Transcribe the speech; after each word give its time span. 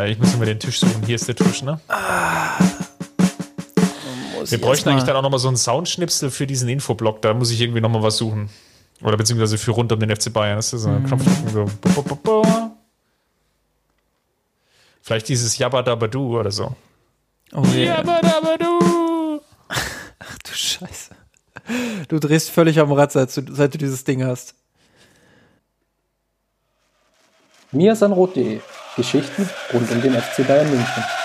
Ich 0.00 0.18
muss 0.18 0.36
mir 0.38 0.46
den 0.46 0.58
Tisch 0.58 0.80
suchen. 0.80 1.02
Hier 1.04 1.16
ist 1.16 1.28
der 1.28 1.36
Tisch, 1.36 1.62
ne? 1.62 1.78
Ah. 1.88 2.58
Wir 4.46 4.60
bräuchten 4.60 4.88
eigentlich 4.88 5.04
dann 5.04 5.16
auch 5.16 5.22
nochmal 5.22 5.38
so 5.38 5.48
einen 5.48 5.58
Soundschnipsel 5.58 6.30
für 6.30 6.46
diesen 6.46 6.68
Infoblock. 6.68 7.20
Da 7.20 7.34
muss 7.34 7.50
ich 7.50 7.60
irgendwie 7.60 7.80
nochmal 7.82 8.02
was 8.02 8.16
suchen. 8.16 8.48
Oder 9.02 9.16
beziehungsweise 9.16 9.58
für 9.58 9.72
rund 9.72 9.92
um 9.92 10.00
den 10.00 10.14
FC 10.14 10.32
Bayern. 10.32 10.56
Das 10.56 10.72
ist 10.72 10.82
so 10.82 10.88
ein 10.88 11.02
mhm. 11.02 11.06
Knopfdrücken 11.06 11.48
so. 11.50 12.42
Vielleicht 15.02 15.28
dieses 15.28 15.58
Jabba 15.58 15.82
Dabba 15.82 16.06
oder 16.18 16.50
so. 16.50 16.74
Oh 17.52 17.62
yeah. 17.74 17.96
Jabba 17.96 18.20
Dabba 18.20 18.56
Ach 19.68 20.38
du 20.38 20.52
Scheiße. 20.52 21.10
Du 22.08 22.18
drehst 22.18 22.50
völlig 22.50 22.80
am 22.80 22.92
Rad, 22.92 23.12
seit 23.12 23.36
du, 23.36 23.54
seit 23.54 23.74
du 23.74 23.78
dieses 23.78 24.04
Ding 24.04 24.24
hast. 24.24 24.54
miasanrot.de 27.72 28.60
Geschichten 28.96 29.48
rund 29.72 29.90
um 29.90 30.02
den 30.02 30.14
FC 30.14 30.46
Bayern 30.46 30.68
München. 30.70 31.21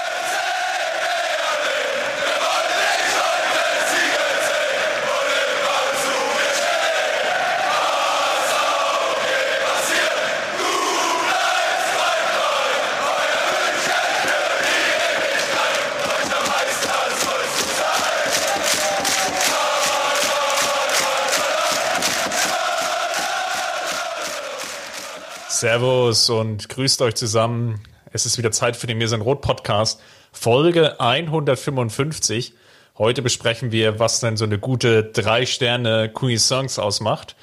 Servus 25.60 26.30
und 26.30 26.70
grüßt 26.70 27.02
euch 27.02 27.16
zusammen. 27.16 27.82
Es 28.14 28.28
ist 28.28 28.38
wieder 28.38 28.52
Zeit 28.52 28.76
für 28.76 28.86
den 28.86 29.00
Mir 29.00 29.08
sind 29.08 29.22
Rot 29.22 29.42
Podcast, 29.42 30.00
Folge 30.32 31.00
155. 31.00 32.54
Heute 33.00 33.24
besprechen 33.24 33.72
wir, 33.72 34.00
was 34.00 34.20
denn 34.20 34.38
so 34.38 34.46
eine 34.46 34.60
gute 34.60 35.04
drei 35.04 35.48
Sterne 35.48 36.12
Cuisance 36.14 36.82
ausmacht. 36.82 37.36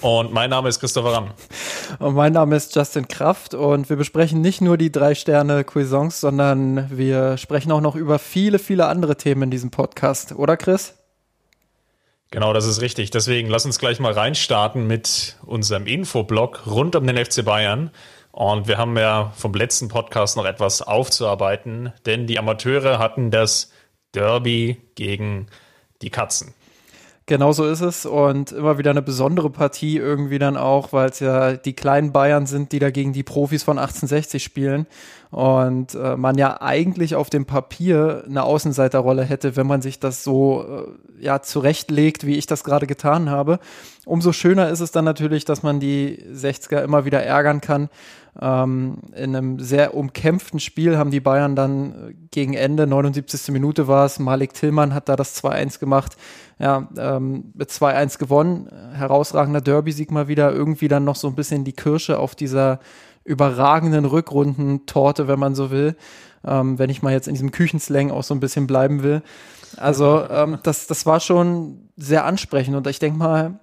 Und 0.00 0.32
mein 0.32 0.50
Name 0.50 0.68
ist 0.68 0.78
Christopher 0.78 1.12
Ramm. 1.12 1.30
Und 1.98 2.14
mein 2.14 2.34
Name 2.34 2.54
ist 2.54 2.76
Justin 2.76 3.08
Kraft 3.08 3.52
und 3.54 3.90
wir 3.90 3.96
besprechen 3.96 4.40
nicht 4.40 4.60
nur 4.60 4.76
die 4.76 4.92
drei 4.92 5.16
Sterne 5.16 5.64
Cuisance, 5.64 6.20
sondern 6.20 6.88
wir 6.96 7.36
sprechen 7.36 7.72
auch 7.72 7.80
noch 7.80 7.96
über 7.96 8.20
viele, 8.20 8.60
viele 8.60 8.86
andere 8.86 9.16
Themen 9.16 9.42
in 9.42 9.50
diesem 9.50 9.72
Podcast, 9.72 10.32
oder 10.36 10.56
Chris? 10.56 10.94
Genau, 12.30 12.52
das 12.52 12.66
ist 12.66 12.80
richtig. 12.80 13.10
Deswegen 13.10 13.48
lass 13.48 13.64
uns 13.66 13.78
gleich 13.78 14.00
mal 14.00 14.12
reinstarten 14.12 14.86
mit 14.86 15.36
unserem 15.46 15.86
Infoblog 15.86 16.66
rund 16.66 16.96
um 16.96 17.06
den 17.06 17.24
FC 17.24 17.44
Bayern. 17.44 17.90
Und 18.32 18.68
wir 18.68 18.76
haben 18.76 18.96
ja 18.98 19.32
vom 19.36 19.54
letzten 19.54 19.88
Podcast 19.88 20.36
noch 20.36 20.44
etwas 20.44 20.82
aufzuarbeiten, 20.82 21.92
denn 22.04 22.26
die 22.26 22.38
Amateure 22.38 22.98
hatten 22.98 23.30
das 23.30 23.72
Derby 24.14 24.76
gegen 24.94 25.46
die 26.02 26.10
Katzen. 26.10 26.52
Genau 27.28 27.50
so 27.50 27.64
ist 27.64 27.80
es 27.80 28.06
und 28.06 28.52
immer 28.52 28.78
wieder 28.78 28.92
eine 28.92 29.02
besondere 29.02 29.50
Partie 29.50 29.96
irgendwie 29.96 30.38
dann 30.38 30.56
auch, 30.56 30.92
weil 30.92 31.10
es 31.10 31.18
ja 31.18 31.54
die 31.54 31.72
kleinen 31.72 32.12
Bayern 32.12 32.46
sind, 32.46 32.70
die 32.70 32.78
da 32.78 32.90
gegen 32.90 33.12
die 33.12 33.24
Profis 33.24 33.64
von 33.64 33.80
1860 33.80 34.44
spielen 34.44 34.86
und 35.32 35.96
äh, 35.96 36.16
man 36.16 36.38
ja 36.38 36.60
eigentlich 36.60 37.16
auf 37.16 37.28
dem 37.28 37.44
Papier 37.44 38.22
eine 38.28 38.44
Außenseiterrolle 38.44 39.24
hätte, 39.24 39.56
wenn 39.56 39.66
man 39.66 39.82
sich 39.82 39.98
das 39.98 40.22
so 40.22 40.64
äh, 41.20 41.24
ja 41.24 41.42
zurechtlegt, 41.42 42.26
wie 42.26 42.36
ich 42.36 42.46
das 42.46 42.62
gerade 42.62 42.86
getan 42.86 43.28
habe. 43.28 43.58
Umso 44.04 44.30
schöner 44.30 44.68
ist 44.68 44.78
es 44.78 44.92
dann 44.92 45.04
natürlich, 45.04 45.44
dass 45.44 45.64
man 45.64 45.80
die 45.80 46.24
60er 46.32 46.80
immer 46.84 47.06
wieder 47.06 47.24
ärgern 47.24 47.60
kann. 47.60 47.88
Ähm, 48.40 48.98
in 49.14 49.34
einem 49.34 49.58
sehr 49.58 49.94
umkämpften 49.94 50.60
Spiel 50.60 50.98
haben 50.98 51.10
die 51.10 51.20
Bayern 51.20 51.56
dann 51.56 52.14
gegen 52.30 52.54
Ende, 52.54 52.86
79. 52.86 53.52
Minute 53.52 53.88
war 53.88 54.04
es, 54.04 54.18
Malik 54.18 54.52
Tillmann 54.52 54.92
hat 54.92 55.08
da 55.08 55.16
das 55.16 55.42
2-1 55.42 55.78
gemacht 55.78 56.16
ja, 56.58 56.88
ähm, 56.96 57.52
mit 57.54 57.70
2-1 57.70 58.18
gewonnen. 58.18 58.68
Herausragender 58.92 59.60
Derby-Sieg 59.60 60.10
mal 60.10 60.28
wieder. 60.28 60.52
Irgendwie 60.52 60.88
dann 60.88 61.04
noch 61.04 61.16
so 61.16 61.28
ein 61.28 61.34
bisschen 61.34 61.64
die 61.64 61.72
Kirsche 61.72 62.18
auf 62.18 62.34
dieser 62.34 62.80
überragenden 63.24 64.04
Rückrundentorte, 64.04 65.28
wenn 65.28 65.38
man 65.38 65.54
so 65.54 65.70
will. 65.70 65.96
Ähm, 66.44 66.78
wenn 66.78 66.90
ich 66.90 67.02
mal 67.02 67.12
jetzt 67.12 67.28
in 67.28 67.34
diesem 67.34 67.50
Küchenslang 67.50 68.10
auch 68.10 68.22
so 68.22 68.34
ein 68.34 68.40
bisschen 68.40 68.66
bleiben 68.66 69.02
will. 69.02 69.22
Also 69.76 70.24
ähm, 70.30 70.58
das, 70.62 70.86
das 70.86 71.04
war 71.06 71.20
schon 71.20 71.90
sehr 71.96 72.24
ansprechend 72.24 72.76
und 72.76 72.86
ich 72.86 72.98
denke 72.98 73.18
mal, 73.18 73.58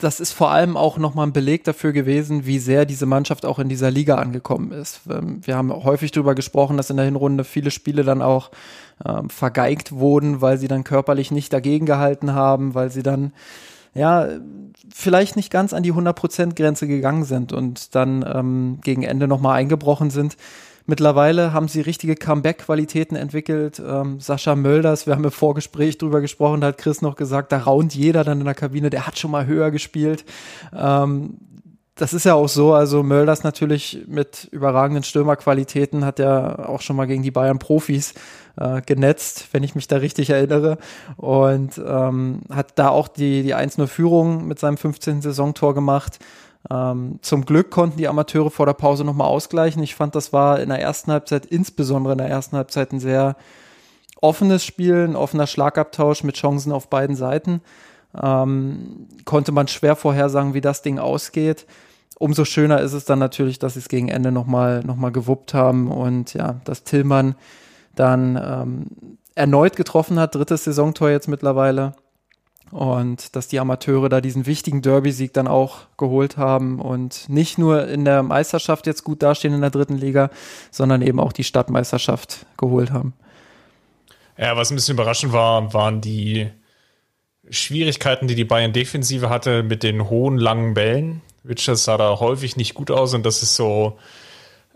das 0.00 0.20
ist 0.20 0.32
vor 0.32 0.50
allem 0.50 0.76
auch 0.76 0.98
nochmal 0.98 1.26
ein 1.26 1.32
Beleg 1.32 1.64
dafür 1.64 1.92
gewesen, 1.92 2.46
wie 2.46 2.58
sehr 2.58 2.84
diese 2.84 3.06
Mannschaft 3.06 3.46
auch 3.46 3.58
in 3.58 3.68
dieser 3.68 3.90
Liga 3.90 4.16
angekommen 4.16 4.72
ist. 4.72 5.00
Ähm, 5.08 5.40
wir 5.44 5.56
haben 5.56 5.72
häufig 5.72 6.10
darüber 6.10 6.34
gesprochen, 6.34 6.76
dass 6.76 6.90
in 6.90 6.96
der 6.96 7.06
Hinrunde 7.06 7.44
viele 7.44 7.70
Spiele 7.70 8.02
dann 8.02 8.22
auch 8.22 8.50
ähm, 9.04 9.30
vergeigt 9.30 9.92
wurden, 9.92 10.40
weil 10.40 10.58
sie 10.58 10.68
dann 10.68 10.84
körperlich 10.84 11.30
nicht 11.30 11.52
dagegen 11.52 11.86
gehalten 11.86 12.34
haben, 12.34 12.74
weil 12.74 12.90
sie 12.90 13.02
dann 13.02 13.32
ja, 13.94 14.28
vielleicht 14.92 15.36
nicht 15.36 15.50
ganz 15.50 15.72
an 15.72 15.82
die 15.82 15.92
100%-Grenze 15.92 16.86
gegangen 16.86 17.24
sind 17.24 17.52
und 17.52 17.94
dann 17.94 18.24
ähm, 18.32 18.78
gegen 18.82 19.02
Ende 19.02 19.26
nochmal 19.26 19.58
eingebrochen 19.58 20.10
sind. 20.10 20.36
Mittlerweile 20.86 21.52
haben 21.52 21.68
sie 21.68 21.80
richtige 21.80 22.16
Comeback-Qualitäten 22.16 23.16
entwickelt. 23.16 23.80
Ähm, 23.84 24.20
Sascha 24.20 24.56
Mölders, 24.56 25.06
wir 25.06 25.14
haben 25.14 25.24
im 25.24 25.30
Vorgespräch 25.30 25.98
drüber 25.98 26.20
gesprochen, 26.20 26.60
da 26.60 26.68
hat 26.68 26.78
Chris 26.78 27.02
noch 27.02 27.16
gesagt, 27.16 27.52
da 27.52 27.58
raunt 27.58 27.94
jeder 27.94 28.24
dann 28.24 28.40
in 28.40 28.46
der 28.46 28.54
Kabine, 28.54 28.90
der 28.90 29.06
hat 29.06 29.18
schon 29.18 29.30
mal 29.30 29.46
höher 29.46 29.70
gespielt. 29.70 30.24
Ähm, 30.76 31.38
das 32.00 32.14
ist 32.14 32.24
ja 32.24 32.34
auch 32.34 32.48
so, 32.48 32.72
also 32.72 33.02
Mölders 33.02 33.44
natürlich 33.44 34.04
mit 34.06 34.48
überragenden 34.52 35.04
Stürmerqualitäten 35.04 36.06
hat 36.06 36.18
ja 36.18 36.66
auch 36.66 36.80
schon 36.80 36.96
mal 36.96 37.06
gegen 37.06 37.22
die 37.22 37.30
Bayern 37.30 37.58
Profis 37.58 38.14
äh, 38.56 38.80
genetzt, 38.80 39.48
wenn 39.52 39.62
ich 39.62 39.74
mich 39.74 39.86
da 39.86 39.96
richtig 39.98 40.30
erinnere. 40.30 40.78
Und 41.16 41.78
ähm, 41.78 42.40
hat 42.50 42.78
da 42.78 42.88
auch 42.88 43.06
die, 43.06 43.42
die 43.42 43.54
1-0-Führung 43.54 44.48
mit 44.48 44.58
seinem 44.58 44.78
15. 44.78 45.20
Saisontor 45.20 45.74
gemacht. 45.74 46.18
Ähm, 46.68 47.18
zum 47.22 47.46
Glück 47.46 47.70
konnten 47.70 47.96
die 47.96 48.08
Amateure 48.08 48.50
vor 48.50 48.66
der 48.66 48.74
Pause 48.74 49.04
nochmal 49.04 49.28
ausgleichen. 49.28 49.82
Ich 49.82 49.94
fand, 49.94 50.14
das 50.14 50.32
war 50.32 50.60
in 50.60 50.68
der 50.68 50.80
ersten 50.80 51.12
Halbzeit, 51.12 51.46
insbesondere 51.46 52.12
in 52.12 52.18
der 52.18 52.28
ersten 52.28 52.56
Halbzeit, 52.56 52.92
ein 52.92 53.00
sehr 53.00 53.36
offenes 54.20 54.64
Spiel, 54.64 55.04
ein 55.08 55.16
offener 55.16 55.46
Schlagabtausch 55.46 56.24
mit 56.24 56.36
Chancen 56.36 56.72
auf 56.72 56.88
beiden 56.88 57.16
Seiten. 57.16 57.62
Ähm, 58.20 59.06
konnte 59.24 59.52
man 59.52 59.68
schwer 59.68 59.96
vorhersagen, 59.96 60.52
wie 60.52 60.60
das 60.60 60.82
Ding 60.82 60.98
ausgeht. 60.98 61.66
Umso 62.18 62.44
schöner 62.44 62.80
ist 62.80 62.92
es 62.92 63.06
dann 63.06 63.18
natürlich, 63.18 63.58
dass 63.58 63.74
sie 63.74 63.78
es 63.80 63.88
gegen 63.88 64.08
Ende 64.08 64.30
nochmal 64.30 64.82
noch 64.84 64.96
mal 64.96 65.10
gewuppt 65.12 65.54
haben 65.54 65.90
und 65.90 66.34
ja, 66.34 66.60
dass 66.64 66.84
Tillmann 66.84 67.34
dann 67.94 68.36
ähm, 68.36 69.16
erneut 69.34 69.76
getroffen 69.76 70.18
hat, 70.18 70.34
drittes 70.34 70.64
Saisontor 70.64 71.08
jetzt 71.10 71.28
mittlerweile. 71.28 71.94
Und 72.70 73.34
dass 73.34 73.48
die 73.48 73.58
Amateure 73.58 74.08
da 74.08 74.20
diesen 74.20 74.46
wichtigen 74.46 74.80
Derby-Sieg 74.80 75.32
dann 75.32 75.48
auch 75.48 75.78
geholt 75.96 76.36
haben 76.36 76.80
und 76.80 77.28
nicht 77.28 77.58
nur 77.58 77.88
in 77.88 78.04
der 78.04 78.22
Meisterschaft 78.22 78.86
jetzt 78.86 79.02
gut 79.02 79.22
dastehen 79.22 79.54
in 79.54 79.60
der 79.60 79.70
dritten 79.70 79.96
Liga, 79.96 80.30
sondern 80.70 81.02
eben 81.02 81.18
auch 81.18 81.32
die 81.32 81.42
Stadtmeisterschaft 81.42 82.46
geholt 82.56 82.92
haben. 82.92 83.12
Ja, 84.38 84.56
was 84.56 84.70
ein 84.70 84.76
bisschen 84.76 84.94
überraschend 84.94 85.32
war, 85.32 85.74
waren 85.74 86.00
die 86.00 86.48
Schwierigkeiten, 87.50 88.28
die 88.28 88.36
die 88.36 88.44
Bayern-Defensive 88.44 89.28
hatte 89.28 89.64
mit 89.64 89.82
den 89.82 90.08
hohen, 90.08 90.38
langen 90.38 90.74
Bällen. 90.74 91.22
Witchers 91.42 91.84
sah 91.84 91.96
da 91.96 92.20
häufig 92.20 92.56
nicht 92.56 92.74
gut 92.74 92.90
aus 92.90 93.14
und 93.14 93.26
das 93.26 93.42
ist 93.42 93.56
so 93.56 93.98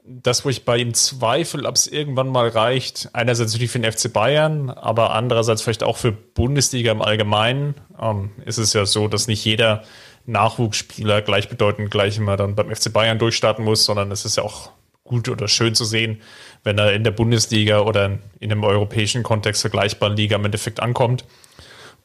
das, 0.06 0.44
wo 0.44 0.50
ich 0.50 0.66
bei 0.66 0.76
ihm 0.76 0.92
zweifle, 0.92 1.66
ob 1.66 1.76
es 1.76 1.86
irgendwann 1.86 2.28
mal 2.28 2.48
reicht. 2.48 3.08
Einerseits 3.14 3.52
natürlich 3.52 3.70
für 3.70 3.78
den 3.78 3.90
FC 3.90 4.12
Bayern, 4.12 4.68
aber 4.68 5.12
andererseits 5.12 5.62
vielleicht 5.62 5.82
auch 5.82 5.96
für 5.96 6.12
Bundesliga 6.12 6.92
im 6.92 7.00
Allgemeinen. 7.00 7.74
Ähm, 8.00 8.30
ist 8.44 8.58
es 8.58 8.74
ja 8.74 8.84
so, 8.84 9.08
dass 9.08 9.28
nicht 9.28 9.44
jeder 9.44 9.82
Nachwuchsspieler 10.26 11.22
gleichbedeutend 11.22 11.90
gleich 11.90 12.18
immer 12.18 12.36
dann 12.36 12.54
beim 12.54 12.74
FC 12.74 12.92
Bayern 12.92 13.18
durchstarten 13.18 13.64
muss, 13.64 13.84
sondern 13.84 14.10
es 14.12 14.26
ist 14.26 14.36
ja 14.36 14.42
auch 14.42 14.70
gut 15.04 15.28
oder 15.28 15.48
schön 15.48 15.74
zu 15.74 15.84
sehen, 15.84 16.20
wenn 16.64 16.78
er 16.78 16.92
in 16.92 17.04
der 17.04 17.10
Bundesliga 17.10 17.80
oder 17.80 18.18
in 18.40 18.52
einem 18.52 18.64
europäischen 18.64 19.22
Kontext 19.22 19.62
vergleichbaren 19.62 20.16
Liga 20.16 20.36
im 20.36 20.44
Endeffekt 20.44 20.80
ankommt. 20.80 21.24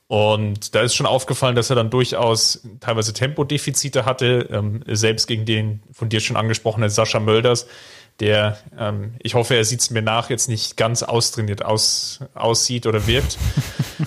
Und 0.09 0.73
da 0.73 0.81
ist 0.81 0.95
schon 0.95 1.05
aufgefallen, 1.05 1.55
dass 1.55 1.69
er 1.69 1.75
dann 1.75 1.91
durchaus 1.91 2.67
teilweise 2.79 3.13
Tempodefizite 3.13 4.05
hatte, 4.05 4.49
ähm, 4.51 4.81
selbst 4.87 5.27
gegen 5.27 5.45
den 5.45 5.83
von 5.91 6.09
dir 6.09 6.19
schon 6.19 6.35
angesprochenen 6.35 6.89
Sascha 6.89 7.19
Mölders, 7.19 7.67
der, 8.19 8.57
ähm, 8.75 9.13
ich 9.21 9.35
hoffe, 9.35 9.53
er 9.53 9.63
sieht 9.65 9.81
es 9.81 9.91
mir 9.91 10.01
nach, 10.01 10.31
jetzt 10.31 10.49
nicht 10.49 10.77
ganz 10.77 11.03
austrainiert 11.03 11.63
aus, 11.63 12.21
aussieht 12.33 12.87
oder 12.87 13.05
wirkt. 13.05 13.37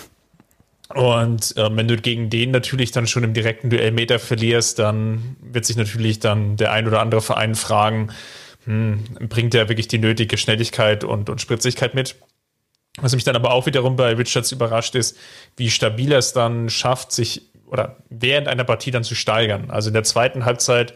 Und 0.93 1.57
äh, 1.57 1.77
wenn 1.77 1.87
du 1.87 1.97
gegen 1.97 2.31
den 2.31 2.51
natürlich 2.51 2.91
dann 2.91 3.07
schon 3.07 3.23
im 3.23 3.33
direkten 3.33 3.71
Duell 3.71 3.93
Meter 3.93 4.19
verlierst, 4.19 4.81
dann 4.81 5.37
wird 5.41 5.65
sich 5.67 5.77
natürlich 5.77 6.19
dann 6.19 6.57
der 6.57 6.73
ein 6.73 6.89
oder 6.89 6.99
andere 6.99 7.23
Verein 7.23 7.55
fragen, 7.55 8.11
hm, 8.65 9.05
bringt 9.29 9.55
er 9.55 9.69
wirklich 9.69 9.87
die 9.87 9.99
nötige 9.99 10.37
Schnelligkeit 10.37 11.05
und, 11.05 11.31
und 11.31 11.41
Spritzigkeit 11.41 11.95
mit? 11.95 12.17
Was 13.01 13.15
mich 13.15 13.25
dann 13.25 13.37
aber 13.37 13.53
auch 13.53 13.67
wiederum 13.67 13.97
bei 13.97 14.13
Richards 14.15 14.53
überrascht 14.53 14.95
ist, 14.95 15.17
wie 15.57 15.71
stabil 15.71 16.13
er 16.13 16.19
es 16.19 16.33
dann 16.33 16.69
schafft, 16.69 17.13
sich 17.13 17.43
oder 17.67 17.97
während 18.11 18.49
einer 18.49 18.65
Partie 18.65 18.91
dann 18.91 19.03
zu 19.03 19.15
steigern. 19.15 19.71
Also 19.71 19.89
in 19.89 19.95
der 19.95 20.05
zweiten 20.05 20.45
Halbzeit 20.45 20.93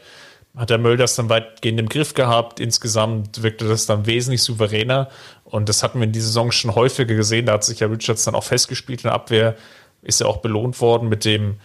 hat 0.54 0.68
der 0.68 0.78
Mölders 0.78 1.16
dann 1.16 1.30
weitgehend 1.30 1.80
im 1.80 1.88
Griff 1.88 2.12
gehabt. 2.12 2.60
Insgesamt 2.60 3.42
wirkte 3.42 3.66
das 3.66 3.86
dann 3.86 4.06
wesentlich 4.06 4.42
souveräner. 4.42 5.08
Und 5.44 5.70
das 5.70 5.82
hatten 5.82 6.00
wir 6.00 6.04
in 6.04 6.12
dieser 6.12 6.26
Saison 6.26 6.52
schon 6.52 6.74
häufiger 6.74 7.14
gesehen. 7.14 7.46
Da 7.46 7.54
hat 7.54 7.64
sich 7.64 7.80
ja 7.80 7.86
Richards 7.86 8.24
dann 8.24 8.34
auch 8.34 8.44
festgespielt 8.44 9.00
in 9.00 9.08
der 9.08 9.14
Abwehr. 9.14 9.56
Ist 10.02 10.20
ja 10.20 10.26
auch 10.26 10.38
belohnt 10.38 10.80
worden 10.82 11.08
mit 11.08 11.24
dem 11.24 11.56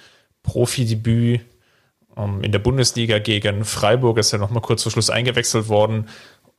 Profidebüt 0.44 1.42
ähm, 2.18 2.42
in 2.42 2.52
der 2.52 2.60
Bundesliga 2.60 3.20
gegen 3.20 3.66
Freiburg. 3.66 4.18
Ist 4.18 4.32
ja 4.32 4.38
nochmal 4.38 4.62
kurz 4.62 4.84
vor 4.84 4.92
Schluss 4.94 5.10
eingewechselt 5.10 5.68
worden. 5.68 6.08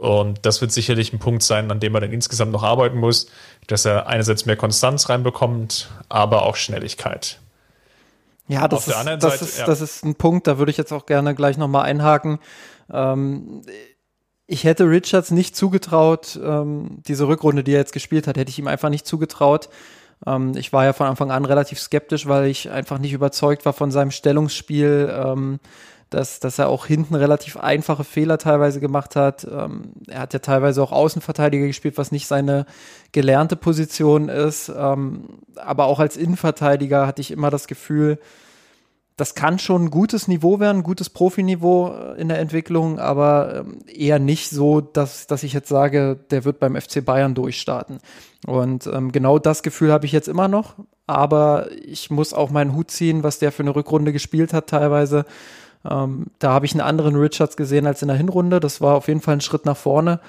Und 0.03 0.45
das 0.45 0.61
wird 0.61 0.73
sicherlich 0.73 1.13
ein 1.13 1.21
Punkt 1.21 1.45
sein, 1.45 1.71
an 1.71 1.79
dem 1.79 1.95
er 1.95 2.01
dann 2.01 2.11
insgesamt 2.11 2.51
noch 2.51 2.65
arbeiten 2.65 2.99
muss, 2.99 3.29
dass 3.69 3.85
er 3.85 4.09
einerseits 4.09 4.47
mehr 4.47 4.57
Konstanz 4.57 5.09
reinbekommt, 5.09 5.91
aber 6.09 6.43
auch 6.43 6.57
Schnelligkeit. 6.57 7.39
Ja, 8.49 8.67
das, 8.67 8.89
ist, 8.89 8.97
das, 8.97 9.05
Seite, 9.05 9.45
ist, 9.45 9.59
ja. 9.61 9.65
das 9.65 9.81
ist 9.81 10.05
ein 10.05 10.17
Punkt, 10.17 10.49
da 10.49 10.59
würde 10.59 10.73
ich 10.73 10.77
jetzt 10.77 10.93
auch 10.93 11.07
gerne 11.07 11.37
gleich 11.37 11.57
nochmal 11.57 11.85
einhaken. 11.85 12.41
Ähm, 12.93 13.63
ich 14.49 14.65
hätte 14.65 14.91
Richards 14.91 15.31
nicht 15.31 15.55
zugetraut, 15.55 16.37
ähm, 16.43 16.99
diese 17.07 17.29
Rückrunde, 17.29 17.63
die 17.63 17.71
er 17.71 17.79
jetzt 17.79 17.93
gespielt 17.93 18.27
hat, 18.27 18.37
hätte 18.37 18.51
ich 18.51 18.59
ihm 18.59 18.67
einfach 18.67 18.89
nicht 18.89 19.07
zugetraut. 19.07 19.69
Ähm, 20.27 20.57
ich 20.57 20.73
war 20.73 20.85
ja 20.85 20.95
von 20.95 21.07
Anfang 21.07 21.31
an 21.31 21.45
relativ 21.45 21.79
skeptisch, 21.79 22.27
weil 22.27 22.47
ich 22.47 22.71
einfach 22.71 22.99
nicht 22.99 23.13
überzeugt 23.13 23.65
war 23.67 23.73
von 23.73 23.93
seinem 23.93 24.11
Stellungsspiel. 24.11 25.15
Dass, 26.12 26.41
dass 26.41 26.59
er 26.59 26.69
auch 26.69 26.87
hinten 26.87 27.14
relativ 27.14 27.56
einfache 27.56 28.05
Fehler 28.05 28.38
teilweise 28.38 28.81
gemacht 28.81 29.17
hat. 29.17 29.44
Ähm, 29.50 29.93
er 30.09 30.20
hat 30.20 30.32
ja 30.32 30.38
teilweise 30.38 30.82
auch 30.82 30.93
Außenverteidiger 30.93 31.67
gespielt, 31.67 31.99
was 31.99 32.12
nicht 32.12 32.26
seine 32.26 32.67
gelernte 33.12 33.56
Position 33.56 34.29
ist. 34.29 34.70
Ähm, 34.76 35.41
aber 35.56 35.87
auch 35.87 36.00
als 36.00 36.17
Innenverteidiger 36.17 37.06
hatte 37.06 37.23
ich 37.23 37.31
immer 37.31 37.50
das 37.50 37.67
Gefühl, 37.67 38.19
das 39.17 39.35
kann 39.35 39.59
schon 39.59 39.85
ein 39.85 39.91
gutes 39.91 40.26
Niveau 40.26 40.59
werden, 40.59 40.79
ein 40.79 40.82
gutes 40.82 41.11
Profiniveau 41.11 41.93
äh, 41.93 42.20
in 42.20 42.29
der 42.29 42.38
Entwicklung, 42.38 42.99
aber 42.99 43.56
ähm, 43.56 43.79
eher 43.87 44.19
nicht 44.19 44.50
so, 44.50 44.81
dass, 44.81 45.26
dass 45.26 45.43
ich 45.43 45.53
jetzt 45.53 45.69
sage, 45.69 46.19
der 46.31 46.44
wird 46.44 46.58
beim 46.58 46.75
FC 46.75 47.05
Bayern 47.05 47.35
durchstarten. 47.35 47.99
Und 48.47 48.87
ähm, 48.87 49.12
genau 49.12 49.38
das 49.38 49.62
Gefühl 49.62 49.93
habe 49.93 50.06
ich 50.06 50.12
jetzt 50.12 50.29
immer 50.29 50.49
noch, 50.49 50.75
aber 51.06 51.69
ich 51.85 52.11
muss 52.11 52.32
auch 52.32 52.50
meinen 52.50 52.75
Hut 52.75 52.91
ziehen, 52.91 53.23
was 53.23 53.38
der 53.38 53.53
für 53.53 53.62
eine 53.62 53.76
Rückrunde 53.76 54.12
gespielt 54.12 54.53
hat 54.53 54.69
teilweise. 54.69 55.25
Ähm, 55.88 56.26
da 56.38 56.52
habe 56.52 56.67
ich 56.67 56.73
einen 56.73 56.81
anderen 56.81 57.17
Richards 57.17 57.56
gesehen 57.56 57.87
als 57.87 58.02
in 58.02 58.08
der 58.08 58.17
Hinrunde. 58.17 58.61
Das 58.61 58.81
war 58.81 58.96
auf 58.96 59.08
jeden 59.08 59.20
Fall 59.20 59.37
ein 59.37 59.40
Schritt 59.40 59.67
nach 59.67 59.76
vorne. 59.76 60.20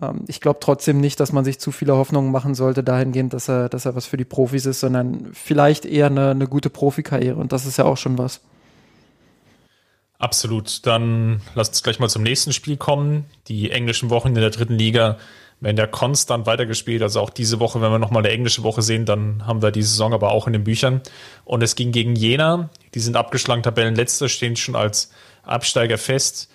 Ähm, 0.00 0.24
ich 0.26 0.40
glaube 0.40 0.60
trotzdem 0.60 1.00
nicht, 1.00 1.20
dass 1.20 1.32
man 1.32 1.44
sich 1.44 1.58
zu 1.58 1.72
viele 1.72 1.96
Hoffnungen 1.96 2.32
machen 2.32 2.54
sollte 2.54 2.82
dahingehend, 2.82 3.32
dass 3.32 3.48
er, 3.48 3.68
dass 3.68 3.86
er 3.86 3.94
was 3.94 4.06
für 4.06 4.16
die 4.16 4.24
Profis 4.24 4.66
ist, 4.66 4.80
sondern 4.80 5.30
vielleicht 5.32 5.84
eher 5.84 6.06
eine, 6.06 6.30
eine 6.30 6.48
gute 6.48 6.70
Profikarriere. 6.70 7.36
Und 7.36 7.52
das 7.52 7.66
ist 7.66 7.78
ja 7.78 7.84
auch 7.84 7.96
schon 7.96 8.18
was. 8.18 8.40
Absolut. 10.18 10.86
Dann 10.86 11.42
lasst 11.54 11.72
uns 11.72 11.82
gleich 11.82 11.98
mal 11.98 12.08
zum 12.08 12.22
nächsten 12.22 12.52
Spiel 12.52 12.76
kommen. 12.76 13.26
Die 13.48 13.70
englischen 13.70 14.10
Wochen 14.10 14.28
in 14.28 14.34
der 14.34 14.50
dritten 14.50 14.74
Liga 14.74 15.18
werden 15.60 15.76
ja 15.76 15.86
konstant 15.86 16.46
weitergespielt. 16.46 17.02
Also 17.02 17.20
auch 17.20 17.30
diese 17.30 17.60
Woche, 17.60 17.80
wenn 17.80 17.90
wir 17.90 17.98
nochmal 17.98 18.24
eine 18.24 18.32
englische 18.32 18.62
Woche 18.62 18.82
sehen, 18.82 19.06
dann 19.06 19.46
haben 19.46 19.62
wir 19.62 19.70
die 19.70 19.82
Saison 19.82 20.12
aber 20.12 20.30
auch 20.30 20.46
in 20.46 20.52
den 20.52 20.64
Büchern. 20.64 21.00
Und 21.44 21.62
es 21.62 21.76
ging 21.76 21.92
gegen 21.92 22.14
Jena. 22.14 22.70
Die 22.94 23.00
sind 23.00 23.16
abgeschlagen, 23.16 23.62
Tabellenletzter, 23.62 24.28
stehen 24.28 24.56
schon 24.56 24.76
als 24.76 25.10
Absteiger 25.42 25.98
fest. 25.98 26.50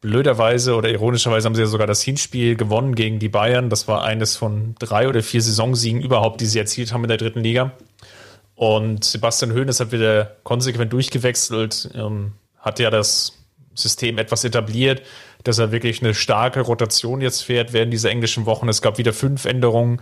Blöderweise 0.00 0.74
oder 0.74 0.90
ironischerweise 0.90 1.46
haben 1.46 1.54
sie 1.54 1.62
ja 1.62 1.66
sogar 1.66 1.86
das 1.86 2.02
Hinspiel 2.02 2.56
gewonnen 2.56 2.94
gegen 2.94 3.18
die 3.18 3.28
Bayern. 3.28 3.70
Das 3.70 3.88
war 3.88 4.04
eines 4.04 4.36
von 4.36 4.74
drei 4.78 5.08
oder 5.08 5.22
vier 5.22 5.40
Saisonsiegen 5.40 6.02
überhaupt, 6.02 6.40
die 6.40 6.46
sie 6.46 6.58
erzielt 6.58 6.92
haben 6.92 7.04
in 7.04 7.08
der 7.08 7.16
dritten 7.16 7.40
Liga. 7.40 7.72
Und 8.54 9.04
Sebastian 9.04 9.52
Hoeneß 9.52 9.80
hat 9.80 9.92
wieder 9.92 10.36
konsequent 10.42 10.92
durchgewechselt, 10.92 11.90
ähm, 11.94 12.32
hat 12.58 12.78
ja 12.78 12.90
das 12.90 13.36
System 13.74 14.18
etwas 14.18 14.44
etabliert, 14.44 15.02
dass 15.46 15.58
er 15.58 15.70
wirklich 15.70 16.02
eine 16.02 16.14
starke 16.14 16.60
Rotation 16.60 17.20
jetzt 17.20 17.42
fährt 17.42 17.72
während 17.72 17.92
dieser 17.92 18.10
englischen 18.10 18.46
Wochen. 18.46 18.68
Es 18.68 18.82
gab 18.82 18.98
wieder 18.98 19.12
fünf 19.12 19.44
Änderungen. 19.44 20.00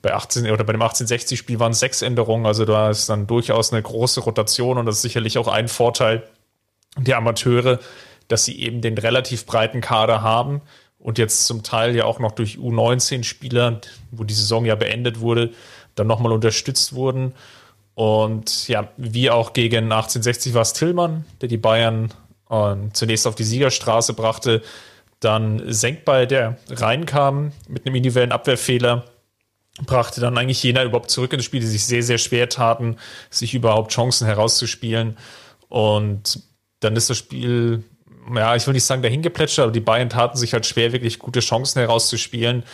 Bei 0.00 0.14
18 0.14 0.50
oder 0.50 0.64
bei 0.64 0.72
dem 0.72 0.82
1860-Spiel 0.82 1.60
waren 1.60 1.72
es 1.72 1.80
sechs 1.80 2.02
Änderungen, 2.02 2.46
also 2.46 2.64
da 2.64 2.90
ist 2.90 3.08
dann 3.08 3.26
durchaus 3.26 3.72
eine 3.72 3.82
große 3.82 4.20
Rotation 4.20 4.78
und 4.78 4.86
das 4.86 4.96
ist 4.96 5.02
sicherlich 5.02 5.38
auch 5.38 5.48
ein 5.48 5.68
Vorteil 5.68 6.22
der 6.98 7.16
Amateure, 7.16 7.78
dass 8.28 8.44
sie 8.44 8.60
eben 8.60 8.82
den 8.82 8.96
relativ 8.98 9.46
breiten 9.46 9.80
Kader 9.80 10.22
haben 10.22 10.60
und 10.98 11.18
jetzt 11.18 11.46
zum 11.46 11.62
Teil 11.62 11.94
ja 11.96 12.04
auch 12.04 12.18
noch 12.18 12.32
durch 12.32 12.56
U19-Spieler, 12.56 13.80
wo 14.10 14.24
die 14.24 14.34
Saison 14.34 14.64
ja 14.64 14.74
beendet 14.74 15.20
wurde, 15.20 15.52
dann 15.94 16.06
nochmal 16.06 16.32
unterstützt 16.32 16.94
wurden. 16.94 17.34
Und 17.94 18.68
ja, 18.68 18.90
wie 18.96 19.30
auch 19.30 19.54
gegen 19.54 19.84
1860 19.84 20.54
war 20.54 20.62
es 20.62 20.74
Tillmann, 20.74 21.24
der 21.40 21.48
die 21.48 21.56
Bayern 21.56 22.12
äh, 22.50 22.74
zunächst 22.92 23.26
auf 23.26 23.34
die 23.34 23.44
Siegerstraße 23.44 24.14
brachte, 24.14 24.62
dann 25.20 25.62
Senkball, 25.66 26.26
der 26.26 26.58
reinkam 26.68 27.52
mit 27.68 27.86
einem 27.86 27.96
individuellen 27.96 28.32
Abwehrfehler, 28.32 29.04
brachte 29.84 30.20
dann 30.20 30.38
eigentlich 30.38 30.62
jener 30.62 30.84
überhaupt 30.84 31.10
zurück 31.10 31.32
ins 31.32 31.44
Spiel, 31.44 31.60
die 31.60 31.66
sich 31.66 31.84
sehr, 31.84 32.02
sehr 32.02 32.18
schwer 32.18 32.48
taten, 32.48 32.96
sich 33.30 33.54
überhaupt 33.54 33.92
Chancen 33.92 34.26
herauszuspielen. 34.26 35.16
Und 35.68 36.40
dann 36.80 36.96
ist 36.96 37.10
das 37.10 37.18
Spiel, 37.18 37.84
ja, 38.34 38.56
ich 38.56 38.66
will 38.66 38.74
nicht 38.74 38.84
sagen 38.84 39.02
dahingeplätscht, 39.02 39.58
aber 39.58 39.72
die 39.72 39.80
Bayern 39.80 40.08
taten 40.08 40.36
sich 40.36 40.52
halt 40.52 40.66
schwer, 40.66 40.92
wirklich 40.92 41.18
gute 41.18 41.40
Chancen 41.40 41.80
herauszuspielen. 41.80 42.64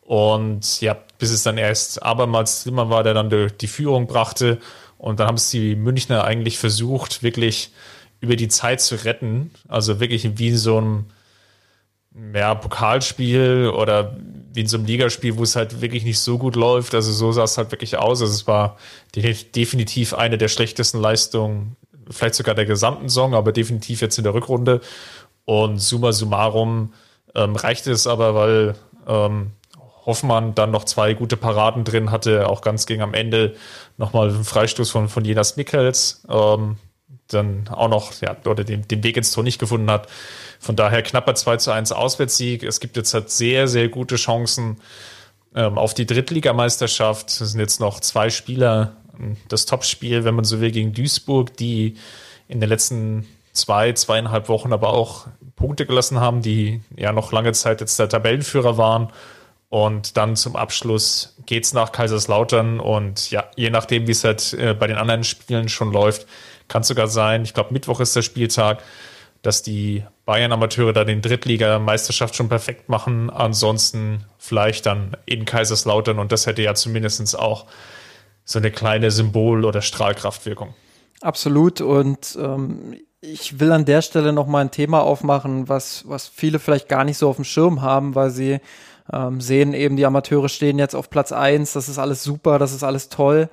Und 0.00 0.80
ja, 0.80 0.96
bis 1.18 1.30
es 1.30 1.42
dann 1.42 1.58
erst 1.58 2.02
abermals 2.02 2.62
Zimmer 2.62 2.90
war, 2.90 3.02
der 3.02 3.14
dann 3.14 3.30
die, 3.30 3.48
die 3.60 3.66
Führung 3.66 4.06
brachte. 4.06 4.58
Und 4.96 5.20
dann 5.20 5.28
haben 5.28 5.36
es 5.36 5.50
die 5.50 5.76
Münchner 5.76 6.24
eigentlich 6.24 6.58
versucht, 6.58 7.22
wirklich 7.22 7.72
über 8.20 8.36
die 8.36 8.48
Zeit 8.48 8.80
zu 8.80 9.04
retten. 9.04 9.50
Also 9.68 10.00
wirklich 10.00 10.38
wie 10.38 10.48
in 10.48 10.56
so 10.56 10.78
einem 10.78 11.06
ja, 12.34 12.54
Pokalspiel 12.54 13.70
oder 13.74 14.16
wie 14.52 14.60
in 14.60 14.66
so 14.66 14.76
einem 14.76 14.86
Ligaspiel, 14.86 15.36
wo 15.36 15.42
es 15.42 15.56
halt 15.56 15.80
wirklich 15.80 16.04
nicht 16.04 16.18
so 16.18 16.38
gut 16.38 16.56
läuft. 16.56 16.94
Also 16.94 17.12
so 17.12 17.32
sah 17.32 17.44
es 17.44 17.58
halt 17.58 17.70
wirklich 17.70 17.96
aus. 17.96 18.20
Also 18.20 18.32
es 18.32 18.46
war 18.46 18.76
definitiv 19.14 20.14
eine 20.14 20.38
der 20.38 20.48
schlechtesten 20.48 21.00
Leistungen, 21.00 21.76
vielleicht 22.10 22.34
sogar 22.34 22.54
der 22.54 22.66
gesamten 22.66 23.08
Song, 23.08 23.34
aber 23.34 23.52
definitiv 23.52 24.00
jetzt 24.00 24.18
in 24.18 24.24
der 24.24 24.34
Rückrunde. 24.34 24.80
Und 25.44 25.78
summa 25.78 26.12
summarum 26.12 26.92
ähm, 27.34 27.56
reichte 27.56 27.92
es 27.92 28.06
aber, 28.06 28.34
weil 28.34 28.74
ähm, 29.06 29.52
Hoffmann 30.04 30.54
dann 30.54 30.70
noch 30.70 30.84
zwei 30.84 31.14
gute 31.14 31.36
Paraden 31.36 31.84
drin 31.84 32.10
hatte, 32.10 32.48
auch 32.48 32.62
ganz 32.62 32.86
gegen 32.86 33.02
am 33.02 33.14
Ende 33.14 33.54
nochmal 33.96 34.30
einen 34.30 34.44
Freistoß 34.44 34.90
von, 34.90 35.08
von 35.08 35.24
Jenas 35.24 35.56
Mikkels. 35.56 36.24
Ähm, 36.28 36.76
dann 37.28 37.68
auch 37.68 37.88
noch, 37.88 38.12
ja, 38.20 38.36
oder 38.44 38.64
den, 38.64 38.86
den 38.88 39.02
Weg 39.02 39.16
ins 39.16 39.32
Tor 39.32 39.44
nicht 39.44 39.58
gefunden 39.58 39.90
hat. 39.90 40.08
Von 40.60 40.76
daher 40.76 41.02
knapper 41.02 41.34
2 41.34 41.56
zu 41.58 41.70
1 41.70 41.92
Auswärtssieg. 41.92 42.62
Es 42.62 42.80
gibt 42.80 42.96
jetzt 42.96 43.14
halt 43.14 43.30
sehr, 43.30 43.68
sehr 43.68 43.88
gute 43.88 44.16
Chancen 44.16 44.78
ähm, 45.54 45.78
auf 45.78 45.94
die 45.94 46.06
Drittligameisterschaft. 46.06 47.28
Es 47.28 47.38
sind 47.38 47.60
jetzt 47.60 47.80
noch 47.80 48.00
zwei 48.00 48.30
Spieler. 48.30 48.96
Das 49.48 49.66
Topspiel, 49.66 50.24
wenn 50.24 50.34
man 50.34 50.44
so 50.44 50.60
will, 50.60 50.70
gegen 50.70 50.92
Duisburg, 50.92 51.56
die 51.56 51.96
in 52.48 52.60
den 52.60 52.68
letzten 52.68 53.26
zwei, 53.52 53.92
zweieinhalb 53.92 54.48
Wochen 54.48 54.72
aber 54.72 54.90
auch 54.90 55.26
Punkte 55.56 55.86
gelassen 55.86 56.20
haben, 56.20 56.42
die 56.42 56.80
ja 56.96 57.12
noch 57.12 57.32
lange 57.32 57.52
Zeit 57.52 57.80
jetzt 57.80 57.98
der 57.98 58.08
Tabellenführer 58.08 58.78
waren. 58.78 59.10
Und 59.70 60.16
dann 60.16 60.34
zum 60.34 60.56
Abschluss 60.56 61.36
geht's 61.44 61.74
nach 61.74 61.92
Kaiserslautern 61.92 62.80
und 62.80 63.30
ja, 63.30 63.44
je 63.54 63.68
nachdem, 63.68 64.06
wie 64.06 64.12
es 64.12 64.24
halt 64.24 64.54
äh, 64.54 64.72
bei 64.72 64.86
den 64.86 64.96
anderen 64.96 65.24
Spielen 65.24 65.68
schon 65.68 65.92
läuft, 65.92 66.26
kann 66.68 66.82
sogar 66.82 67.08
sein, 67.08 67.42
ich 67.42 67.54
glaube, 67.54 67.72
Mittwoch 67.72 68.00
ist 68.00 68.14
der 68.14 68.22
Spieltag, 68.22 68.82
dass 69.42 69.62
die 69.62 70.04
Bayern-Amateure 70.24 70.92
da 70.92 71.04
den 71.04 71.22
Drittliga-Meisterschaft 71.22 72.34
schon 72.34 72.48
perfekt 72.48 72.88
machen. 72.88 73.30
Ansonsten 73.30 74.24
vielleicht 74.38 74.86
dann 74.86 75.16
in 75.26 75.44
Kaiserslautern 75.44 76.18
und 76.18 76.32
das 76.32 76.46
hätte 76.46 76.62
ja 76.62 76.74
zumindest 76.74 77.38
auch 77.38 77.66
so 78.44 78.58
eine 78.58 78.70
kleine 78.70 79.10
Symbol- 79.10 79.64
oder 79.64 79.82
Strahlkraftwirkung. 79.82 80.74
Absolut 81.20 81.80
und 81.80 82.38
ähm, 82.40 82.96
ich 83.20 83.58
will 83.58 83.72
an 83.72 83.84
der 83.84 84.02
Stelle 84.02 84.32
noch 84.32 84.46
mal 84.46 84.60
ein 84.60 84.70
Thema 84.70 85.02
aufmachen, 85.02 85.68
was, 85.68 86.08
was 86.08 86.28
viele 86.28 86.58
vielleicht 86.58 86.88
gar 86.88 87.04
nicht 87.04 87.18
so 87.18 87.28
auf 87.28 87.36
dem 87.36 87.44
Schirm 87.44 87.82
haben, 87.82 88.14
weil 88.14 88.30
sie 88.30 88.60
ähm, 89.12 89.40
sehen 89.40 89.74
eben, 89.74 89.96
die 89.96 90.06
Amateure 90.06 90.48
stehen 90.48 90.78
jetzt 90.78 90.94
auf 90.94 91.10
Platz 91.10 91.32
eins, 91.32 91.72
das 91.72 91.88
ist 91.88 91.98
alles 91.98 92.22
super, 92.22 92.58
das 92.58 92.72
ist 92.72 92.84
alles 92.84 93.08
toll. 93.08 93.48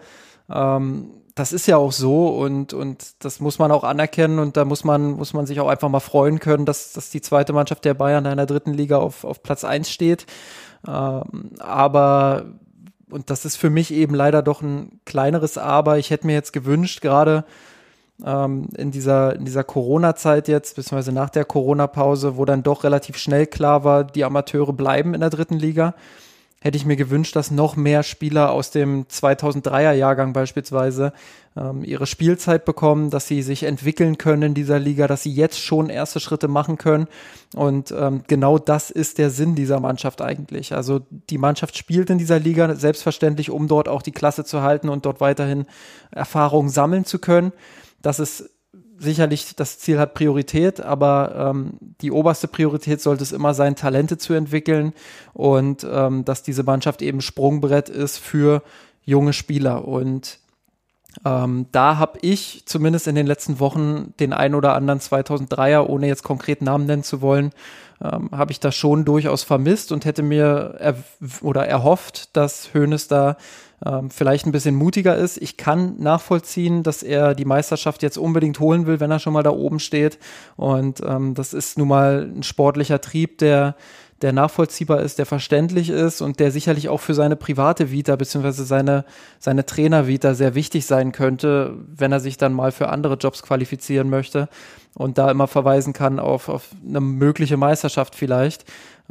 Ähm, 0.50 1.10
das 1.36 1.52
ist 1.52 1.68
ja 1.68 1.76
auch 1.76 1.92
so 1.92 2.30
und, 2.30 2.74
und 2.74 3.24
das 3.24 3.42
muss 3.42 3.60
man 3.60 3.70
auch 3.72 3.84
anerkennen 3.84 4.40
und 4.40 4.56
da 4.56 4.64
muss 4.64 4.86
man, 4.86 5.12
muss 5.12 5.34
man 5.34 5.46
sich 5.46 5.60
auch 5.60 5.68
einfach 5.68 5.90
mal 5.90 6.00
freuen 6.00 6.40
können, 6.40 6.66
dass, 6.66 6.94
dass 6.94 7.10
die 7.10 7.22
zweite 7.22 7.52
Mannschaft 7.52 7.84
der 7.84 7.94
Bayern 7.94 8.26
in 8.26 8.38
der 8.38 8.46
dritten 8.46 8.74
Liga 8.74 8.98
auf, 8.98 9.26
auf 9.26 9.44
Platz 9.44 9.66
eins 9.66 9.92
steht. 9.92 10.26
Ähm, 10.88 11.52
aber, 11.60 12.46
und 13.10 13.30
das 13.30 13.44
ist 13.44 13.58
für 13.58 13.70
mich 13.70 13.94
eben 13.94 14.16
leider 14.16 14.42
doch 14.42 14.62
ein 14.62 15.02
kleineres 15.04 15.58
Aber. 15.58 15.98
Ich 15.98 16.10
hätte 16.10 16.26
mir 16.26 16.34
jetzt 16.34 16.54
gewünscht, 16.54 17.02
gerade 17.02 17.44
ähm, 18.26 18.70
in 18.78 18.92
dieser, 18.92 19.36
in 19.36 19.44
dieser 19.44 19.66
Corona-Zeit 19.66 20.48
jetzt, 20.48 20.78
beziehungsweise 20.78 21.12
nach 21.12 21.30
der 21.30 21.44
Corona-Pause, 21.44 22.38
wo 22.38 22.46
dann 22.46 22.64
doch 22.64 22.86
relativ 22.86 23.18
schnell 23.18 23.46
klar 23.46 23.84
war, 23.84 24.06
die 24.06 24.24
Amateure 24.24 24.72
bleiben 24.72 25.14
in 25.14 25.20
der 25.20 25.32
dritten 25.32 25.60
Liga 25.60 25.96
hätte 26.66 26.78
ich 26.78 26.86
mir 26.88 26.96
gewünscht, 26.96 27.36
dass 27.36 27.52
noch 27.52 27.76
mehr 27.76 28.02
Spieler 28.02 28.50
aus 28.50 28.72
dem 28.72 29.06
2003er 29.06 29.92
Jahrgang 29.92 30.34
beispielsweise 30.34 31.14
ähm, 31.56 31.84
ihre 31.84 32.08
Spielzeit 32.08 32.66
bekommen, 32.66 33.12
dass 33.12 33.28
sie 33.28 33.44
sich 33.44 33.62
entwickeln 33.62 34.18
können 34.18 34.42
in 34.42 34.54
dieser 34.56 34.80
Liga, 34.80 35.06
dass 35.06 35.22
sie 35.22 35.32
jetzt 35.32 35.62
schon 35.62 35.92
erste 35.92 36.20
Schritte 36.20 36.48
machen 36.48 36.80
können. 36.80 37.06
Und 37.54 37.94
ähm, 37.96 38.24
genau 38.26 38.58
das 38.58 38.90
ist 38.90 39.20
der 39.20 39.30
Sinn 39.30 39.54
dieser 39.54 39.80
Mannschaft 39.80 40.24
eigentlich. 40.24 40.74
Also 40.74 41.02
die 41.12 41.38
Mannschaft 41.38 41.78
spielt 41.78 42.10
in 42.10 42.18
dieser 42.18 42.40
Liga 42.40 42.74
selbstverständlich, 42.74 43.52
um 43.52 43.68
dort 43.68 43.88
auch 43.88 44.02
die 44.02 44.12
Klasse 44.12 44.44
zu 44.44 44.64
halten 44.64 44.90
und 44.90 45.06
dort 45.06 45.22
weiterhin 45.22 45.68
Erfahrungen 46.10 46.70
sammeln 46.70 47.06
zu 47.06 47.20
können. 47.20 47.54
Das 48.02 48.18
ist 48.18 48.50
sicherlich 48.98 49.56
das 49.56 49.80
Ziel 49.80 50.00
hat 50.00 50.14
Priorität, 50.14 50.82
aber 50.82 51.52
ähm, 51.54 51.74
die 52.02 52.12
oberste 52.12 52.48
Priorität 52.48 53.02
sollte 53.02 53.24
es 53.24 53.32
immer 53.32 53.54
sein, 53.54 53.76
Talente 53.76 54.18
zu 54.18 54.34
entwickeln 54.34 54.94
und 55.34 55.86
ähm, 55.90 56.26
dass 56.26 56.44
diese 56.44 56.64
Mannschaft 56.64 57.02
eben 57.02 57.22
Sprungbrett 57.22 57.90
ist 57.90 58.18
für 58.18 58.64
junge 59.04 59.34
Spieler. 59.34 59.88
Und 59.88 60.40
ähm, 61.24 61.68
da 61.72 61.98
habe 61.98 62.20
ich 62.22 62.64
zumindest 62.66 63.08
in 63.08 63.16
den 63.16 63.28
letzten 63.28 63.60
Wochen 63.60 64.14
den 64.20 64.34
ein 64.34 64.56
oder 64.56 64.74
anderen 64.76 65.00
2003er, 65.00 65.86
ohne 65.86 66.08
jetzt 66.08 66.24
konkret 66.24 66.62
Namen 66.62 66.86
nennen 66.86 67.04
zu 67.04 67.22
wollen, 67.22 67.52
ähm, 68.04 68.30
habe 68.32 68.52
ich 68.52 68.60
das 68.60 68.76
schon 68.76 69.06
durchaus 69.06 69.44
vermisst 69.44 69.92
und 69.92 70.06
hätte 70.06 70.24
mir 70.24 70.76
er 70.80 70.96
oder 71.42 71.66
erhofft, 71.66 72.36
dass 72.36 72.74
Hoeneß 72.74 73.08
da 73.08 73.38
ähm, 73.86 74.10
vielleicht 74.10 74.46
ein 74.46 74.52
bisschen 74.52 74.76
mutiger 74.76 75.16
ist. 75.16 75.38
Ich 75.38 75.58
kann 75.58 75.96
nachvollziehen, 76.00 76.84
dass 76.84 77.04
er 77.04 77.36
die 77.36 77.46
Meisterschaft 77.46 78.04
jetzt 78.04 78.18
unbedingt 78.18 78.60
holen 78.60 78.86
will, 78.86 79.00
wenn 79.00 79.12
er 79.12 79.20
schon 79.20 79.34
mal 79.34 79.44
da 79.44 79.52
oben 79.52 79.80
steht. 79.80 80.18
Und 80.56 81.02
ähm, 81.06 81.34
das 81.34 81.54
ist 81.54 81.78
nun 81.78 81.88
mal 81.88 82.30
ein 82.36 82.44
sportlicher 82.44 83.00
Trieb, 83.00 83.38
der 83.38 83.76
der 84.22 84.32
nachvollziehbar 84.32 85.02
ist, 85.02 85.20
der 85.20 85.26
verständlich 85.26 85.90
ist 85.90 86.22
und 86.22 86.40
der 86.40 86.52
sicherlich 86.52 86.88
auch 86.88 87.02
für 87.02 87.14
seine 87.14 87.36
private 87.36 87.92
Vita 87.92 88.16
beziehungsweise 88.16 88.64
seine, 88.64 89.04
seine 89.40 89.66
Trainer-Vita 89.66 90.34
sehr 90.34 90.56
wichtig 90.56 90.86
sein 90.86 91.12
könnte, 91.12 91.74
wenn 91.88 92.12
er 92.12 92.22
sich 92.22 92.38
dann 92.38 92.54
mal 92.54 92.72
für 92.72 92.90
andere 92.90 93.16
Jobs 93.16 93.44
qualifizieren 93.44 94.10
möchte 94.10 94.48
und 94.94 95.18
da 95.18 95.30
immer 95.30 95.48
verweisen 95.48 95.92
kann 95.92 96.20
auf, 96.20 96.48
auf 96.48 96.70
eine 96.88 97.02
mögliche 97.02 97.58
Meisterschaft 97.58 98.16
vielleicht. 98.16 98.64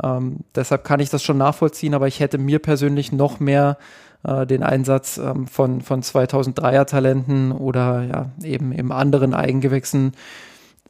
Ähm, 0.02 0.38
deshalb 0.54 0.84
kann 0.84 1.00
ich 1.00 1.10
das 1.10 1.22
schon 1.22 1.38
nachvollziehen, 1.38 1.94
aber 1.94 2.08
ich 2.08 2.20
hätte 2.20 2.38
mir 2.38 2.58
persönlich 2.58 3.12
noch 3.12 3.40
mehr 3.40 3.76
äh, 4.24 4.46
den 4.46 4.62
Einsatz 4.62 5.18
ähm, 5.18 5.46
von, 5.46 5.82
von 5.82 6.02
2003er 6.02 6.86
Talenten 6.86 7.52
oder 7.52 8.02
ja, 8.02 8.30
eben 8.42 8.72
eben 8.72 8.90
anderen 8.90 9.34
Eigengewächsen 9.34 10.12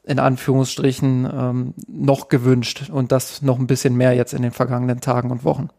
in 0.07 0.19
Anführungsstrichen 0.19 1.25
ähm, 1.33 1.75
noch 1.87 2.29
gewünscht 2.29 2.91
und 2.91 3.11
das 3.11 3.43
noch 3.43 3.59
ein 3.59 3.67
bisschen 3.67 3.97
mehr 3.97 4.13
jetzt 4.13 4.35
in 4.35 4.43
den 4.43 4.53
vergangenen 4.53 5.01
Tagen 5.01 5.31
und 5.31 5.45
Wochen. 5.45 5.71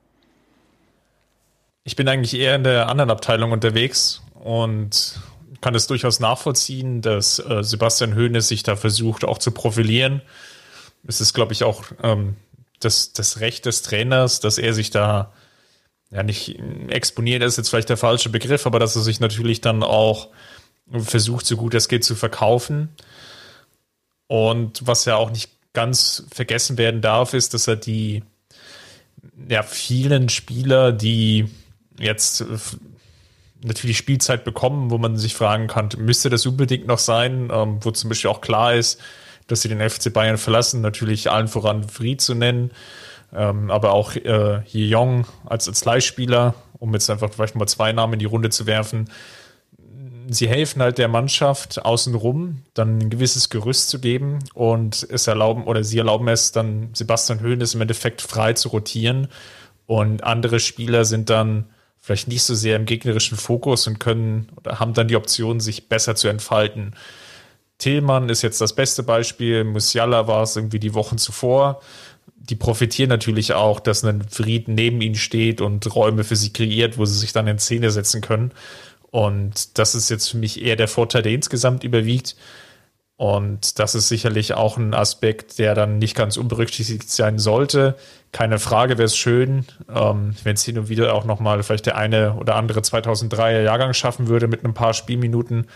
Ich 1.83 1.95
bin 1.95 2.07
eigentlich 2.07 2.33
eher 2.33 2.55
in 2.55 2.63
der 2.63 2.89
anderen 2.89 3.11
Abteilung 3.11 3.51
unterwegs 3.51 4.23
und 4.33 5.19
kann 5.61 5.75
es 5.75 5.87
durchaus 5.87 6.19
nachvollziehen, 6.19 7.01
dass 7.01 7.39
äh, 7.39 7.63
Sebastian 7.63 8.15
Hoeneß 8.15 8.47
sich 8.47 8.63
da 8.63 8.75
versucht 8.75 9.23
auch 9.23 9.37
zu 9.37 9.51
profilieren. 9.51 10.21
Es 11.07 11.21
ist, 11.21 11.33
glaube 11.33 11.53
ich, 11.53 11.63
auch 11.63 11.83
ähm, 12.01 12.35
das, 12.79 13.13
das 13.13 13.39
Recht 13.39 13.65
des 13.65 13.83
Trainers, 13.83 14.39
dass 14.39 14.57
er 14.57 14.73
sich 14.73 14.89
da 14.89 15.31
ja 16.11 16.23
nicht 16.23 16.59
exponiert 16.87 17.43
ist 17.43 17.57
jetzt 17.57 17.69
vielleicht 17.69 17.89
der 17.89 17.97
falsche 17.97 18.29
Begriff, 18.29 18.65
aber 18.65 18.79
dass 18.79 18.95
er 18.95 19.01
sich 19.01 19.19
natürlich 19.19 19.61
dann 19.61 19.83
auch 19.83 20.29
versucht, 20.91 21.45
so 21.45 21.57
gut 21.57 21.73
es 21.73 21.87
geht 21.87 22.03
zu 22.03 22.15
verkaufen. 22.15 22.89
Und 24.27 24.85
was 24.85 25.05
ja 25.05 25.15
auch 25.15 25.31
nicht 25.31 25.51
ganz 25.73 26.25
vergessen 26.31 26.77
werden 26.77 27.01
darf, 27.01 27.33
ist, 27.33 27.53
dass 27.53 27.67
er 27.67 27.75
die 27.75 28.23
ja, 29.49 29.63
vielen 29.63 30.29
Spieler, 30.29 30.91
die 30.91 31.47
jetzt 31.99 32.43
natürlich 33.63 33.97
Spielzeit 33.97 34.43
bekommen, 34.43 34.91
wo 34.91 34.97
man 34.97 35.17
sich 35.17 35.35
fragen 35.35 35.67
kann, 35.67 35.89
müsste 35.97 36.29
das 36.29 36.45
unbedingt 36.45 36.87
noch 36.87 36.99
sein, 36.99 37.49
ähm, 37.51 37.79
wo 37.81 37.91
zum 37.91 38.09
Beispiel 38.09 38.29
auch 38.29 38.41
klar 38.41 38.75
ist, 38.75 39.01
dass 39.47 39.61
sie 39.61 39.69
den 39.69 39.87
FC 39.87 40.11
Bayern 40.11 40.37
verlassen, 40.37 40.81
natürlich 40.81 41.31
allen 41.31 41.47
voran 41.47 41.83
Fried 41.83 42.21
zu 42.21 42.35
nennen, 42.35 42.71
ähm, 43.33 43.71
aber 43.71 43.93
auch 43.93 44.15
äh, 44.15 44.61
Yi 44.67 44.89
Yong 44.89 45.25
als, 45.45 45.67
als 45.67 45.83
Leihspieler, 45.83 46.53
um 46.79 46.93
jetzt 46.93 47.09
einfach 47.09 47.31
vielleicht 47.33 47.55
mal 47.55 47.67
zwei 47.67 47.91
Namen 47.91 48.13
in 48.13 48.19
die 48.19 48.25
Runde 48.25 48.49
zu 48.49 48.65
werfen. 48.65 49.09
Sie 50.29 50.47
helfen 50.47 50.81
halt 50.81 50.97
der 50.97 51.07
Mannschaft 51.07 51.83
außenrum, 51.83 52.61
dann 52.73 52.99
ein 52.99 53.09
gewisses 53.09 53.49
Gerüst 53.49 53.89
zu 53.89 53.99
geben 53.99 54.39
und 54.53 55.07
es 55.09 55.27
erlauben 55.27 55.65
oder 55.65 55.83
sie 55.83 55.97
erlauben 55.97 56.27
es 56.27 56.51
dann 56.51 56.89
Sebastian 56.93 57.41
Hoeneß 57.41 57.75
im 57.75 57.81
Endeffekt 57.81 58.21
frei 58.21 58.53
zu 58.53 58.69
rotieren 58.69 59.27
und 59.85 60.23
andere 60.23 60.59
Spieler 60.59 61.05
sind 61.05 61.29
dann 61.29 61.65
vielleicht 61.99 62.27
nicht 62.27 62.43
so 62.43 62.55
sehr 62.55 62.75
im 62.75 62.85
gegnerischen 62.85 63.37
Fokus 63.37 63.87
und 63.87 63.99
können 63.99 64.49
oder 64.57 64.79
haben 64.79 64.93
dann 64.93 65.07
die 65.07 65.15
Option, 65.15 65.59
sich 65.59 65.89
besser 65.89 66.15
zu 66.15 66.27
entfalten. 66.27 66.95
Tillmann 67.77 68.29
ist 68.29 68.41
jetzt 68.41 68.61
das 68.61 68.73
beste 68.73 69.03
Beispiel, 69.03 69.63
Musiala 69.63 70.27
war 70.27 70.43
es 70.43 70.55
irgendwie 70.55 70.79
die 70.79 70.93
Wochen 70.93 71.17
zuvor 71.17 71.81
die 72.49 72.55
profitieren 72.55 73.09
natürlich 73.09 73.53
auch, 73.53 73.79
dass 73.79 74.03
ein 74.03 74.23
Fried 74.29 74.67
neben 74.67 75.01
ihnen 75.01 75.15
steht 75.15 75.61
und 75.61 75.93
Räume 75.95 76.23
für 76.23 76.35
sie 76.35 76.53
kreiert, 76.53 76.97
wo 76.97 77.05
sie 77.05 77.17
sich 77.17 77.33
dann 77.33 77.47
in 77.47 77.59
Szene 77.59 77.91
setzen 77.91 78.21
können. 78.21 78.51
Und 79.15 79.79
das 79.79 79.95
ist 79.95 80.09
jetzt 80.09 80.29
für 80.29 80.35
mich 80.35 80.61
eher 80.61 80.75
der 80.75 80.89
Vorteil, 80.89 81.21
der 81.21 81.31
insgesamt 81.31 81.85
überwiegt. 81.85 82.35
Und 83.15 83.79
das 83.79 83.95
ist 83.95 84.09
sicherlich 84.09 84.55
auch 84.55 84.75
ein 84.75 84.93
Aspekt, 84.93 85.57
der 85.57 85.73
dann 85.73 85.99
nicht 85.99 86.17
ganz 86.17 86.35
unberücksichtigt 86.35 87.09
sein 87.09 87.39
sollte. 87.39 87.95
Keine 88.33 88.59
Frage, 88.59 88.97
wäre 88.97 89.05
es 89.05 89.15
schön, 89.15 89.63
ähm, 89.87 90.35
wenn 90.43 90.55
es 90.55 90.65
hin 90.65 90.77
und 90.77 90.89
wieder 90.89 91.13
auch 91.13 91.23
nochmal 91.23 91.63
vielleicht 91.63 91.85
der 91.85 91.95
eine 91.95 92.33
oder 92.33 92.55
andere 92.55 92.81
2003er 92.81 93.61
Jahrgang 93.61 93.93
schaffen 93.93 94.27
würde 94.27 94.49
mit 94.49 94.65
ein 94.65 94.73
paar 94.73 94.93
Spielminuten. 94.93 95.67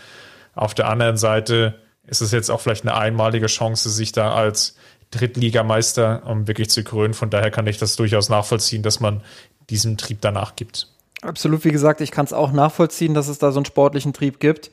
Auf 0.54 0.74
der 0.74 0.90
anderen 0.90 1.16
Seite 1.16 1.76
ist 2.06 2.20
es 2.20 2.32
jetzt 2.32 2.50
auch 2.50 2.60
vielleicht 2.60 2.84
eine 2.84 2.94
einmalige 2.94 3.46
Chance, 3.46 3.88
sich 3.88 4.12
da 4.12 4.34
als 4.34 4.76
Drittligameister 5.12 6.24
um 6.26 6.46
wirklich 6.46 6.68
zu 6.68 6.84
krönen. 6.84 7.14
Von 7.14 7.30
daher 7.30 7.50
kann 7.50 7.66
ich 7.66 7.78
das 7.78 7.96
durchaus 7.96 8.28
nachvollziehen, 8.28 8.82
dass 8.82 9.00
man 9.00 9.22
diesem 9.70 9.96
Trieb 9.96 10.20
danach 10.20 10.56
gibt. 10.56 10.88
Absolut, 11.22 11.64
wie 11.64 11.70
gesagt, 11.70 12.00
ich 12.00 12.10
kann 12.10 12.24
es 12.24 12.32
auch 12.32 12.52
nachvollziehen, 12.52 13.14
dass 13.14 13.28
es 13.28 13.38
da 13.38 13.52
so 13.52 13.58
einen 13.58 13.66
sportlichen 13.66 14.12
Trieb 14.12 14.40
gibt 14.40 14.70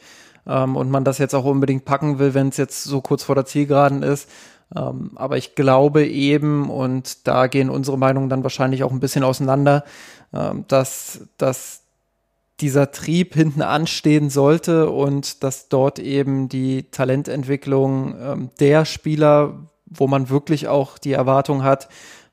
ähm, 0.48 0.76
und 0.76 0.90
man 0.90 1.04
das 1.04 1.18
jetzt 1.18 1.36
auch 1.36 1.46
unbedingt 1.46 1.84
packen 1.86 2.20
will, 2.20 2.34
wenn 2.34 2.50
es 2.50 2.58
jetzt 2.58 2.84
so 2.84 3.02
kurz 3.02 3.24
vor 3.24 3.36
der 3.36 3.46
Zielgeraden 3.46 4.02
ist. 4.02 4.30
Ähm, 4.76 5.12
aber 5.16 5.38
ich 5.38 5.56
glaube 5.56 6.06
eben, 6.06 6.70
und 6.70 7.28
da 7.28 7.48
gehen 7.48 7.70
unsere 7.70 7.98
Meinungen 7.98 8.30
dann 8.30 8.44
wahrscheinlich 8.44 8.84
auch 8.84 8.92
ein 8.92 9.00
bisschen 9.00 9.24
auseinander, 9.24 9.84
ähm, 10.34 10.66
dass, 10.68 11.22
dass 11.38 11.84
dieser 12.60 12.92
Trieb 12.92 13.34
hinten 13.36 13.62
anstehen 13.62 14.30
sollte 14.30 14.90
und 14.90 15.44
dass 15.44 15.70
dort 15.70 16.00
eben 16.00 16.50
die 16.50 16.84
Talententwicklung 16.92 18.16
ähm, 18.20 18.50
der 18.60 18.86
Spieler, 18.86 19.70
wo 19.86 20.08
man 20.08 20.30
wirklich 20.30 20.68
auch 20.68 20.98
die 20.98 21.14
Erwartung 21.14 21.64
hat, 21.64 21.88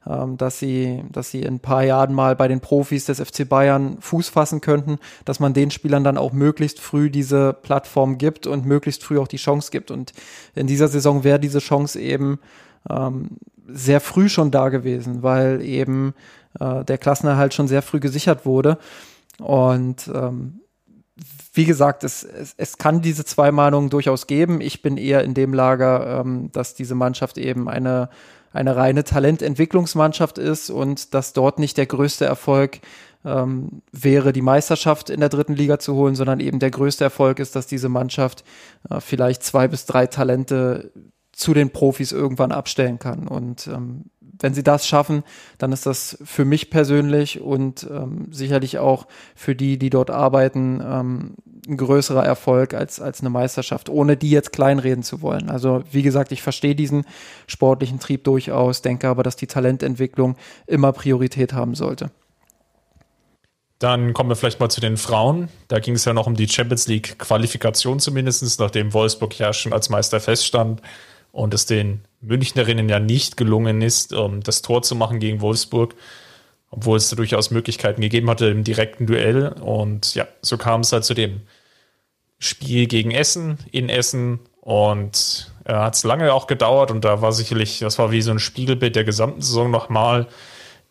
dass 0.04 0.58
sie, 0.58 1.02
dass 1.11 1.30
sie 1.30 1.42
in 1.42 1.54
ein 1.54 1.61
paar 1.61 1.82
Jahren 1.82 2.12
mal 2.12 2.37
bei 2.37 2.46
den 2.46 2.61
Profis 2.61 3.06
des 3.06 3.20
FC 3.20 3.49
Bayern 3.49 3.96
Fuß 4.00 4.28
fassen 4.28 4.61
könnten, 4.61 4.99
dass 5.25 5.40
man 5.40 5.54
den 5.54 5.70
Spielern 5.70 6.04
dann 6.04 6.18
auch 6.18 6.32
möglichst 6.32 6.78
früh 6.78 7.08
diese 7.08 7.54
Plattform 7.54 8.18
gibt 8.18 8.46
und 8.46 8.66
möglichst 8.66 9.02
früh 9.02 9.18
auch 9.18 9.28
die 9.28 9.38
Chance 9.38 9.70
gibt. 9.70 9.90
Und 9.90 10.12
in 10.54 10.66
dieser 10.66 10.88
Saison 10.88 11.25
wäre 11.25 11.40
diese 11.40 11.61
Chance 11.61 11.99
eben 12.00 12.38
ähm, 12.90 13.38
sehr 13.66 14.00
früh 14.00 14.28
schon 14.28 14.50
da 14.50 14.68
gewesen, 14.68 15.23
weil 15.23 15.62
eben 15.62 16.14
äh, 16.61 16.84
der 16.84 16.99
Klassenerhalt 16.99 17.54
schon 17.54 17.68
sehr 17.68 17.82
früh 17.82 18.00
gesichert 18.00 18.44
wurde. 18.44 18.78
Und 19.38 20.11
ähm, 20.14 20.61
wie 21.52 21.64
gesagt, 21.64 22.04
es, 22.04 22.25
es, 22.25 22.54
es 22.56 22.78
kann 22.78 23.00
diese 23.00 23.25
zwei 23.25 23.52
Mahnungen 23.52 23.88
durchaus 23.88 24.26
geben. 24.26 24.61
Ich 24.61 24.82
bin 24.82 24.96
eher 24.96 25.23
in 25.23 25.34
dem 25.34 25.54
Lager, 25.54 26.20
ähm, 26.20 26.50
dass 26.52 26.75
diese 26.75 26.94
Mannschaft 26.94 27.38
eben 27.38 27.68
eine, 27.68 28.11
eine 28.54 28.76
reine 28.76 29.04
Talententwicklungsmannschaft 29.04 30.38
ist 30.38 30.70
und 30.70 31.12
dass 31.12 31.32
dort 31.34 31.58
nicht 31.58 31.76
der 31.76 31.87
größte 31.87 32.25
Erfolg 32.25 32.80
ähm, 33.25 33.82
wäre, 33.92 34.32
die 34.32 34.42
Meisterschaft 34.42 35.11
in 35.11 35.20
der 35.20 35.28
dritten 35.28 35.54
Liga 35.54 35.78
zu 35.78 35.94
holen, 35.94 36.14
sondern 36.14 36.40
eben 36.40 36.61
der 36.61 36.70
größte 36.70 37.04
Erfolg 37.04 37.40
ist, 37.40 37.56
dass 37.56 37.66
diese 37.66 37.88
Mannschaft 37.88 38.44
äh, 38.88 39.00
vielleicht 39.00 39.42
zwei 39.42 39.68
bis 39.68 39.87
drei 39.87 40.06
Talente 40.06 40.92
zu 41.32 41.52
den 41.52 41.70
Profis 41.70 42.12
irgendwann 42.12 42.52
abstellen 42.52 42.99
kann. 42.99 43.26
Und 43.26 43.66
ähm, 43.66 44.04
wenn 44.20 44.54
sie 44.54 44.62
das 44.62 44.87
schaffen, 44.87 45.25
dann 45.58 45.73
ist 45.73 45.87
das 45.87 46.18
für 46.25 46.44
mich 46.44 46.70
persönlich 46.70 47.40
und 47.40 47.88
ähm, 47.90 48.28
sicherlich 48.30 48.78
auch 48.78 49.06
für 49.34 49.54
die, 49.56 49.78
die 49.78 49.90
dort 49.90 50.11
arbeiten, 50.11 50.80
ähm, 50.84 51.34
ein 51.66 51.76
größerer 51.76 52.25
Erfolg 52.25 52.75
als, 52.75 53.00
als 53.00 53.21
eine 53.21 53.30
Meisterschaft, 53.30 53.88
ohne 53.88 54.16
die 54.16 54.30
jetzt 54.30 54.52
kleinreden 54.52 55.02
zu 55.02 55.23
wollen. 55.23 55.49
Also 55.49 55.83
wie 55.90 56.02
gesagt, 56.02 56.33
ich 56.33 56.42
verstehe 56.42 56.75
diesen 56.75 57.04
sportlichen 57.47 58.00
Trieb 58.00 58.25
durchaus, 58.25 58.83
denke 58.83 59.09
aber, 59.09 59.23
dass 59.23 59.37
die 59.37 59.47
Talententwicklung 59.47 60.37
immer 60.66 60.92
Priorität 60.92 61.52
haben 61.52 61.75
sollte. 61.75 62.11
Dann 63.78 64.12
kommen 64.14 64.30
wir 64.30 64.37
vielleicht 64.37 64.61
mal 64.61 64.68
zu 64.68 64.80
den 64.80 64.97
Frauen. 64.97 65.49
Da 65.68 65.78
ging 65.78 65.94
es 65.94 66.04
ja 66.04 66.12
noch 66.12 66.26
um 66.26 66.35
die 66.37 66.49
Champions 66.49 66.87
League 66.87 67.18
Qualifikation 67.18 67.99
zumindest, 67.99 68.61
nachdem 68.61 68.92
Wolfsburg 68.92 69.38
ja 69.38 69.52
schon 69.52 69.73
als 69.73 69.90
Meister 69.90 70.21
feststand 70.21 70.80
und 71.33 71.52
es 71.54 71.66
den 71.66 72.02
Münchnerinnen 72.21 72.88
ja 72.88 73.00
nicht 73.00 73.37
gelungen 73.37 73.83
ist, 73.83 74.12
um 74.12 74.42
das 74.42 74.62
Tor 74.62 74.83
zu 74.83 74.94
machen 74.94 75.18
gegen 75.18 75.40
Wolfsburg. 75.40 75.94
obwohl 76.76 76.97
es 76.97 77.09
durchaus 77.11 77.52
Möglichkeiten 77.52 78.00
gegeben 78.00 78.28
hatte 78.28 78.47
im 78.47 78.64
direkten 78.64 79.06
Duell. 79.06 79.49
Und 79.61 80.14
ja, 80.16 80.26
so 80.42 80.59
kam 80.59 80.80
es 80.80 80.92
halt 80.92 81.04
zu 81.04 81.14
dem 81.14 81.42
Spiel 82.44 82.86
gegen 82.86 83.10
Essen, 83.10 83.58
in 83.72 83.88
Essen. 83.88 84.40
Und 84.60 85.52
äh, 85.64 85.74
hat 85.74 85.94
es 85.94 86.04
lange 86.04 86.32
auch 86.32 86.46
gedauert 86.46 86.90
und 86.90 87.04
da 87.04 87.20
war 87.20 87.32
sicherlich, 87.32 87.80
das 87.80 87.98
war 87.98 88.10
wie 88.10 88.22
so 88.22 88.30
ein 88.30 88.38
Spiegelbild 88.38 88.96
der 88.96 89.04
gesamten 89.04 89.42
Saison 89.42 89.70
nochmal. 89.70 90.26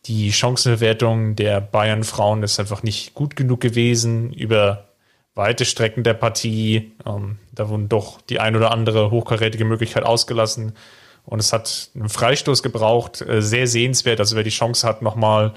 Die 0.06 0.32
Chancenverwertung 0.34 1.36
der 1.36 1.62
Bayern-Frauen 1.62 2.44
ist 2.44 2.60
einfach 2.60 2.84
nicht 2.84 3.14
gut 3.14 3.36
genug 3.36 3.62
gewesen 3.62 4.34
über 4.34 4.90
weite 5.36 5.66
Strecken 5.66 6.04
der 6.04 6.14
Partie. 6.14 6.94
Ähm, 7.06 7.38
da 7.52 7.70
wurden 7.70 7.90
doch 7.90 8.22
die 8.22 8.40
ein 8.40 8.56
oder 8.56 8.72
andere 8.72 9.12
hochkarätige 9.12 9.66
Möglichkeit 9.66 10.04
ausgelassen. 10.04 10.74
Und 11.26 11.40
es 11.40 11.54
hat 11.54 11.90
einen 11.96 12.10
Freistoß 12.10 12.64
gebraucht, 12.64 13.22
äh, 13.22 13.42
sehr 13.42 13.68
sehenswert. 13.68 14.20
Also 14.20 14.36
wer 14.36 14.44
die 14.44 14.50
Chance 14.50 14.88
hat, 14.88 15.02
nochmal, 15.02 15.54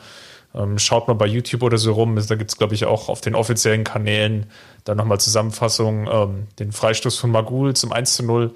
ähm, 0.57 0.79
schaut 0.79 1.09
mal 1.09 1.15
bei 1.15 1.27
YouTube 1.27 1.63
oder 1.63 1.79
so 1.79 1.93
rum. 1.93 2.17
Da 2.17 2.35
gibt 2.35 2.51
es, 2.51 2.57
glaube 2.57 2.75
ich, 2.75 2.85
auch 2.85 3.09
auf 3.09 3.21
den 3.21 3.35
offiziellen 3.35 3.85
Kanälen 3.85 4.47
dann 4.85 4.97
nochmal 4.97 5.21
Zusammenfassung. 5.21 6.09
Ähm, 6.11 6.47
den 6.59 6.73
Freistoß 6.73 7.19
von 7.19 7.31
Magul 7.31 7.75
zum 7.75 7.93
1 7.93 8.15
zu 8.15 8.23
0. 8.25 8.55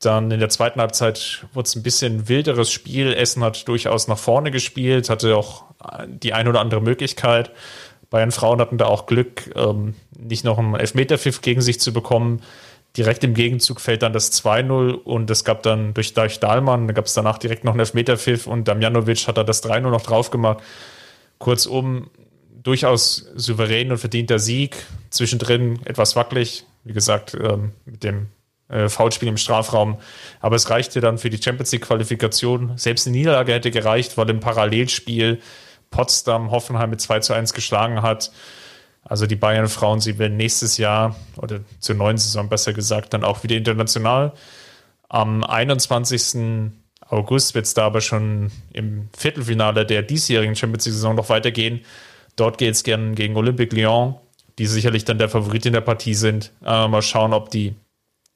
Dann 0.00 0.30
in 0.30 0.38
der 0.38 0.48
zweiten 0.48 0.80
Halbzeit 0.80 1.46
wurde 1.54 1.66
es 1.66 1.74
ein 1.74 1.82
bisschen 1.82 2.28
wilderes 2.28 2.70
Spiel. 2.70 3.12
Essen 3.12 3.42
hat 3.42 3.66
durchaus 3.66 4.06
nach 4.06 4.18
vorne 4.18 4.50
gespielt, 4.50 5.10
hatte 5.10 5.36
auch 5.36 5.64
die 6.06 6.32
ein 6.32 6.46
oder 6.46 6.60
andere 6.60 6.80
Möglichkeit. 6.80 7.50
Bayern 8.10 8.30
Frauen 8.30 8.60
hatten 8.60 8.78
da 8.78 8.86
auch 8.86 9.06
Glück, 9.06 9.50
ähm, 9.54 9.94
nicht 10.16 10.44
noch 10.44 10.58
einen 10.58 10.74
Elfmeterpfiff 10.74 11.40
gegen 11.42 11.60
sich 11.60 11.80
zu 11.80 11.92
bekommen. 11.92 12.42
Direkt 12.96 13.22
im 13.22 13.34
Gegenzug 13.34 13.80
fällt 13.80 14.02
dann 14.02 14.12
das 14.12 14.32
2-0 14.32 14.92
und 14.92 15.30
es 15.30 15.44
gab 15.44 15.62
dann 15.62 15.94
durch, 15.94 16.14
durch 16.14 16.40
Dahlmann, 16.40 16.88
da 16.88 16.94
gab 16.94 17.04
es 17.04 17.14
danach 17.14 17.38
direkt 17.38 17.64
noch 17.64 17.72
einen 17.72 17.80
Elfmeterpfiff 17.80 18.46
und 18.46 18.66
Damjanovic 18.66 19.28
hat 19.28 19.36
da 19.36 19.44
das 19.44 19.62
3-0 19.62 19.90
noch 19.90 20.00
drauf 20.00 20.30
gemacht. 20.30 20.58
Kurzum, 21.38 22.10
durchaus 22.62 23.26
souverän 23.34 23.90
und 23.90 23.98
verdienter 23.98 24.38
Sieg. 24.38 24.76
Zwischendrin 25.10 25.80
etwas 25.84 26.16
wackelig, 26.16 26.64
wie 26.84 26.92
gesagt, 26.92 27.34
ähm, 27.34 27.72
mit 27.84 28.04
dem 28.04 28.28
äh, 28.68 28.88
Foulspiel 28.88 29.28
im 29.28 29.36
Strafraum. 29.36 29.98
Aber 30.40 30.56
es 30.56 30.68
reichte 30.68 31.00
dann 31.00 31.18
für 31.18 31.30
die 31.30 31.42
Champions 31.42 31.72
League-Qualifikation. 31.72 32.76
Selbst 32.76 33.06
eine 33.06 33.16
Niederlage 33.16 33.52
hätte 33.52 33.70
gereicht, 33.70 34.18
weil 34.18 34.28
im 34.30 34.40
Parallelspiel 34.40 35.40
Potsdam 35.90 36.50
Hoffenheim 36.50 36.90
mit 36.90 37.00
2 37.00 37.20
zu 37.20 37.32
1 37.32 37.54
geschlagen 37.54 38.02
hat. 38.02 38.30
Also 39.02 39.26
die 39.26 39.36
Bayern-Frauen, 39.36 40.00
sie 40.00 40.18
werden 40.18 40.36
nächstes 40.36 40.76
Jahr 40.76 41.16
oder 41.36 41.60
zur 41.80 41.94
neuen 41.94 42.18
Saison 42.18 42.48
besser 42.48 42.74
gesagt 42.74 43.14
dann 43.14 43.24
auch 43.24 43.42
wieder 43.42 43.56
international. 43.56 44.34
Am 45.08 45.42
21. 45.44 46.72
August 47.10 47.54
wird 47.54 47.64
es 47.66 47.74
da 47.74 47.86
aber 47.86 48.00
schon 48.00 48.50
im 48.72 49.08
Viertelfinale 49.16 49.86
der 49.86 50.02
diesjährigen 50.02 50.56
Champions 50.56 50.86
League-Saison 50.86 51.14
noch 51.14 51.28
weitergehen. 51.28 51.80
Dort 52.36 52.58
geht 52.58 52.74
es 52.74 52.82
gerne 52.84 53.14
gegen 53.14 53.36
Olympique 53.36 53.74
Lyon, 53.74 54.16
die 54.58 54.66
sicherlich 54.66 55.04
dann 55.04 55.18
der 55.18 55.28
Favorit 55.28 55.66
in 55.66 55.72
der 55.72 55.80
Partie 55.80 56.14
sind. 56.14 56.52
Äh, 56.64 56.86
mal 56.88 57.02
schauen, 57.02 57.32
ob 57.32 57.50
die 57.50 57.74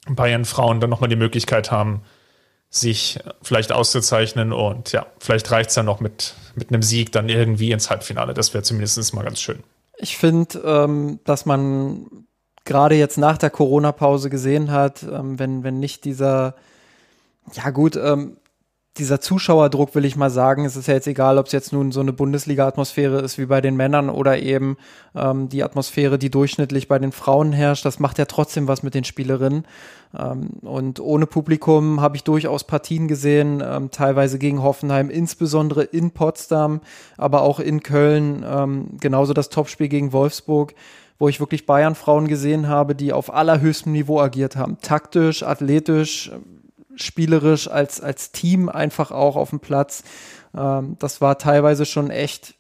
Bayern-Frauen 0.09 0.81
dann 0.81 0.91
nochmal 0.91 1.11
die 1.11 1.17
Möglichkeit 1.17 1.71
haben, 1.71 2.03
sich 2.71 3.19
vielleicht 3.43 3.71
auszuzeichnen 3.71 4.53
und 4.53 4.93
ja, 4.93 5.07
vielleicht 5.19 5.51
reicht 5.51 5.69
es 5.69 5.75
dann 5.75 5.87
noch 5.87 6.01
mit, 6.01 6.35
mit 6.55 6.71
einem 6.71 6.83
Sieg 6.83 7.13
dann 7.13 7.29
irgendwie 7.29 7.71
ins 7.71 7.91
Halbfinale. 7.91 8.33
Das 8.33 8.55
wäre 8.55 8.65
zumindest 8.65 9.15
mal 9.15 9.23
ganz 9.23 9.41
schön. 9.41 9.63
Ich 9.99 10.17
finde, 10.17 10.59
ähm, 10.65 11.21
dass 11.25 11.45
man 11.45 12.07
gerade 12.65 12.95
jetzt 12.95 13.19
nach 13.19 13.37
der 13.37 13.51
Corona-Pause 13.51 14.31
gesehen 14.31 14.71
hat, 14.71 15.03
ähm, 15.03 15.39
wenn, 15.39 15.65
wenn 15.65 15.81
nicht 15.81 16.05
dieser, 16.05 16.55
ja 17.53 17.71
gut, 17.71 17.97
ähm, 17.97 18.39
dieser 18.99 19.23
Zuschauerdruck, 19.23 19.95
will 19.95 20.05
ich 20.05 20.17
mal 20.17 20.29
sagen, 20.29 20.67
es 20.67 20.77
ist 20.77 20.87
ja 20.87 20.95
jetzt 20.95 21.07
egal, 21.07 21.39
ob 21.39 21.47
es 21.47 21.53
jetzt 21.53 21.73
nun 21.73 21.93
so 21.93 22.01
eine 22.01 22.13
Bundesliga-Atmosphäre 22.13 23.21
ist 23.21 23.39
wie 23.39 23.47
bei 23.47 23.63
den 23.63 23.75
Männern 23.75 24.11
oder 24.11 24.39
eben 24.39 24.77
ähm, 25.15 25.49
die 25.49 25.65
Atmosphäre, 25.65 26.19
die 26.19 26.31
durchschnittlich 26.31 26.89
bei 26.89 26.99
den 26.99 27.13
Frauen 27.13 27.53
herrscht, 27.53 27.87
das 27.87 27.99
macht 27.99 28.19
ja 28.19 28.27
trotzdem 28.27 28.69
was 28.69 28.83
mit 28.83 28.95
den 28.95 29.05
Spielerinnen. 29.05 29.67
Ähm, 30.19 30.51
und 30.61 31.01
ohne 31.01 31.27
Publikum 31.27 32.03
habe 32.03 32.17
ich 32.17 32.25
durchaus 32.25 32.65
Partien 32.65 33.09
gesehen, 33.09 33.63
ähm, 33.65 33.91
teilweise 33.91 34.39
gegen 34.39 34.63
Hoffenheim, 34.63 35.09
insbesondere 35.09 35.85
in 35.85 36.11
Potsdam, 36.11 36.83
aber 37.17 37.41
auch 37.41 37.61
in 37.61 37.83
Köln, 37.83 38.45
ähm, 38.47 38.99
genauso 39.01 39.33
das 39.33 39.49
Topspiel 39.49 39.89
gegen 39.89 40.13
Wolfsburg 40.13 40.75
wo 41.19 41.29
ich 41.29 41.39
wirklich 41.39 41.67
Bayern-Frauen 41.67 42.27
gesehen 42.27 42.67
habe, 42.67 42.97
die 42.97 43.13
auf 43.13 43.33
allerhöchstem 43.33 43.93
Niveau 43.93 44.19
agiert 44.19 44.57
haben. 44.57 44.79
Taktisch, 44.83 45.45
athletisch, 45.45 46.33
spielerisch 46.97 47.69
als, 47.69 48.01
als 48.01 48.33
Team 48.33 48.69
einfach 48.69 49.11
auch 49.11 49.37
auf 49.37 49.51
dem 49.51 49.61
Platz. 49.61 50.05
Ähm, 50.57 50.97
das 50.99 51.21
war 51.21 51.39
teilweise 51.39 51.87
schon 51.87 52.11
echt 52.11 52.55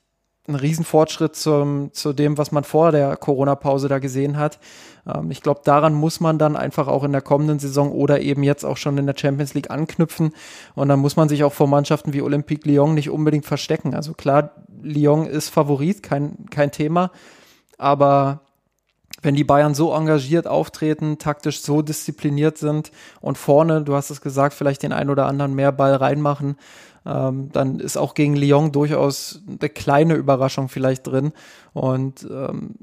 ein 0.49 0.55
Riesenfortschritt 0.57 1.37
zum, 1.37 1.93
zu 1.93 2.13
dem, 2.13 2.37
was 2.37 2.51
man 2.51 2.65
vor 2.65 2.91
der 2.91 3.17
Corona-Pause 3.17 3.89
da 3.89 3.99
gesehen 3.99 4.37
hat. 4.37 4.59
Ähm, 5.07 5.31
ich 5.31 5.41
glaube, 5.41 5.61
daran 5.65 5.95
muss 5.95 6.21
man 6.21 6.39
dann 6.39 6.57
einfach 6.57 6.89
auch 6.89 7.05
in 7.05 7.13
der 7.13 7.21
kommenden 7.23 7.59
Saison 7.59 7.93
oder 7.93 8.21
eben 8.21 8.43
jetzt 8.43 8.65
auch 8.65 8.77
schon 8.77 8.99
in 8.99 9.07
der 9.07 9.17
Champions 9.17 9.55
League 9.55 9.71
anknüpfen. 9.71 10.33
Und 10.75 10.89
dann 10.89 10.99
muss 10.99 11.17
man 11.17 11.29
sich 11.29 11.45
auch 11.45 11.53
vor 11.53 11.69
Mannschaften 11.69 12.13
wie 12.13 12.23
Olympique 12.23 12.69
Lyon 12.69 12.95
nicht 12.95 13.11
unbedingt 13.11 13.47
verstecken. 13.47 13.95
Also 13.95 14.15
klar, 14.15 14.53
Lyon 14.83 15.27
ist 15.27 15.49
Favorit, 15.49 16.03
kein, 16.03 16.47
kein 16.51 16.73
Thema. 16.73 17.13
Aber 17.79 18.41
wenn 19.21 19.35
die 19.35 19.45
Bayern 19.45 19.75
so 19.75 19.93
engagiert 19.93 20.47
auftreten, 20.47 21.19
taktisch 21.19 21.61
so 21.61 21.83
diszipliniert 21.83 22.59
sind 22.59 22.91
und 23.21 23.39
vorne, 23.39 23.83
du 23.83 23.95
hast 23.95 24.11
es 24.11 24.21
gesagt, 24.21 24.55
vielleicht 24.55 24.83
den 24.83 24.93
ein 24.93 25.11
oder 25.11 25.27
anderen 25.27 25.55
mehr 25.55 25.73
Ball 25.73 25.95
reinmachen, 25.95 26.57
ähm, 27.05 27.51
dann 27.53 27.81
ist 27.81 27.97
auch 27.97 28.15
gegen 28.15 28.37
Lyon 28.37 28.73
durchaus 28.73 29.43
eine 29.49 29.69
kleine 29.69 30.15
Überraschung 30.15 30.69
vielleicht 30.69 31.07
drin. 31.07 31.33
Und 31.73 32.27
ähm, 32.31 32.77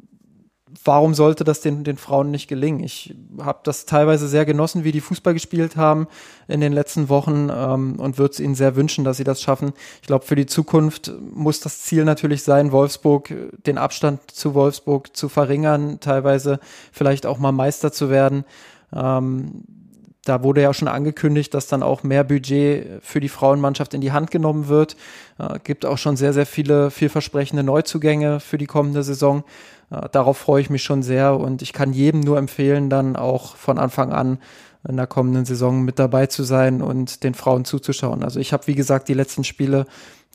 warum 0.84 1.14
sollte 1.14 1.44
das 1.44 1.62
den, 1.62 1.84
den 1.84 1.98
Frauen 1.98 2.32
nicht 2.32 2.48
gelingen? 2.48 2.84
Ich 2.84 3.16
habe 3.40 3.60
das 3.64 3.86
teilweise 3.86 4.28
sehr 4.28 4.46
genossen, 4.46 4.84
wie 4.84 4.92
die 4.92 5.02
Fußball 5.02 5.34
gespielt 5.34 5.76
haben 5.76 6.08
in 6.48 6.62
den 6.62 6.74
letzten 6.74 7.10
Wochen 7.10 7.50
ähm, 7.52 8.00
und 8.00 8.18
würde 8.18 8.34
es 8.34 8.40
ihnen 8.40 8.56
sehr 8.56 8.76
wünschen, 8.76 9.04
dass 9.04 9.18
sie 9.18 9.24
das 9.24 9.42
schaffen. 9.42 9.74
Ich 10.02 10.08
glaube, 10.08 10.26
für 10.26 10.36
die 10.36 10.46
Zukunft 10.46 11.12
muss 11.34 11.60
das 11.60 11.82
Ziel 11.82 12.06
natürlich 12.06 12.44
sein, 12.44 12.72
Wolfsburg, 12.72 13.34
den 13.66 13.78
Abstand 13.78 14.32
zu 14.32 14.54
Wolfsburg 14.54 15.16
zu 15.16 15.30
verringern, 15.30 16.00
teilweise 16.00 16.60
vielleicht 16.92 17.26
auch 17.26 17.40
mal 17.40 17.52
Meister 17.52 17.92
zu 17.92 18.10
werden. 18.10 18.46
Ähm, 18.94 19.64
da 20.26 20.44
wurde 20.44 20.62
ja 20.62 20.74
schon 20.74 20.88
angekündigt, 20.88 21.54
dass 21.54 21.68
dann 21.68 21.82
auch 21.82 22.04
mehr 22.04 22.24
Budget 22.24 23.02
für 23.02 23.20
die 23.20 23.30
Frauenmannschaft 23.30 23.94
in 23.94 24.02
die 24.02 24.12
Hand 24.12 24.30
genommen 24.32 24.68
wird. 24.68 24.96
Äh, 25.40 25.60
gibt 25.64 25.86
auch 25.86 25.98
schon 25.98 26.18
sehr, 26.18 26.34
sehr 26.34 26.46
viele 26.46 26.92
vielversprechende 26.92 27.64
Neuzugänge 27.64 28.40
für 28.40 28.58
die 28.58 28.68
kommende 28.68 29.02
Saison. 29.02 29.44
Äh, 29.92 30.10
darauf 30.12 30.38
freue 30.38 30.62
ich 30.62 30.70
mich 30.70 30.84
schon 30.84 31.04
sehr 31.04 31.38
und 31.38 31.62
ich 31.62 31.74
kann 31.74 31.94
jedem 31.94 32.22
nur 32.22 32.38
empfehlen, 32.38 32.90
dann 32.90 33.16
auch 33.16 33.56
von 33.56 33.78
Anfang 33.78 34.12
an 34.12 34.40
in 34.88 34.98
der 34.98 35.08
kommenden 35.08 35.46
Saison 35.46 35.82
mit 35.82 36.00
dabei 36.00 36.28
zu 36.28 36.44
sein 36.44 36.82
und 36.82 37.24
den 37.24 37.34
Frauen 37.34 37.66
zuzuschauen. 37.66 38.24
Also 38.24 38.40
ich 38.40 38.54
habe, 38.54 38.68
wie 38.68 38.76
gesagt, 38.76 39.10
die 39.10 39.14
letzten 39.14 39.44
Spiele 39.44 39.86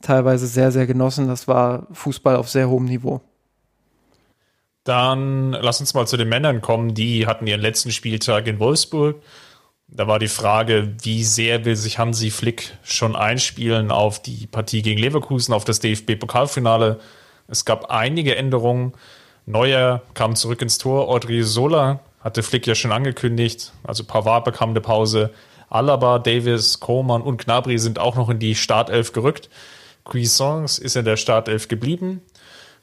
teilweise 0.01 0.45
sehr, 0.45 0.71
sehr 0.71 0.85
genossen. 0.85 1.27
Das 1.27 1.47
war 1.47 1.87
Fußball 1.91 2.35
auf 2.35 2.49
sehr 2.49 2.69
hohem 2.69 2.85
Niveau. 2.85 3.21
Dann 4.83 5.53
lass 5.53 5.79
uns 5.79 5.95
mal 5.95 6.05
zu 6.05 6.15
den 6.15 6.29
Männern 6.29 6.61
kommen. 6.61 6.93
Die 6.93 7.25
hatten 7.25 7.47
ihren 7.47 7.61
letzten 7.61 7.91
Spieltag 7.91 8.45
in 8.45 8.59
Wolfsburg. 8.59 9.19
Da 9.87 10.07
war 10.07 10.19
die 10.19 10.27
Frage, 10.27 10.95
wie 11.01 11.23
sehr 11.23 11.65
will 11.65 11.75
sich 11.75 11.97
Hansi 11.97 12.29
Flick 12.29 12.77
schon 12.83 13.15
einspielen 13.15 13.91
auf 13.91 14.21
die 14.21 14.45
Partie 14.47 14.81
gegen 14.81 14.99
Leverkusen, 14.99 15.53
auf 15.53 15.65
das 15.65 15.79
DFB-Pokalfinale. 15.79 16.99
Es 17.47 17.65
gab 17.65 17.89
einige 17.91 18.35
Änderungen. 18.35 18.93
Neuer 19.45 20.01
kam 20.13 20.35
zurück 20.35 20.61
ins 20.61 20.77
Tor. 20.77 21.07
Audrey 21.07 21.43
Sola 21.43 21.99
hatte 22.21 22.43
Flick 22.43 22.65
ja 22.67 22.75
schon 22.75 22.91
angekündigt. 22.91 23.71
Also 23.83 24.03
Pavard 24.03 24.45
bekam 24.45 24.71
eine 24.71 24.81
Pause. 24.81 25.31
Alaba, 25.69 26.19
Davis, 26.19 26.79
Koman 26.79 27.21
und 27.21 27.43
Gnabry 27.43 27.77
sind 27.77 27.99
auch 27.99 28.15
noch 28.15 28.29
in 28.29 28.39
die 28.39 28.55
Startelf 28.55 29.13
gerückt. 29.13 29.49
Cuisance 30.03 30.81
ist 30.81 30.95
in 30.95 31.05
der 31.05 31.17
Startelf 31.17 31.67
geblieben 31.67 32.21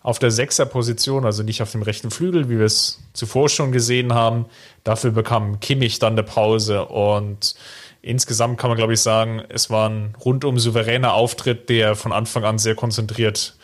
auf 0.02 0.18
der 0.18 0.30
Sechser-Position, 0.30 1.24
also 1.24 1.42
nicht 1.42 1.62
auf 1.62 1.70
dem 1.70 1.82
rechten 1.82 2.10
Flügel, 2.10 2.48
wie 2.48 2.58
wir 2.58 2.66
es 2.66 3.00
zuvor 3.12 3.48
schon 3.48 3.70
gesehen 3.72 4.12
haben. 4.12 4.46
Dafür 4.84 5.12
bekam 5.12 5.60
Kimmich 5.60 5.98
dann 5.98 6.14
eine 6.14 6.24
Pause 6.24 6.86
und 6.86 7.54
insgesamt 8.02 8.58
kann 8.58 8.70
man, 8.70 8.76
glaube 8.76 8.94
ich, 8.94 9.00
sagen, 9.00 9.42
es 9.48 9.70
war 9.70 9.88
ein 9.88 10.14
rundum 10.24 10.58
souveräner 10.58 11.14
Auftritt, 11.14 11.68
der 11.68 11.94
von 11.94 12.12
Anfang 12.12 12.44
an 12.44 12.58
sehr 12.58 12.74
konzentriert 12.74 13.54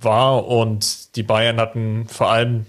war 0.00 0.46
und 0.46 1.16
die 1.16 1.22
Bayern 1.22 1.58
hatten 1.58 2.06
vor 2.08 2.30
allem, 2.30 2.66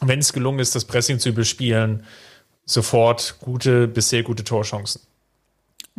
wenn 0.00 0.18
es 0.18 0.32
gelungen 0.32 0.58
ist, 0.58 0.74
das 0.74 0.84
Pressing 0.84 1.18
zu 1.18 1.30
überspielen, 1.30 2.04
sofort 2.64 3.36
gute 3.40 3.88
bis 3.88 4.10
sehr 4.10 4.22
gute 4.22 4.44
Torchancen. 4.44 5.00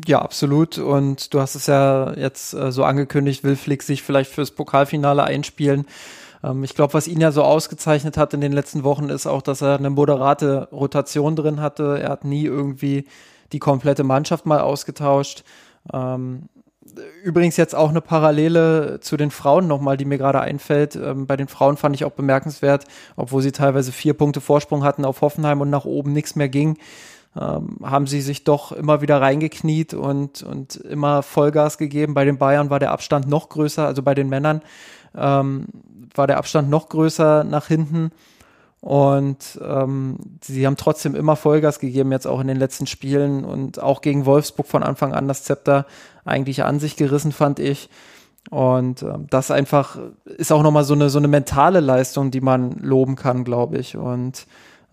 Ja, 0.05 0.21
absolut. 0.21 0.77
Und 0.77 1.33
du 1.33 1.39
hast 1.39 1.55
es 1.55 1.65
ja 1.65 2.13
jetzt 2.13 2.53
äh, 2.53 2.71
so 2.71 2.83
angekündigt, 2.83 3.43
will 3.43 3.55
Flick 3.55 3.81
sich 3.81 4.03
vielleicht 4.03 4.31
fürs 4.31 4.51
Pokalfinale 4.51 5.23
einspielen. 5.23 5.87
Ähm, 6.43 6.63
ich 6.63 6.75
glaube, 6.75 6.93
was 6.93 7.07
ihn 7.07 7.19
ja 7.19 7.31
so 7.31 7.43
ausgezeichnet 7.43 8.15
hat 8.15 8.33
in 8.33 8.41
den 8.41 8.51
letzten 8.51 8.83
Wochen, 8.83 9.09
ist 9.09 9.25
auch, 9.25 9.41
dass 9.41 9.61
er 9.61 9.77
eine 9.77 9.89
moderate 9.89 10.67
Rotation 10.71 11.35
drin 11.35 11.61
hatte. 11.61 11.99
Er 11.99 12.09
hat 12.09 12.25
nie 12.25 12.45
irgendwie 12.45 13.05
die 13.53 13.59
komplette 13.59 14.03
Mannschaft 14.03 14.45
mal 14.45 14.59
ausgetauscht. 14.59 15.43
Ähm, 15.91 16.49
Übrigens 17.23 17.57
jetzt 17.57 17.75
auch 17.75 17.89
eine 17.89 18.01
Parallele 18.01 18.99
zu 19.01 19.17
den 19.17 19.31
Frauen 19.31 19.67
nochmal, 19.67 19.97
die 19.97 20.05
mir 20.05 20.17
gerade 20.17 20.41
einfällt. 20.41 20.95
Ähm, 20.95 21.27
bei 21.27 21.37
den 21.37 21.47
Frauen 21.47 21.77
fand 21.77 21.95
ich 21.95 22.05
auch 22.05 22.11
bemerkenswert, 22.11 22.85
obwohl 23.15 23.41
sie 23.41 23.51
teilweise 23.51 23.91
vier 23.91 24.13
Punkte 24.13 24.41
Vorsprung 24.41 24.83
hatten 24.83 25.05
auf 25.05 25.21
Hoffenheim 25.21 25.61
und 25.61 25.69
nach 25.69 25.85
oben 25.85 26.13
nichts 26.13 26.35
mehr 26.35 26.49
ging, 26.49 26.77
ähm, 27.39 27.77
haben 27.83 28.07
sie 28.07 28.21
sich 28.21 28.43
doch 28.43 28.71
immer 28.71 29.01
wieder 29.01 29.21
reingekniet 29.21 29.93
und, 29.93 30.43
und 30.43 30.75
immer 30.75 31.23
Vollgas 31.23 31.77
gegeben. 31.77 32.13
Bei 32.13 32.25
den 32.25 32.37
Bayern 32.37 32.69
war 32.69 32.79
der 32.79 32.91
Abstand 32.91 33.27
noch 33.27 33.49
größer, 33.49 33.85
also 33.85 34.01
bei 34.03 34.15
den 34.15 34.29
Männern 34.29 34.61
ähm, 35.15 35.67
war 36.15 36.27
der 36.27 36.37
Abstand 36.37 36.69
noch 36.69 36.89
größer 36.89 37.43
nach 37.43 37.67
hinten. 37.67 38.11
Und 38.81 39.59
ähm, 39.61 40.17
sie 40.43 40.65
haben 40.65 40.77
trotzdem 40.77 41.15
immer 41.15 41.35
Vollgas 41.35 41.79
gegeben, 41.79 42.11
jetzt 42.11 42.27
auch 42.27 42.39
in 42.39 42.47
den 42.47 42.57
letzten 42.57 42.87
Spielen 42.87 43.43
und 43.43 43.81
auch 43.81 44.01
gegen 44.01 44.25
Wolfsburg 44.25 44.67
von 44.67 44.83
Anfang 44.83 45.13
an 45.13 45.27
das 45.27 45.43
Zepter 45.43 45.85
eigentlich 46.25 46.63
an 46.63 46.79
sich 46.79 46.95
gerissen, 46.95 47.31
fand 47.31 47.59
ich. 47.59 47.89
Und 48.49 49.01
ähm, 49.01 49.27
das 49.29 49.51
einfach 49.51 49.97
ist 50.25 50.51
auch 50.51 50.63
nochmal 50.63 50.83
so 50.83 50.93
eine, 50.93 51.09
so 51.09 51.17
eine 51.17 51.27
mentale 51.27 51.79
Leistung, 51.79 52.31
die 52.31 52.41
man 52.41 52.71
loben 52.79 53.15
kann, 53.15 53.43
glaube 53.43 53.77
ich. 53.77 53.97
Und 53.97 54.45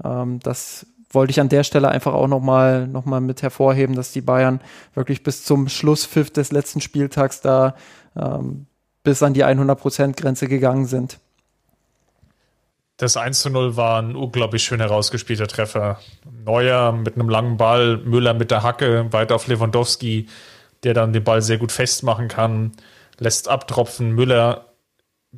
ähm, 0.03 0.40
das 0.40 0.87
wollte 1.11 1.31
ich 1.31 1.40
an 1.40 1.49
der 1.49 1.62
Stelle 1.62 1.88
einfach 1.88 2.14
auch 2.14 2.27
nochmal 2.27 2.88
noch 2.88 3.05
mal 3.05 3.20
mit 3.20 3.42
hervorheben, 3.42 3.94
dass 3.94 4.12
die 4.12 4.23
Bayern 4.23 4.61
wirklich 4.94 5.23
bis 5.23 5.44
zum 5.44 5.68
Schlusspfiff 5.68 6.31
des 6.31 6.51
letzten 6.51 6.81
Spieltags 6.81 7.40
da 7.40 7.77
ähm, 8.16 8.66
bis 9.05 9.23
an 9.23 9.35
die 9.35 9.44
100%-Grenze 9.44 10.49
gegangen 10.49 10.87
sind. 10.87 11.20
Das 12.96 13.16
1 13.16 13.40
zu 13.40 13.50
0 13.50 13.76
war 13.76 14.00
ein 14.00 14.14
unglaublich 14.14 14.62
schön 14.62 14.78
herausgespielter 14.78 15.48
Treffer. 15.48 15.98
Neuer 16.44 16.92
mit 16.92 17.14
einem 17.14 17.28
langen 17.28 17.57
Ball, 17.57 17.96
Müller 17.96 18.35
mit 18.35 18.52
der 18.52 18.62
Hacke, 18.62 19.12
weiter 19.12 19.35
auf 19.35 19.48
Lewandowski, 19.48 20.28
der 20.85 20.94
dann 20.94 21.12
den 21.12 21.24
Ball 21.24 21.42
sehr 21.42 21.59
gut 21.59 21.72
festmachen 21.72 22.28
kann, 22.28 22.72
lässt 23.18 23.48
abtropfen. 23.48 24.12
Müller 24.12 24.66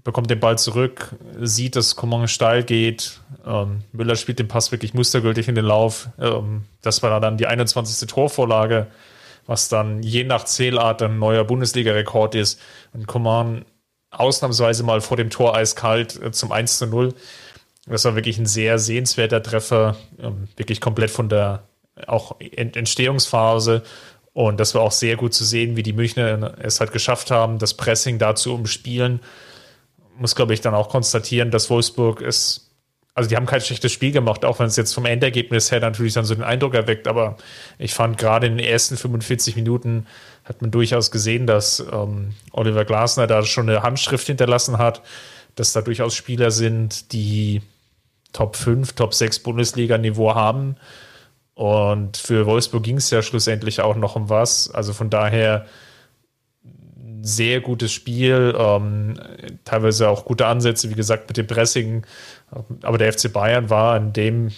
bekommt 0.05 0.29
den 0.29 0.40
Ball 0.40 0.59
zurück, 0.59 1.16
sieht, 1.40 1.77
dass 1.77 1.97
Coman 1.97 2.29
steil 2.29 2.62
geht. 2.62 3.21
Ähm, 3.47 3.85
Müller 3.92 4.16
spielt 4.16 4.38
den 4.38 4.49
Pass 4.49 4.71
wirklich 4.71 4.92
mustergültig 4.92 5.49
in 5.49 5.55
den 5.55 5.64
Lauf. 5.64 6.11
Ähm, 6.19 6.64
das 6.83 7.03
war 7.03 7.21
dann 7.21 7.38
die 7.38 7.47
21. 7.47 8.07
Torvorlage, 8.07 8.88
was 9.47 9.71
dann 9.71 10.03
je 10.03 10.25
nach 10.25 10.45
Zählart 10.45 11.01
ein 11.01 11.19
neuer 11.19 11.45
Bundesliga-Rekord 11.45 12.35
ist. 12.35 12.61
Und 12.92 13.07
Coman 13.07 13.64
ausnahmsweise 14.11 14.83
mal 14.83 15.01
vor 15.01 15.16
dem 15.16 15.31
Tor 15.31 15.57
eiskalt 15.57 16.21
äh, 16.23 16.31
zum 16.33 16.53
1 16.53 16.79
zu 16.79 16.87
0. 16.87 17.14
Das 17.87 18.05
war 18.05 18.16
wirklich 18.16 18.38
ein 18.38 18.46
sehr 18.46 18.79
sehenswerter 18.79 19.42
Treffer, 19.42 19.96
ähm, 20.18 20.49
wirklich 20.57 20.81
komplett 20.81 21.11
von 21.11 21.29
der 21.29 21.62
auch 22.07 22.37
Entstehungsphase. 22.40 23.83
Und 24.33 24.61
das 24.61 24.75
war 24.75 24.83
auch 24.83 24.92
sehr 24.92 25.16
gut 25.16 25.33
zu 25.33 25.44
sehen, 25.44 25.77
wie 25.77 25.83
die 25.83 25.94
Münchner 25.94 26.57
es 26.61 26.81
halt 26.81 26.92
geschafft 26.92 27.31
haben, 27.31 27.59
das 27.59 27.75
Pressing 27.75 28.18
dazu 28.18 28.53
umspielen. 28.55 29.20
Muss, 30.18 30.35
glaube 30.35 30.53
ich, 30.53 30.61
dann 30.61 30.75
auch 30.75 30.90
konstatieren, 30.90 31.51
dass 31.51 31.70
Wolfsburg 31.70 32.20
es, 32.20 32.70
also 33.14 33.31
die 33.31 33.37
haben 33.37 33.46
kein 33.46 33.62
schlechtes 33.62 33.92
Spiel 33.92 34.12
gemacht, 34.12 34.44
auch 34.44 34.59
wenn 34.59 34.66
es 34.66 34.77
jetzt 34.77 34.92
vom 34.92 35.07
Endergebnis 35.07 35.72
her 35.72 35.81
natürlich 35.81 36.12
dann 36.12 36.27
so 36.27 36.35
den 36.35 36.44
Eindruck 36.44 36.75
erweckt. 36.75 37.09
Aber 37.09 37.38
ich 37.79 37.94
fand 37.94 38.18
gerade 38.18 38.46
in 38.46 38.59
den 38.59 38.66
ersten 38.66 38.99
45 38.99 39.57
Minuten 39.57 40.07
hat 40.44 40.61
man 40.61 40.70
durchaus 40.70 41.11
gesehen, 41.11 41.46
dass 41.46 41.81
ähm, 41.92 42.35
Oliver 42.53 42.85
Glasner 42.85 43.27
da 43.27 43.42
schon 43.42 43.70
eine 43.70 43.83
Handschrift 43.83 44.27
hinterlassen 44.27 44.77
hat, 44.77 45.03
dass 45.55 45.72
da 45.72 45.81
durchaus 45.81 46.14
Spieler 46.14 46.51
sind, 46.51 47.12
die 47.12 47.62
Top 48.37 48.55
5, 48.55 48.92
Top 48.92 49.14
6 49.14 49.38
Bundesliga-Niveau 49.38 50.35
haben. 50.35 50.77
Und 51.55 52.18
für 52.18 52.44
Wolfsburg 52.44 52.83
ging 52.83 52.99
es 52.99 53.09
ja 53.11 53.22
schlussendlich 53.22 53.81
auch 53.81 53.96
noch 53.96 54.14
um 54.14 54.29
was. 54.29 54.70
Also 54.70 54.92
von 54.92 55.09
daher 55.09 55.64
sehr 57.22 57.62
gutes 57.62 57.92
Spiel, 57.92 58.55
ähm, 58.59 59.14
teilweise 59.64 60.11
auch 60.11 60.27
gute 60.27 60.46
Ansätze, 60.46 60.90
wie 60.90 60.94
gesagt, 60.94 61.29
mit 61.29 61.38
dem 61.38 61.46
Pressing. 61.46 62.05
Aber 62.83 62.99
der 62.99 63.11
FC 63.11 63.33
Bayern 63.33 63.70
war 63.70 63.96
in 63.96 64.12
dem 64.12 64.51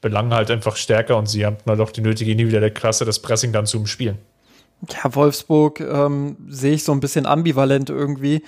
Belang 0.00 0.32
halt 0.32 0.50
einfach 0.50 0.76
stärker 0.76 1.18
und 1.18 1.26
sie 1.26 1.44
haben 1.44 1.58
mal 1.66 1.76
doch 1.76 1.90
die 1.90 2.00
nötige 2.00 2.32
individuelle 2.32 2.70
Klasse, 2.70 3.04
das 3.04 3.20
Pressing 3.20 3.52
dann 3.52 3.66
zu 3.66 3.76
umspielen. 3.76 4.16
Ja, 4.90 5.14
Wolfsburg 5.14 5.80
ähm, 5.80 6.36
sehe 6.48 6.72
ich 6.72 6.84
so 6.84 6.92
ein 6.92 7.00
bisschen 7.00 7.26
ambivalent 7.26 7.90
irgendwie. 7.90 8.42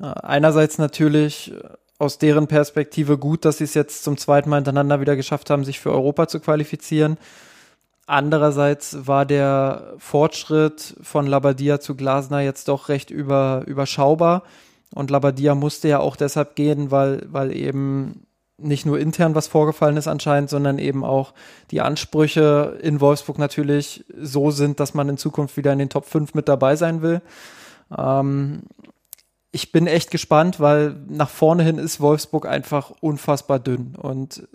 Äh, 0.00 0.04
einerseits 0.04 0.76
natürlich 0.76 1.52
aus 1.98 2.18
deren 2.18 2.46
Perspektive 2.48 3.18
gut, 3.18 3.44
dass 3.44 3.58
sie 3.58 3.64
es 3.64 3.74
jetzt 3.74 4.04
zum 4.04 4.16
zweiten 4.16 4.50
Mal 4.50 4.56
hintereinander 4.56 5.00
wieder 5.00 5.16
geschafft 5.16 5.50
haben, 5.50 5.64
sich 5.64 5.80
für 5.80 5.92
Europa 5.92 6.28
zu 6.28 6.40
qualifizieren. 6.40 7.18
Andererseits 8.06 9.06
war 9.06 9.24
der 9.24 9.94
Fortschritt 9.98 10.96
von 11.02 11.26
Labadia 11.26 11.80
zu 11.80 11.94
Glasner 11.94 12.40
jetzt 12.40 12.68
doch 12.68 12.88
recht 12.88 13.10
über, 13.10 13.62
überschaubar. 13.66 14.42
Und 14.94 15.10
Labadia 15.10 15.54
musste 15.54 15.88
ja 15.88 16.00
auch 16.00 16.16
deshalb 16.16 16.54
gehen, 16.54 16.90
weil, 16.90 17.22
weil 17.30 17.56
eben 17.56 18.26
nicht 18.58 18.86
nur 18.86 18.98
intern 18.98 19.34
was 19.34 19.48
vorgefallen 19.48 19.96
ist 19.96 20.06
anscheinend, 20.06 20.50
sondern 20.50 20.78
eben 20.78 21.02
auch 21.04 21.32
die 21.70 21.80
Ansprüche 21.80 22.78
in 22.82 23.00
Wolfsburg 23.00 23.38
natürlich 23.38 24.04
so 24.16 24.50
sind, 24.50 24.80
dass 24.80 24.94
man 24.94 25.08
in 25.08 25.16
Zukunft 25.16 25.56
wieder 25.56 25.72
in 25.72 25.78
den 25.78 25.88
Top 25.88 26.04
5 26.04 26.34
mit 26.34 26.48
dabei 26.48 26.76
sein 26.76 27.02
will. 27.02 27.20
Ähm, 27.96 28.62
ich 29.54 29.70
bin 29.70 29.86
echt 29.86 30.10
gespannt, 30.10 30.58
weil 30.58 30.96
nach 31.06 31.30
vorne 31.30 31.62
hin 31.62 31.78
ist 31.78 32.00
Wolfsburg 32.00 32.44
einfach 32.44 32.90
unfassbar 33.00 33.60
dünn. 33.60 33.94
Und 33.94 34.48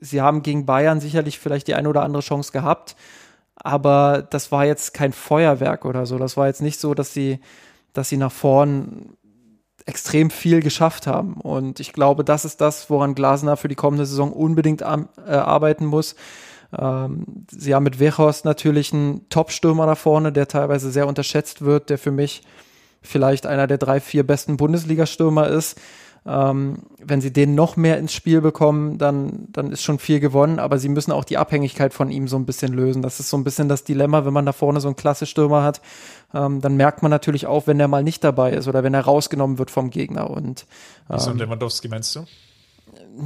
sie 0.00 0.22
haben 0.22 0.42
gegen 0.42 0.64
Bayern 0.64 1.00
sicherlich 1.00 1.38
vielleicht 1.38 1.68
die 1.68 1.74
eine 1.74 1.88
oder 1.88 2.02
andere 2.02 2.22
Chance 2.22 2.50
gehabt, 2.50 2.96
aber 3.56 4.26
das 4.30 4.50
war 4.50 4.64
jetzt 4.64 4.94
kein 4.94 5.12
Feuerwerk 5.12 5.84
oder 5.84 6.06
so. 6.06 6.16
Das 6.16 6.38
war 6.38 6.46
jetzt 6.46 6.62
nicht 6.62 6.80
so, 6.80 6.94
dass 6.94 7.12
sie, 7.12 7.40
dass 7.92 8.08
sie 8.08 8.16
nach 8.16 8.32
vorn 8.32 9.10
extrem 9.84 10.30
viel 10.30 10.60
geschafft 10.60 11.06
haben. 11.06 11.34
Und 11.34 11.78
ich 11.78 11.92
glaube, 11.92 12.24
das 12.24 12.46
ist 12.46 12.62
das, 12.62 12.88
woran 12.88 13.14
Glasner 13.14 13.58
für 13.58 13.68
die 13.68 13.74
kommende 13.74 14.06
Saison 14.06 14.32
unbedingt 14.32 14.82
am, 14.82 15.10
äh, 15.26 15.32
arbeiten 15.32 15.84
muss. 15.84 16.14
Ähm, 16.78 17.44
sie 17.50 17.74
haben 17.74 17.84
mit 17.84 17.98
Wechhorst 18.00 18.46
natürlich 18.46 18.94
einen 18.94 19.28
Top-Stürmer 19.28 19.84
da 19.84 19.94
vorne, 19.94 20.32
der 20.32 20.48
teilweise 20.48 20.90
sehr 20.90 21.06
unterschätzt 21.06 21.62
wird, 21.62 21.90
der 21.90 21.98
für 21.98 22.12
mich 22.12 22.42
vielleicht 23.02 23.46
einer 23.46 23.66
der 23.66 23.78
drei, 23.78 24.00
vier 24.00 24.26
besten 24.26 24.56
Bundesliga-Stürmer 24.56 25.48
ist. 25.48 25.78
Ähm, 26.26 26.82
wenn 26.98 27.20
sie 27.20 27.32
den 27.32 27.54
noch 27.54 27.76
mehr 27.76 27.96
ins 27.96 28.12
Spiel 28.12 28.42
bekommen, 28.42 28.98
dann, 28.98 29.46
dann 29.50 29.72
ist 29.72 29.82
schon 29.82 29.98
viel 29.98 30.20
gewonnen, 30.20 30.58
aber 30.58 30.78
sie 30.78 30.90
müssen 30.90 31.12
auch 31.12 31.24
die 31.24 31.38
Abhängigkeit 31.38 31.94
von 31.94 32.10
ihm 32.10 32.28
so 32.28 32.36
ein 32.36 32.44
bisschen 32.44 32.74
lösen. 32.74 33.00
Das 33.00 33.18
ist 33.18 33.30
so 33.30 33.38
ein 33.38 33.44
bisschen 33.44 33.68
das 33.68 33.84
Dilemma, 33.84 34.26
wenn 34.26 34.34
man 34.34 34.44
da 34.44 34.52
vorne 34.52 34.80
so 34.80 34.88
einen 34.88 34.96
klasse 34.96 35.24
Stürmer 35.24 35.62
hat, 35.62 35.80
ähm, 36.34 36.60
dann 36.60 36.76
merkt 36.76 37.02
man 37.02 37.10
natürlich 37.10 37.46
auch, 37.46 37.66
wenn 37.66 37.80
er 37.80 37.88
mal 37.88 38.02
nicht 38.02 38.24
dabei 38.24 38.52
ist 38.52 38.68
oder 38.68 38.82
wenn 38.82 38.94
er 38.94 39.02
rausgenommen 39.02 39.58
wird 39.58 39.70
vom 39.70 39.88
Gegner. 39.88 40.28
Und, 40.28 40.66
ähm, 41.08 41.16
Wieso 41.16 41.32
Lewandowski 41.32 41.88
meinst 41.88 42.14
du? 42.16 42.24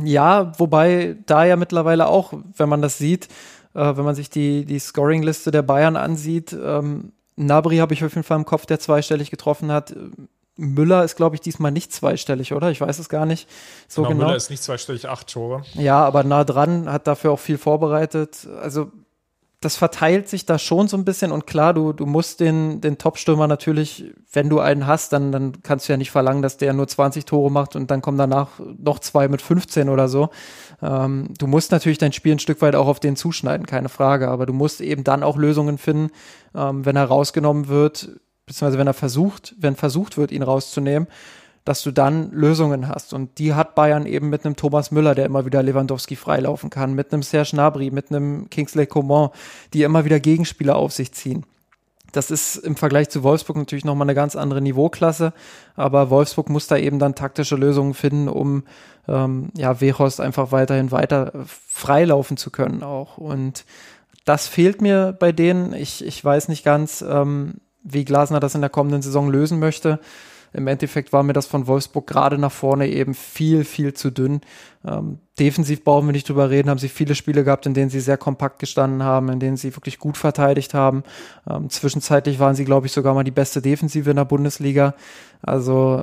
Ja, 0.05 0.53
wobei 0.59 1.17
da 1.27 1.45
ja 1.45 1.57
mittlerweile 1.57 2.07
auch, 2.07 2.33
wenn 2.57 2.69
man 2.69 2.83
das 2.83 2.99
sieht, 2.99 3.27
äh, 3.75 3.97
wenn 3.97 4.05
man 4.05 4.15
sich 4.15 4.31
die, 4.31 4.65
die 4.65 4.79
Scoring-Liste 4.79 5.51
der 5.51 5.63
Bayern 5.63 5.97
ansieht, 5.97 6.53
ähm, 6.53 7.13
Nabri 7.37 7.79
habe 7.79 7.95
ich 7.95 8.05
auf 8.05 8.13
jeden 8.13 8.25
Fall 8.25 8.39
im 8.39 8.45
Kopf, 8.45 8.67
der 8.67 8.81
zweistellig 8.81 9.31
getroffen 9.31 9.73
hat. 9.73 9.95
Müller 10.57 11.03
ist, 11.03 11.17
glaube 11.17 11.35
ich, 11.35 11.41
diesmal 11.41 11.73
nicht 11.73 11.93
zweistellig, 11.93 12.53
oder? 12.53 12.71
Ich 12.71 12.81
weiß 12.81 12.99
es 12.99 13.09
gar 13.09 13.25
nicht 13.25 13.49
so 13.89 14.03
genau. 14.03 14.13
genau. 14.13 14.25
Müller 14.27 14.37
ist 14.37 14.51
nicht 14.51 14.63
zweistellig, 14.63 15.09
acht 15.09 15.33
Tore. 15.33 15.63
Ja, 15.75 16.05
aber 16.05 16.25
nah 16.25 16.45
dran, 16.45 16.91
hat 16.91 17.07
dafür 17.07 17.33
auch 17.33 17.39
viel 17.39 17.59
vorbereitet. 17.59 18.47
Also 18.61 18.93
das 19.63 19.77
verteilt 19.77 20.29
sich 20.29 20.45
da 20.45 20.59
schon 20.59 20.89
so 20.89 20.97
ein 20.97 21.05
bisschen 21.05 21.31
und 21.31 21.47
klar, 21.47 21.73
du, 21.73 21.93
du 21.93 22.05
musst 22.05 22.41
den, 22.41 22.81
den 22.81 22.99
Top-Stürmer 22.99 23.47
natürlich, 23.47 24.13
wenn 24.33 24.49
du 24.49 24.59
einen 24.59 24.89
hast, 24.89 25.13
dann, 25.13 25.31
dann 25.31 25.63
kannst 25.63 25.89
du 25.89 25.93
ja 25.93 25.97
nicht 25.97 26.11
verlangen, 26.11 26.43
dass 26.43 26.57
der 26.57 26.73
nur 26.73 26.89
20 26.89 27.25
Tore 27.25 27.51
macht 27.51 27.77
und 27.77 27.91
dann 27.91 28.03
kommen 28.03 28.19
danach 28.19 28.49
noch 28.77 28.99
zwei 28.99 29.29
mit 29.29 29.41
15 29.41 29.89
oder 29.89 30.09
so. 30.09 30.31
Ähm, 30.83 31.29
du 31.39 31.47
musst 31.47 31.71
natürlich 31.71 31.99
dein 31.99 32.13
Spiel 32.13 32.33
ein 32.33 32.41
Stück 32.41 32.61
weit 32.61 32.75
auch 32.75 32.89
auf 32.89 32.99
den 32.99 33.15
zuschneiden, 33.15 33.67
keine 33.67 33.89
Frage, 33.89 34.29
aber 34.29 34.47
du 34.47 34.53
musst 34.53 34.81
eben 34.81 35.05
dann 35.05 35.23
auch 35.23 35.37
Lösungen 35.37 35.79
finden, 35.79 36.11
ähm, 36.57 36.85
wenn 36.85 36.97
er 36.97 37.05
rausgenommen 37.05 37.69
wird, 37.69 38.11
beziehungsweise 38.47 38.79
wenn 38.79 38.89
er 38.89 38.95
versucht, 38.95 39.55
wenn 39.59 39.77
versucht 39.77 40.19
wird, 40.19 40.33
ihn 40.33 40.43
rauszunehmen, 40.43 41.07
dass 41.65 41.83
du 41.83 41.93
dann 41.93 42.31
Lösungen 42.33 42.89
hast. 42.89 43.13
Und 43.13 43.39
die 43.39 43.55
hat 43.55 43.75
Bayern 43.75 44.07
eben 44.07 44.29
mit 44.29 44.45
einem 44.45 44.57
Thomas 44.57 44.91
Müller, 44.91 45.15
der 45.15 45.27
immer 45.27 45.47
wieder 45.47 45.63
Lewandowski 45.63 46.17
freilaufen 46.17 46.71
kann, 46.71 46.95
mit 46.95 47.13
einem 47.13 47.23
Serge 47.23 47.51
Gnabry, 47.53 47.91
mit 47.91 48.11
einem 48.11 48.51
Kingsley 48.51 48.87
Coman, 48.87 49.31
die 49.73 49.83
immer 49.83 50.05
wieder 50.05 50.21
Gegenspieler 50.21 50.77
auf 50.77 50.93
sich 50.93 51.13
ziehen. 51.13 51.47
Das 52.13 52.31
ist 52.31 52.57
im 52.57 52.77
Vergleich 52.77 53.09
zu 53.09 53.23
Wolfsburg 53.23 53.57
natürlich 53.57 53.87
nochmal 53.87 54.05
eine 54.05 54.15
ganz 54.15 54.37
andere 54.37 54.61
Niveauklasse, 54.61 55.33
aber 55.77 56.11
Wolfsburg 56.11 56.51
muss 56.51 56.67
da 56.67 56.77
eben 56.77 56.99
dann 56.99 57.15
taktische 57.15 57.57
Lösungen 57.57 57.95
finden, 57.95 58.29
um 58.29 58.65
ähm, 59.09 59.49
ja, 59.57 59.81
Wehorst 59.81 60.21
einfach 60.21 60.53
weiterhin 60.53 60.91
weiter 60.91 61.33
freilaufen 61.47 62.37
zu 62.37 62.51
können 62.51 62.83
auch. 62.83 63.17
Und 63.17 63.65
das 64.27 64.47
fehlt 64.47 64.83
mir 64.83 65.17
bei 65.19 65.33
denen. 65.33 65.73
Ich, 65.73 66.05
ich 66.05 66.23
weiß 66.23 66.49
nicht 66.49 66.65
ganz, 66.65 67.03
ähm, 67.03 67.55
wie 67.83 68.05
Glasner 68.05 68.41
das 68.41 68.55
in 68.55 68.61
der 68.61 68.71
kommenden 68.71 69.03
Saison 69.03 69.31
lösen 69.31 69.59
möchte. 69.59 69.99
Im 70.53 70.67
Endeffekt 70.67 71.13
war 71.13 71.23
mir 71.23 71.33
das 71.33 71.47
von 71.47 71.67
Wolfsburg 71.67 72.07
gerade 72.07 72.39
nach 72.39 72.53
vorne 72.53 72.89
eben 72.89 73.15
viel, 73.15 73.65
viel 73.65 73.95
zu 73.95 74.11
dünn. 74.11 74.41
Ähm, 74.85 75.19
defensiv 75.39 75.85
brauchen 75.85 76.07
wir 76.07 76.13
nicht 76.13 76.29
drüber 76.29 76.51
reden, 76.51 76.69
haben 76.69 76.79
sie 76.79 76.89
viele 76.89 77.15
Spiele 77.15 77.45
gehabt, 77.45 77.67
in 77.67 77.75
denen 77.75 77.91
sie 77.91 78.01
sehr 78.01 78.19
kompakt 78.19 78.59
gestanden 78.59 79.03
haben, 79.03 79.29
in 79.29 79.41
denen 79.41 79.57
sie 79.57 79.75
wirklich 79.75 79.99
gut 79.99 80.17
verteidigt 80.17 80.75
haben. 80.75 81.05
Ähm, 81.49 81.71
zwischenzeitlich 81.71 82.39
waren 82.39 82.55
sie, 82.55 82.65
glaube 82.65 82.87
ich, 82.87 82.93
sogar 82.93 83.15
mal 83.15 83.25
die 83.25 83.31
beste 83.31 83.63
Defensive 83.63 84.11
in 84.11 84.17
der 84.17 84.25
Bundesliga. 84.25 84.95
Also 85.41 86.03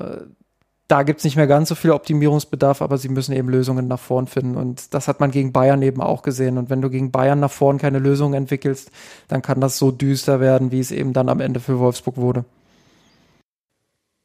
da 0.89 1.03
gibt's 1.03 1.23
nicht 1.23 1.35
mehr 1.35 1.45
ganz 1.45 1.69
so 1.69 1.75
viel 1.75 1.91
Optimierungsbedarf, 1.91 2.81
aber 2.81 2.97
sie 2.97 3.09
müssen 3.09 3.31
eben 3.33 3.47
Lösungen 3.47 3.87
nach 3.87 3.99
vorn 3.99 4.25
finden. 4.25 4.57
Und 4.57 4.95
das 4.95 5.07
hat 5.07 5.19
man 5.19 5.29
gegen 5.29 5.53
Bayern 5.53 5.83
eben 5.83 6.01
auch 6.01 6.23
gesehen. 6.23 6.57
Und 6.57 6.71
wenn 6.71 6.81
du 6.81 6.89
gegen 6.89 7.11
Bayern 7.11 7.39
nach 7.39 7.51
vorn 7.51 7.77
keine 7.77 7.99
Lösung 7.99 8.33
entwickelst, 8.33 8.89
dann 9.27 9.43
kann 9.43 9.61
das 9.61 9.77
so 9.77 9.91
düster 9.91 10.39
werden, 10.39 10.71
wie 10.71 10.79
es 10.79 10.89
eben 10.89 11.13
dann 11.13 11.29
am 11.29 11.41
Ende 11.41 11.59
für 11.59 11.77
Wolfsburg 11.77 12.17
wurde. 12.17 12.43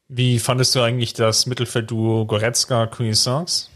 Wie 0.07 0.39
fandest 0.39 0.75
du 0.75 0.81
eigentlich 0.81 1.13
das 1.13 1.45
Mittelfeldduo 1.45 2.25
Goretzka-Cuisance? 2.25 3.69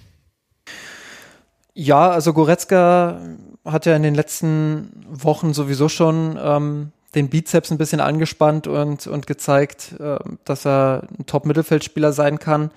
Ja, 1.73 2.09
also 2.09 2.33
Goretzka 2.33 3.19
hat 3.65 3.85
ja 3.85 3.95
in 3.95 4.03
den 4.03 4.15
letzten 4.15 5.05
Wochen 5.09 5.53
sowieso 5.53 5.89
schon 5.89 6.37
ähm, 6.41 6.91
den 7.15 7.29
Bizeps 7.29 7.71
ein 7.71 7.77
bisschen 7.77 8.01
angespannt 8.01 8.67
und, 8.67 9.07
und 9.07 9.27
gezeigt, 9.27 9.95
äh, 9.99 10.19
dass 10.45 10.65
er 10.65 11.07
ein 11.17 11.25
Top-Mittelfeldspieler 11.25 12.13
sein 12.13 12.37
kann. 12.39 12.71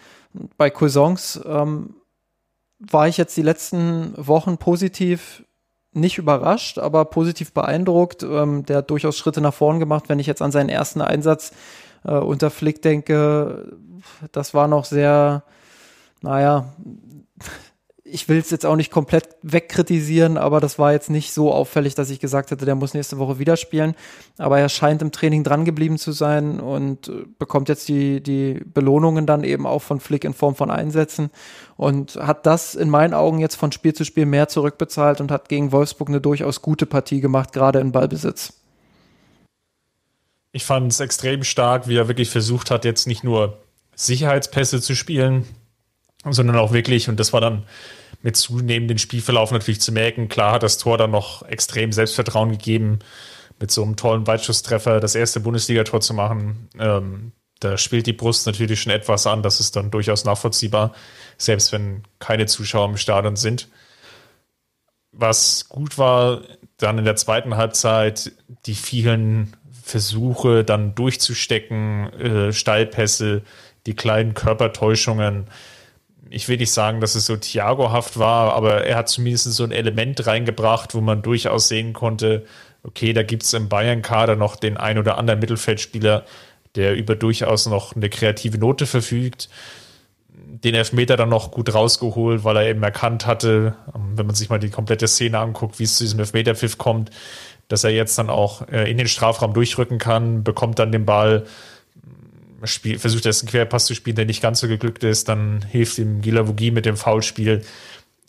Bei 0.57 0.71
Cousins 0.71 1.41
ähm, 1.45 1.95
war 2.79 3.07
ich 3.07 3.17
jetzt 3.17 3.37
die 3.37 3.43
letzten 3.43 4.15
Wochen 4.17 4.57
positiv 4.57 5.45
nicht 5.93 6.17
überrascht, 6.17 6.79
aber 6.79 7.05
positiv 7.05 7.53
beeindruckt. 7.53 8.23
Ähm, 8.23 8.65
der 8.65 8.79
hat 8.79 8.91
durchaus 8.91 9.19
Schritte 9.19 9.43
nach 9.43 9.55
vorn 9.55 9.79
gemacht. 9.79 10.05
Wenn 10.09 10.19
ich 10.19 10.27
jetzt 10.27 10.41
an 10.41 10.53
seinen 10.53 10.71
ersten 10.71 11.03
Einsatz 11.03 11.53
äh, 12.05 12.15
unter 12.15 12.51
Flick 12.51 12.83
denke, 12.83 13.77
das 14.33 14.55
war 14.55 14.69
noch 14.69 14.85
sehr, 14.85 15.45
naja, 16.21 16.73
ich 18.13 18.29
will 18.29 18.39
es 18.39 18.51
jetzt 18.51 18.67
auch 18.67 18.77
nicht 18.77 18.91
komplett 18.91 19.37
wegkritisieren, 19.41 20.37
aber 20.37 20.61
das 20.61 20.79
war 20.79 20.93
jetzt 20.93 21.09
nicht 21.09 21.33
so 21.33 21.51
auffällig, 21.51 21.95
dass 21.95 22.11
ich 22.11 22.21
gesagt 22.21 22.51
hätte, 22.51 22.67
der 22.67 22.75
muss 22.75 22.93
nächste 22.93 23.17
Woche 23.17 23.39
wieder 23.39 23.57
spielen. 23.57 23.95
Aber 24.37 24.59
er 24.59 24.69
scheint 24.69 25.01
im 25.01 25.13
Training 25.13 25.45
dran 25.45 25.65
geblieben 25.65 25.97
zu 25.97 26.13
sein 26.13 26.61
und 26.61 27.09
äh, 27.09 27.25
bekommt 27.39 27.71
jetzt 27.71 27.89
die, 27.89 28.23
die 28.23 28.61
Belohnungen 28.67 29.25
dann 29.25 29.45
eben 29.45 29.67
auch 29.67 29.81
von 29.81 29.99
Flick 29.99 30.25
in 30.25 30.35
Form 30.35 30.55
von 30.57 30.71
Einsätzen 30.71 31.31
und 31.77 32.17
hat 32.17 32.45
das 32.45 32.75
in 32.75 32.91
meinen 32.91 33.15
Augen 33.15 33.39
jetzt 33.39 33.57
von 33.57 33.73
Spiel 33.73 33.95
zu 33.95 34.05
Spiel 34.05 34.27
mehr 34.27 34.49
zurückbezahlt 34.49 35.23
und 35.23 35.31
hat 35.31 35.49
gegen 35.49 35.73
Wolfsburg 35.73 36.11
eine 36.11 36.21
durchaus 36.21 36.61
gute 36.61 36.85
Partie 36.85 37.23
gemacht, 37.23 37.55
gerade 37.55 37.81
in 37.81 37.93
Ballbesitz. 37.93 38.62
Ich 40.53 40.65
fand 40.65 40.93
es 40.93 41.01
extrem 41.01 41.45
stark, 41.45 41.89
wie 41.89 41.97
er 41.97 42.09
wirklich 42.09 42.31
versucht 42.31 42.71
hat, 42.71 42.85
jetzt 42.85 43.07
nicht 43.07 43.25
nur 43.25 43.59
Sicherheitspässe 43.95 44.81
zu 44.81 44.95
spielen, 44.95 45.47
sondern 46.29 46.57
auch 46.57 46.73
wirklich, 46.73 47.09
und 47.09 47.19
das 47.19 47.33
war 47.33 47.41
dann 47.41 47.65
mit 48.23 48.37
zunehmendem 48.37 48.99
Spielverlauf 48.99 49.51
natürlich 49.51 49.81
zu 49.81 49.93
merken. 49.93 50.29
Klar 50.29 50.53
hat 50.53 50.63
das 50.63 50.79
Tor 50.79 50.99
dann 50.99 51.11
noch 51.11 51.43
extrem 51.43 51.93
Selbstvertrauen 51.93 52.51
gegeben, 52.51 53.01
mit 53.59 53.71
so 53.71 53.83
einem 53.83 53.97
tollen 53.97 54.27
Weitschusstreffer 54.27 55.01
das 55.01 55.15
erste 55.15 55.41
Bundesligator 55.41 56.01
zu 56.01 56.15
machen. 56.15 56.69
Ähm, 56.79 57.33
da 57.61 57.79
spielt 57.79 58.07
die 58.07 58.13
Brust 58.13 58.47
natürlich 58.47 58.83
schon 58.83 58.93
etwas 58.93 59.27
an, 59.27 59.43
das 59.43 59.61
ist 59.61 59.77
dann 59.77 59.91
durchaus 59.91 60.25
nachvollziehbar, 60.25 60.93
selbst 61.39 61.73
wenn 61.73 62.03
keine 62.19 62.47
Zuschauer 62.47 62.89
im 62.89 62.97
Stadion 62.97 63.37
sind. 63.37 63.69
Was 65.13 65.69
gut 65.69 65.99
war, 65.99 66.43
dann 66.79 66.99
in 66.99 67.05
der 67.05 67.17
zweiten 67.17 67.57
Halbzeit 67.57 68.33
die 68.67 68.75
vielen 68.75 69.57
Versuche 69.83 70.65
dann 70.65 70.95
durchzustecken, 70.95 72.13
äh, 72.13 72.53
Steilpässe, 72.53 73.43
die 73.87 73.95
kleinen 73.95 74.35
Körpertäuschungen, 74.35 75.47
ich 76.31 76.49
will 76.49 76.57
nicht 76.57 76.73
sagen, 76.73 77.01
dass 77.01 77.15
es 77.15 77.27
so 77.27 77.37
Thiago-haft 77.37 78.19
war, 78.19 78.55
aber 78.55 78.87
er 78.87 78.97
hat 78.97 79.09
zumindest 79.09 79.53
so 79.53 79.65
ein 79.65 79.71
Element 79.71 80.27
reingebracht, 80.27 80.95
wo 80.95 81.01
man 81.03 81.21
durchaus 81.21 81.69
sehen 81.69 81.93
konnte, 81.93 82.47
okay, 82.83 83.13
da 83.13 83.23
gibt 83.23 83.43
es 83.43 83.53
im 83.53 83.69
Bayern-Kader 83.69 84.37
noch 84.37 84.57
den 84.57 84.77
ein 84.77 84.99
oder 84.99 85.19
anderen 85.19 85.41
Mittelfeldspieler, 85.41 86.25
der 86.75 86.95
über 86.95 87.17
durchaus 87.17 87.67
noch 87.67 87.95
eine 87.95 88.09
kreative 88.09 88.59
Note 88.59 88.87
verfügt. 88.87 89.51
Den 90.29 90.75
Elfmeter 90.75 91.17
dann 91.17 91.29
noch 91.29 91.51
gut 91.51 91.75
rausgeholt, 91.75 92.45
weil 92.45 92.57
er 92.57 92.67
eben 92.67 92.83
erkannt 92.83 93.27
hatte, 93.27 93.77
wenn 94.17 94.27
man 94.27 94.35
sich 94.35 94.49
mal 94.51 94.59
die 94.59 94.71
komplette 94.71 95.09
Szene 95.09 95.39
anguckt, 95.39 95.79
wie 95.79 95.85
es 95.85 95.97
zu 95.97 96.05
diesem 96.05 96.21
Elfmeterpfiff 96.21 96.79
kommt, 96.79 97.11
dass 97.69 97.85
er 97.85 97.91
jetzt 97.91 98.19
dann 98.19 98.31
auch 98.31 98.69
äh, 98.69 98.91
in 98.91 98.99
den 98.99 99.09
Strafraum 99.09 99.55
durchrücken 99.55 99.99
kann, 99.99 100.45
bekommt 100.45 100.79
dann 100.79 100.93
den 100.93 101.07
Ball, 101.07 101.47
spiel, 102.65 102.99
versucht 102.99 103.27
er 103.27 103.33
einen 103.33 103.49
Querpass 103.49 103.87
zu 103.87 103.95
spielen, 103.95 104.17
der 104.17 104.27
nicht 104.27 104.43
ganz 104.43 104.61
so 104.61 104.69
geglückt 104.69 105.05
ist, 105.05 105.29
dann 105.29 105.63
hilft 105.63 105.99
ihm 105.99 106.21
Gilavogi 106.21 106.71
mit 106.71 106.87
dem 106.87 106.97
Foulspiel. 106.97 107.63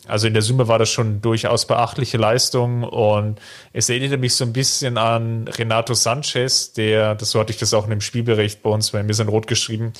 Also 0.06 0.26
in 0.26 0.34
der 0.34 0.42
Summe 0.42 0.68
war 0.68 0.78
das 0.78 0.90
schon 0.90 1.22
durchaus 1.22 1.66
beachtliche 1.66 2.18
Leistung 2.18 2.82
und 2.82 3.40
es 3.72 3.88
erinnerte 3.88 4.18
mich 4.18 4.34
so 4.34 4.44
ein 4.44 4.52
bisschen 4.52 4.98
an 4.98 5.48
Renato 5.48 5.94
Sanchez, 5.94 6.74
der, 6.74 7.14
das 7.14 7.30
so 7.30 7.40
hatte 7.40 7.52
ich 7.52 7.58
das 7.58 7.72
auch 7.72 7.84
in 7.84 7.90
dem 7.90 8.02
Spielbericht 8.02 8.62
bei 8.62 8.70
uns 8.70 8.90
bei 8.90 9.02
mir 9.02 9.14
sind 9.14 9.28
rot 9.28 9.46
geschrieben, 9.46 9.94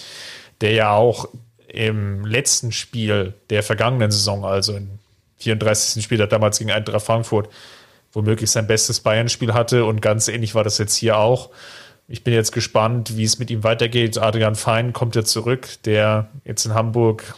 der 0.61 0.73
ja 0.73 0.93
auch 0.93 1.29
im 1.69 2.25
letzten 2.25 2.71
Spiel 2.71 3.35
der 3.51 3.63
vergangenen 3.63 4.11
Saison, 4.11 4.45
also 4.45 4.77
im 4.77 4.99
34. 5.45 6.03
Spiel, 6.03 6.19
damals 6.27 6.59
gegen 6.59 6.71
Eintracht 6.71 7.07
Frankfurt, 7.07 7.49
womöglich 8.13 8.51
sein 8.51 8.67
bestes 8.67 9.01
Bayern-Spiel 9.01 9.55
hatte 9.55 9.85
und 9.85 10.03
ganz 10.03 10.29
ähnlich 10.29 10.55
war 10.55 10.65
das 10.65 10.79
jetzt 10.79 10.97
hier 10.97 11.19
auch. 11.19 11.51
Ich 12.07 12.23
bin 12.23 12.35
jetzt 12.35 12.53
gespannt, 12.53 13.17
wie 13.17 13.25
es 13.25 13.39
mit 13.39 13.51
ihm 13.51 13.65
weitergeht. 13.65 14.19
Adrian 14.19 14.57
Fein 14.57 14.93
kommt 14.93 15.17
ja 15.17 15.25
zurück, 15.25 15.69
der 15.85 16.29
jetzt 16.45 16.67
in 16.67 16.75
Hamburg, 16.75 17.35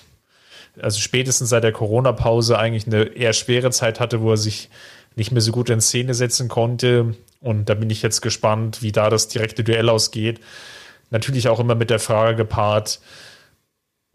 also 0.80 0.98
spätestens 0.98 1.50
seit 1.50 1.62
der 1.62 1.72
Corona-Pause 1.72 2.58
eigentlich 2.58 2.86
eine 2.86 3.04
eher 3.04 3.32
schwere 3.32 3.70
Zeit 3.70 4.00
hatte, 4.00 4.20
wo 4.22 4.32
er 4.32 4.36
sich 4.36 4.68
nicht 5.14 5.32
mehr 5.32 5.40
so 5.40 5.52
gut 5.52 5.70
in 5.70 5.80
Szene 5.80 6.14
setzen 6.14 6.48
konnte. 6.48 7.14
Und 7.40 7.68
da 7.68 7.74
bin 7.74 7.90
ich 7.90 8.02
jetzt 8.02 8.22
gespannt, 8.22 8.82
wie 8.82 8.92
da 8.92 9.08
das 9.08 9.28
direkte 9.28 9.62
Duell 9.62 9.88
ausgeht. 9.88 10.40
Natürlich 11.10 11.48
auch 11.48 11.60
immer 11.60 11.76
mit 11.76 11.90
der 11.90 12.00
Frage 12.00 12.36
gepaart, 12.36 13.00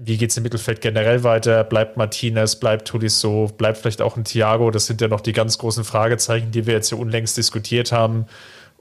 wie 0.03 0.17
geht 0.17 0.31
es 0.31 0.37
im 0.37 0.43
Mittelfeld 0.43 0.81
generell 0.81 1.23
weiter? 1.23 1.63
Bleibt 1.63 1.95
Martinez, 1.95 2.55
bleibt 2.55 2.87
Tolisso, 2.87 3.51
bleibt 3.55 3.77
vielleicht 3.77 4.01
auch 4.01 4.17
ein 4.17 4.23
Thiago? 4.23 4.71
Das 4.71 4.87
sind 4.87 4.99
ja 4.99 5.07
noch 5.07 5.21
die 5.21 5.31
ganz 5.31 5.59
großen 5.59 5.83
Fragezeichen, 5.83 6.51
die 6.51 6.65
wir 6.65 6.73
jetzt 6.73 6.89
hier 6.89 6.97
unlängst 6.97 7.37
diskutiert 7.37 7.91
haben. 7.91 8.25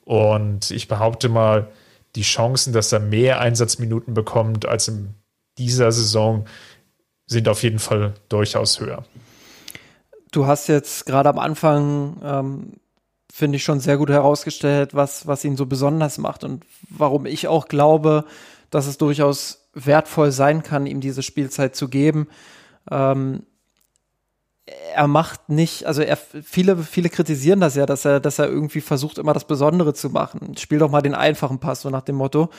Und 0.04 0.70
ich 0.70 0.88
behaupte 0.88 1.28
mal, 1.28 1.68
die 2.16 2.22
Chancen, 2.22 2.72
dass 2.72 2.90
er 2.90 3.00
mehr 3.00 3.38
Einsatzminuten 3.38 4.14
bekommt 4.14 4.66
als 4.66 4.88
in 4.88 5.14
dieser 5.58 5.92
Saison, 5.92 6.46
sind 7.26 7.48
auf 7.48 7.62
jeden 7.62 7.78
Fall 7.78 8.14
durchaus 8.28 8.80
höher. 8.80 9.04
Du 10.32 10.46
hast 10.46 10.68
jetzt 10.68 11.06
gerade 11.06 11.28
am 11.28 11.38
Anfang, 11.38 12.16
ähm, 12.24 12.72
finde 13.32 13.56
ich, 13.56 13.62
schon 13.62 13.78
sehr 13.78 13.98
gut 13.98 14.08
herausgestellt, 14.08 14.94
was, 14.94 15.26
was 15.26 15.44
ihn 15.44 15.56
so 15.56 15.66
besonders 15.66 16.18
macht 16.18 16.44
und 16.44 16.64
warum 16.88 17.26
ich 17.26 17.46
auch 17.46 17.68
glaube, 17.68 18.24
dass 18.70 18.86
es 18.86 18.98
durchaus 18.98 19.59
wertvoll 19.72 20.32
sein 20.32 20.62
kann, 20.62 20.86
ihm 20.86 21.00
diese 21.00 21.22
Spielzeit 21.22 21.76
zu 21.76 21.88
geben. 21.88 22.28
Ähm, 22.90 23.44
er 24.94 25.06
macht 25.06 25.48
nicht, 25.48 25.86
also 25.86 26.02
er, 26.02 26.16
viele, 26.16 26.76
viele 26.78 27.08
kritisieren 27.08 27.60
das 27.60 27.74
ja, 27.74 27.86
dass 27.86 28.04
er, 28.04 28.20
dass 28.20 28.38
er 28.38 28.48
irgendwie 28.48 28.80
versucht, 28.80 29.18
immer 29.18 29.32
das 29.32 29.46
Besondere 29.46 29.94
zu 29.94 30.10
machen. 30.10 30.56
Spiel 30.56 30.78
doch 30.78 30.90
mal 30.90 31.02
den 31.02 31.14
einfachen 31.14 31.58
Pass, 31.58 31.82
so 31.82 31.90
nach 31.90 32.02
dem 32.02 32.16
Motto. 32.16 32.50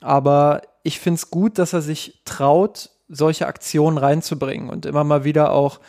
Aber 0.00 0.62
ich 0.82 1.00
finde 1.00 1.16
es 1.16 1.30
gut, 1.30 1.58
dass 1.58 1.72
er 1.72 1.82
sich 1.82 2.22
traut, 2.24 2.90
solche 3.08 3.46
Aktionen 3.46 3.98
reinzubringen 3.98 4.70
und 4.70 4.86
immer 4.86 5.04
mal 5.04 5.24
wieder 5.24 5.52
auch 5.52 5.80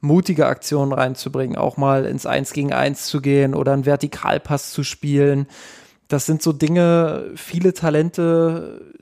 mutige 0.00 0.46
Aktionen 0.46 0.92
reinzubringen, 0.92 1.56
auch 1.56 1.76
mal 1.76 2.04
ins 2.04 2.26
Eins 2.26 2.52
gegen 2.52 2.72
Eins 2.72 3.06
zu 3.06 3.20
gehen 3.20 3.54
oder 3.54 3.72
einen 3.72 3.86
Vertikalpass 3.86 4.72
zu 4.72 4.82
spielen. 4.82 5.46
Das 6.08 6.26
sind 6.26 6.42
so 6.42 6.52
Dinge, 6.52 7.30
viele 7.36 7.72
Talente 7.72 8.92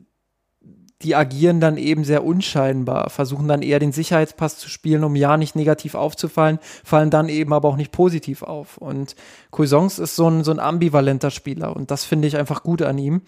die 1.05 1.15
agieren 1.15 1.61
dann 1.61 1.77
eben 1.77 2.05
sehr 2.05 2.25
unscheinbar, 2.25 3.11
versuchen 3.11 3.47
dann 3.47 3.63
eher 3.63 3.79
den 3.79 3.93
Sicherheitspass 3.93 4.59
zu 4.59 4.69
spielen, 4.69 5.05
um 5.05 5.15
ja 5.15 5.37
nicht 5.37 5.55
negativ 5.55 5.95
aufzufallen, 5.95 6.59
fallen 6.83 7.11
dann 7.11 7.29
eben 7.29 7.53
aber 7.53 7.69
auch 7.69 7.77
nicht 7.77 7.93
positiv 7.93 8.43
auf. 8.43 8.79
Und 8.79 9.15
Cuisance 9.51 10.03
ist 10.03 10.17
so 10.17 10.29
ein, 10.29 10.45
so 10.45 10.51
ein 10.51 10.59
ambivalenter 10.59 11.31
Spieler 11.31 11.77
und 11.77 11.91
das 11.91 12.05
finde 12.05 12.27
ich 12.27 12.37
einfach 12.37 12.63
gut 12.63 12.83
an 12.83 12.99
ihm. 12.99 13.23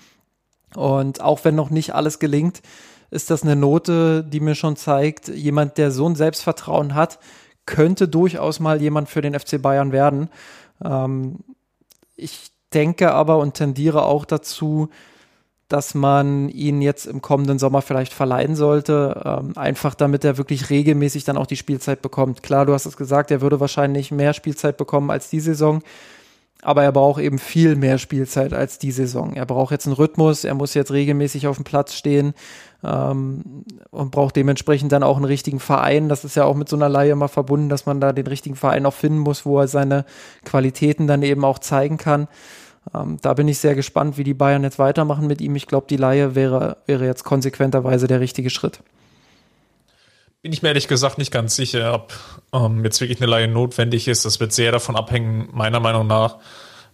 Und 0.74 1.20
auch 1.20 1.44
wenn 1.44 1.54
noch 1.54 1.70
nicht 1.70 1.94
alles 1.94 2.18
gelingt, 2.18 2.62
ist 3.10 3.30
das 3.30 3.42
eine 3.42 3.56
Note, 3.56 4.24
die 4.24 4.40
mir 4.40 4.54
schon 4.54 4.76
zeigt, 4.76 5.28
jemand, 5.28 5.78
der 5.78 5.90
so 5.90 6.08
ein 6.08 6.16
Selbstvertrauen 6.16 6.94
hat, 6.94 7.18
könnte 7.66 8.08
durchaus 8.08 8.58
mal 8.58 8.80
jemand 8.80 9.08
für 9.08 9.20
den 9.20 9.38
FC 9.38 9.60
Bayern 9.60 9.92
werden. 9.92 10.30
Ähm, 10.82 11.40
ich 12.16 12.50
denke 12.72 13.12
aber 13.12 13.38
und 13.38 13.54
tendiere 13.54 14.04
auch 14.04 14.24
dazu, 14.24 14.88
dass 15.68 15.94
man 15.94 16.48
ihn 16.48 16.80
jetzt 16.80 17.06
im 17.06 17.22
kommenden 17.22 17.58
Sommer 17.58 17.82
vielleicht 17.82 18.12
verleihen 18.12 18.54
sollte, 18.54 19.22
ähm, 19.24 19.52
einfach 19.56 19.94
damit 19.94 20.24
er 20.24 20.38
wirklich 20.38 20.70
regelmäßig 20.70 21.24
dann 21.24 21.36
auch 21.36 21.46
die 21.46 21.56
Spielzeit 21.56 22.02
bekommt. 22.02 22.42
Klar, 22.42 22.66
du 22.66 22.72
hast 22.72 22.86
es 22.86 22.96
gesagt, 22.96 23.30
er 23.30 23.40
würde 23.40 23.58
wahrscheinlich 23.58 24.12
mehr 24.12 24.32
Spielzeit 24.32 24.76
bekommen 24.76 25.10
als 25.10 25.28
die 25.28 25.40
Saison, 25.40 25.82
aber 26.62 26.84
er 26.84 26.92
braucht 26.92 27.20
eben 27.20 27.38
viel 27.38 27.76
mehr 27.76 27.98
Spielzeit 27.98 28.54
als 28.54 28.78
die 28.78 28.92
Saison. 28.92 29.34
Er 29.34 29.44
braucht 29.44 29.72
jetzt 29.72 29.86
einen 29.86 29.94
Rhythmus, 29.94 30.44
er 30.44 30.54
muss 30.54 30.74
jetzt 30.74 30.92
regelmäßig 30.92 31.48
auf 31.48 31.56
dem 31.56 31.64
Platz 31.64 31.94
stehen. 31.94 32.34
ähm, 32.84 33.64
und 33.90 34.10
braucht 34.10 34.36
dementsprechend 34.36 34.92
dann 34.92 35.02
auch 35.02 35.16
einen 35.16 35.24
richtigen 35.24 35.60
Verein. 35.60 36.08
Das 36.08 36.24
ist 36.24 36.36
ja 36.36 36.44
auch 36.44 36.54
mit 36.54 36.68
so 36.68 36.76
einer 36.76 36.88
Laie 36.88 37.10
immer 37.10 37.28
verbunden, 37.28 37.68
dass 37.68 37.86
man 37.86 38.00
da 38.00 38.12
den 38.12 38.26
richtigen 38.26 38.56
Verein 38.56 38.86
auch 38.86 38.94
finden 38.94 39.18
muss, 39.18 39.44
wo 39.44 39.58
er 39.58 39.68
seine 39.68 40.04
Qualitäten 40.44 41.06
dann 41.06 41.22
eben 41.22 41.44
auch 41.44 41.58
zeigen 41.58 41.98
kann. 41.98 42.28
Ähm, 42.94 43.18
da 43.20 43.34
bin 43.34 43.48
ich 43.48 43.58
sehr 43.58 43.74
gespannt, 43.74 44.18
wie 44.18 44.24
die 44.24 44.34
Bayern 44.34 44.62
jetzt 44.62 44.78
weitermachen 44.78 45.26
mit 45.26 45.40
ihm. 45.40 45.56
Ich 45.56 45.66
glaube, 45.66 45.86
die 45.88 45.96
Laie 45.96 46.34
wäre, 46.34 46.78
wäre 46.86 47.04
jetzt 47.04 47.24
konsequenterweise 47.24 48.06
der 48.06 48.20
richtige 48.20 48.50
Schritt. 48.50 48.80
Bin 50.42 50.52
ich 50.52 50.62
mir 50.62 50.68
ehrlich 50.68 50.88
gesagt 50.88 51.18
nicht 51.18 51.32
ganz 51.32 51.56
sicher, 51.56 51.94
ob 51.94 52.12
ähm, 52.52 52.84
jetzt 52.84 53.00
wirklich 53.00 53.20
eine 53.20 53.30
Laie 53.30 53.48
notwendig 53.48 54.06
ist. 54.06 54.24
Das 54.24 54.38
wird 54.38 54.52
sehr 54.52 54.70
davon 54.70 54.94
abhängen, 54.94 55.48
meiner 55.52 55.80
Meinung 55.80 56.06
nach, 56.06 56.38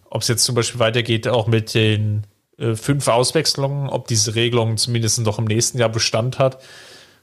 ob 0.09 0.21
es 0.21 0.27
jetzt 0.27 0.43
zum 0.43 0.55
Beispiel 0.55 0.79
weitergeht, 0.79 1.27
auch 1.27 1.47
mit 1.47 1.73
den 1.73 2.25
äh, 2.57 2.75
fünf 2.75 3.07
Auswechslungen, 3.07 3.89
ob 3.89 4.07
diese 4.07 4.35
Regelung 4.35 4.77
zumindest 4.77 5.19
noch 5.21 5.37
im 5.37 5.45
nächsten 5.45 5.77
Jahr 5.77 5.89
Bestand 5.89 6.39
hat. 6.39 6.63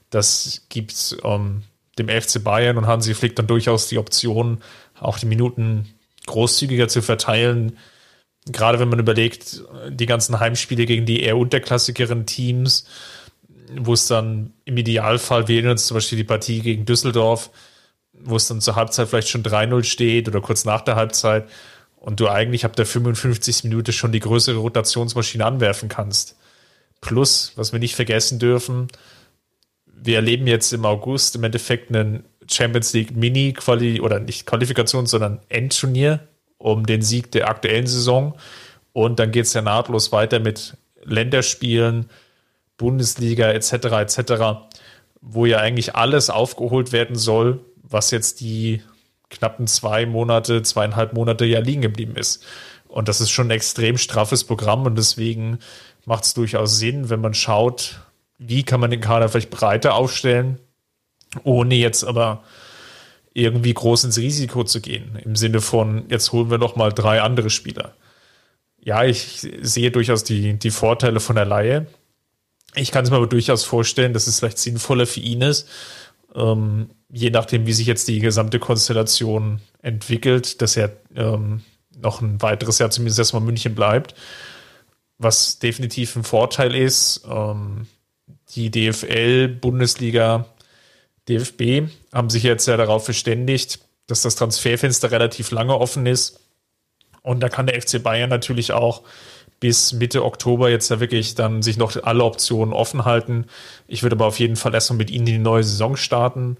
Das 0.09 0.65
gibt 0.69 1.17
ähm, 1.23 1.63
dem 1.97 2.07
FC 2.07 2.43
Bayern 2.43 2.77
und 2.77 2.87
Hansi 2.87 3.13
Flick 3.13 3.35
dann 3.35 3.47
durchaus 3.47 3.87
die 3.87 3.97
Option, 3.97 4.61
auch 4.99 5.19
die 5.19 5.25
Minuten 5.25 5.93
großzügiger 6.27 6.87
zu 6.87 7.01
verteilen. 7.01 7.77
Gerade 8.47 8.79
wenn 8.79 8.89
man 8.89 8.99
überlegt, 8.99 9.63
die 9.89 10.05
ganzen 10.05 10.39
Heimspiele 10.39 10.85
gegen 10.85 11.05
die 11.05 11.21
eher 11.21 11.37
unterklassigeren 11.37 12.25
Teams, 12.25 12.85
wo 13.77 13.93
es 13.93 14.07
dann 14.07 14.53
im 14.65 14.77
Idealfall, 14.77 15.47
wir 15.47 15.55
erinnern 15.55 15.73
uns 15.73 15.87
zum 15.87 15.95
Beispiel 15.95 16.17
die 16.17 16.23
Partie 16.23 16.61
gegen 16.61 16.85
Düsseldorf, 16.85 17.51
wo 18.13 18.35
es 18.35 18.47
dann 18.47 18.61
zur 18.61 18.75
Halbzeit 18.75 19.07
vielleicht 19.07 19.29
schon 19.29 19.43
3-0 19.43 19.83
steht 19.83 20.27
oder 20.27 20.41
kurz 20.41 20.65
nach 20.65 20.81
der 20.81 20.95
Halbzeit, 20.95 21.47
und 21.97 22.19
du 22.19 22.27
eigentlich 22.27 22.65
ab 22.65 22.75
der 22.75 22.87
55. 22.87 23.63
Minute 23.65 23.93
schon 23.93 24.11
die 24.11 24.19
größere 24.19 24.57
Rotationsmaschine 24.57 25.45
anwerfen 25.45 25.87
kannst. 25.87 26.35
Plus, 26.99 27.53
was 27.55 27.73
wir 27.73 27.79
nicht 27.79 27.95
vergessen 27.95 28.39
dürfen, 28.39 28.87
wir 29.85 30.15
erleben 30.15 30.47
jetzt 30.47 30.73
im 30.73 30.83
August 30.83 31.35
im 31.35 31.43
Endeffekt 31.43 31.93
einen 31.93 32.23
Champions 32.49 32.93
League 32.93 33.15
Mini-Quali 33.15 34.01
oder 34.01 34.19
nicht 34.19 34.47
Qualifikation, 34.47 35.05
sondern 35.05 35.41
Endturnier 35.47 36.27
um 36.61 36.85
den 36.85 37.01
Sieg 37.01 37.31
der 37.31 37.49
aktuellen 37.49 37.87
Saison. 37.87 38.35
Und 38.93 39.19
dann 39.19 39.31
geht 39.31 39.45
es 39.45 39.53
ja 39.53 39.61
nahtlos 39.61 40.11
weiter 40.11 40.39
mit 40.39 40.77
Länderspielen, 41.03 42.09
Bundesliga 42.77 43.51
etc. 43.51 43.73
etc., 43.73 44.33
wo 45.21 45.45
ja 45.45 45.59
eigentlich 45.59 45.95
alles 45.95 46.29
aufgeholt 46.29 46.91
werden 46.91 47.15
soll, 47.15 47.59
was 47.83 48.11
jetzt 48.11 48.41
die 48.41 48.81
knappen 49.29 49.67
zwei 49.67 50.05
Monate, 50.05 50.61
zweieinhalb 50.61 51.13
Monate 51.13 51.45
ja 51.45 51.59
liegen 51.59 51.81
geblieben 51.81 52.15
ist. 52.15 52.43
Und 52.87 53.07
das 53.07 53.21
ist 53.21 53.29
schon 53.29 53.47
ein 53.47 53.51
extrem 53.51 53.97
straffes 53.97 54.43
Programm 54.43 54.85
und 54.85 54.97
deswegen 54.97 55.59
macht 56.05 56.25
es 56.25 56.33
durchaus 56.33 56.77
Sinn, 56.77 57.09
wenn 57.09 57.21
man 57.21 57.33
schaut, 57.33 58.01
wie 58.37 58.63
kann 58.63 58.79
man 58.79 58.91
den 58.91 58.99
Kader 58.99 59.29
vielleicht 59.29 59.51
breiter 59.51 59.93
aufstellen, 59.93 60.59
ohne 61.43 61.75
jetzt 61.75 62.03
aber 62.03 62.43
irgendwie 63.33 63.73
groß 63.73 64.03
ins 64.03 64.17
Risiko 64.17 64.63
zu 64.63 64.81
gehen. 64.81 65.17
Im 65.23 65.35
Sinne 65.35 65.61
von, 65.61 66.05
jetzt 66.09 66.31
holen 66.31 66.49
wir 66.49 66.57
noch 66.57 66.75
mal 66.75 66.91
drei 66.91 67.21
andere 67.21 67.49
Spieler. 67.49 67.95
Ja, 68.79 69.03
ich 69.03 69.47
sehe 69.61 69.91
durchaus 69.91 70.23
die, 70.23 70.53
die 70.57 70.71
Vorteile 70.71 71.19
von 71.19 71.35
der 71.35 71.45
Laie. 71.45 71.87
Ich 72.75 72.91
kann 72.91 73.03
es 73.03 73.11
mir 73.11 73.17
aber 73.17 73.27
durchaus 73.27 73.63
vorstellen, 73.63 74.13
dass 74.13 74.27
es 74.27 74.39
vielleicht 74.39 74.57
sinnvoller 74.57 75.05
für 75.05 75.19
ihn 75.19 75.41
ist, 75.41 75.67
ähm, 76.33 76.89
je 77.09 77.29
nachdem, 77.29 77.65
wie 77.65 77.73
sich 77.73 77.87
jetzt 77.87 78.07
die 78.07 78.19
gesamte 78.19 78.59
Konstellation 78.59 79.59
entwickelt, 79.81 80.61
dass 80.61 80.77
er 80.77 80.91
ähm, 81.15 81.61
noch 81.97 82.21
ein 82.21 82.41
weiteres 82.41 82.79
Jahr 82.79 82.89
zumindest 82.89 83.19
erstmal 83.19 83.41
München 83.41 83.75
bleibt. 83.75 84.15
Was 85.17 85.59
definitiv 85.59 86.15
ein 86.15 86.23
Vorteil 86.23 86.73
ist, 86.73 87.25
ähm, 87.29 87.87
die 88.55 88.71
DFL, 88.71 89.47
Bundesliga, 89.49 90.45
DFB 91.29 91.89
haben 92.13 92.29
sich 92.29 92.43
jetzt 92.43 92.67
ja 92.67 92.77
darauf 92.77 93.05
verständigt, 93.05 93.79
dass 94.07 94.21
das 94.21 94.35
Transferfenster 94.35 95.11
relativ 95.11 95.51
lange 95.51 95.77
offen 95.77 96.05
ist. 96.05 96.39
Und 97.21 97.41
da 97.41 97.49
kann 97.49 97.67
der 97.67 97.79
FC 97.79 98.01
Bayern 98.01 98.29
natürlich 98.29 98.71
auch 98.73 99.03
bis 99.59 99.93
Mitte 99.93 100.25
Oktober 100.25 100.69
jetzt 100.69 100.89
ja 100.89 100.99
wirklich 100.99 101.35
dann 101.35 101.61
sich 101.61 101.77
noch 101.77 101.95
alle 102.03 102.23
Optionen 102.23 102.73
offen 102.73 103.05
halten. 103.05 103.45
Ich 103.87 104.01
würde 104.01 104.15
aber 104.15 104.25
auf 104.25 104.39
jeden 104.39 104.55
Fall 104.55 104.73
erstmal 104.73 104.97
mit 104.97 105.11
ihnen 105.11 105.25
die 105.25 105.37
neue 105.37 105.63
Saison 105.63 105.95
starten. 105.95 106.57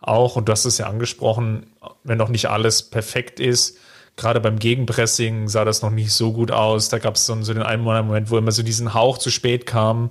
Auch, 0.00 0.36
und 0.36 0.48
du 0.48 0.52
hast 0.52 0.64
es 0.64 0.78
ja 0.78 0.86
angesprochen, 0.86 1.66
wenn 2.02 2.18
noch 2.18 2.28
nicht 2.28 2.46
alles 2.46 2.82
perfekt 2.82 3.38
ist, 3.38 3.78
gerade 4.16 4.40
beim 4.40 4.58
Gegenpressing 4.58 5.48
sah 5.48 5.64
das 5.64 5.82
noch 5.82 5.90
nicht 5.90 6.12
so 6.12 6.32
gut 6.32 6.50
aus. 6.50 6.88
Da 6.88 6.98
gab 6.98 7.14
es 7.14 7.26
so 7.26 7.34
den 7.34 7.62
einen 7.62 7.84
Moment, 7.84 8.30
wo 8.30 8.38
immer 8.38 8.52
so 8.52 8.62
diesen 8.62 8.94
Hauch 8.94 9.18
zu 9.18 9.30
spät 9.30 9.64
kam, 9.66 10.10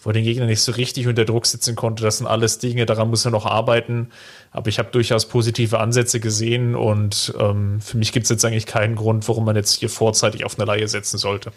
wo 0.00 0.12
der 0.12 0.22
Gegner 0.22 0.46
nicht 0.46 0.60
so 0.60 0.72
richtig 0.72 1.08
unter 1.08 1.24
Druck 1.24 1.46
sitzen 1.46 1.74
konnte. 1.74 2.04
Das 2.04 2.18
sind 2.18 2.26
alles 2.26 2.58
Dinge, 2.58 2.86
daran 2.86 3.10
muss 3.10 3.24
er 3.24 3.30
noch 3.30 3.46
arbeiten. 3.46 4.10
Aber 4.50 4.68
ich 4.68 4.78
habe 4.78 4.90
durchaus 4.90 5.26
positive 5.26 5.80
Ansätze 5.80 6.20
gesehen 6.20 6.74
und 6.74 7.34
ähm, 7.38 7.80
für 7.80 7.96
mich 7.96 8.12
gibt 8.12 8.24
es 8.24 8.30
jetzt 8.30 8.44
eigentlich 8.44 8.66
keinen 8.66 8.94
Grund, 8.94 9.26
warum 9.28 9.44
man 9.44 9.56
jetzt 9.56 9.74
hier 9.74 9.90
vorzeitig 9.90 10.44
auf 10.44 10.58
eine 10.58 10.66
Laie 10.66 10.86
setzen 10.86 11.18
sollte. 11.18 11.52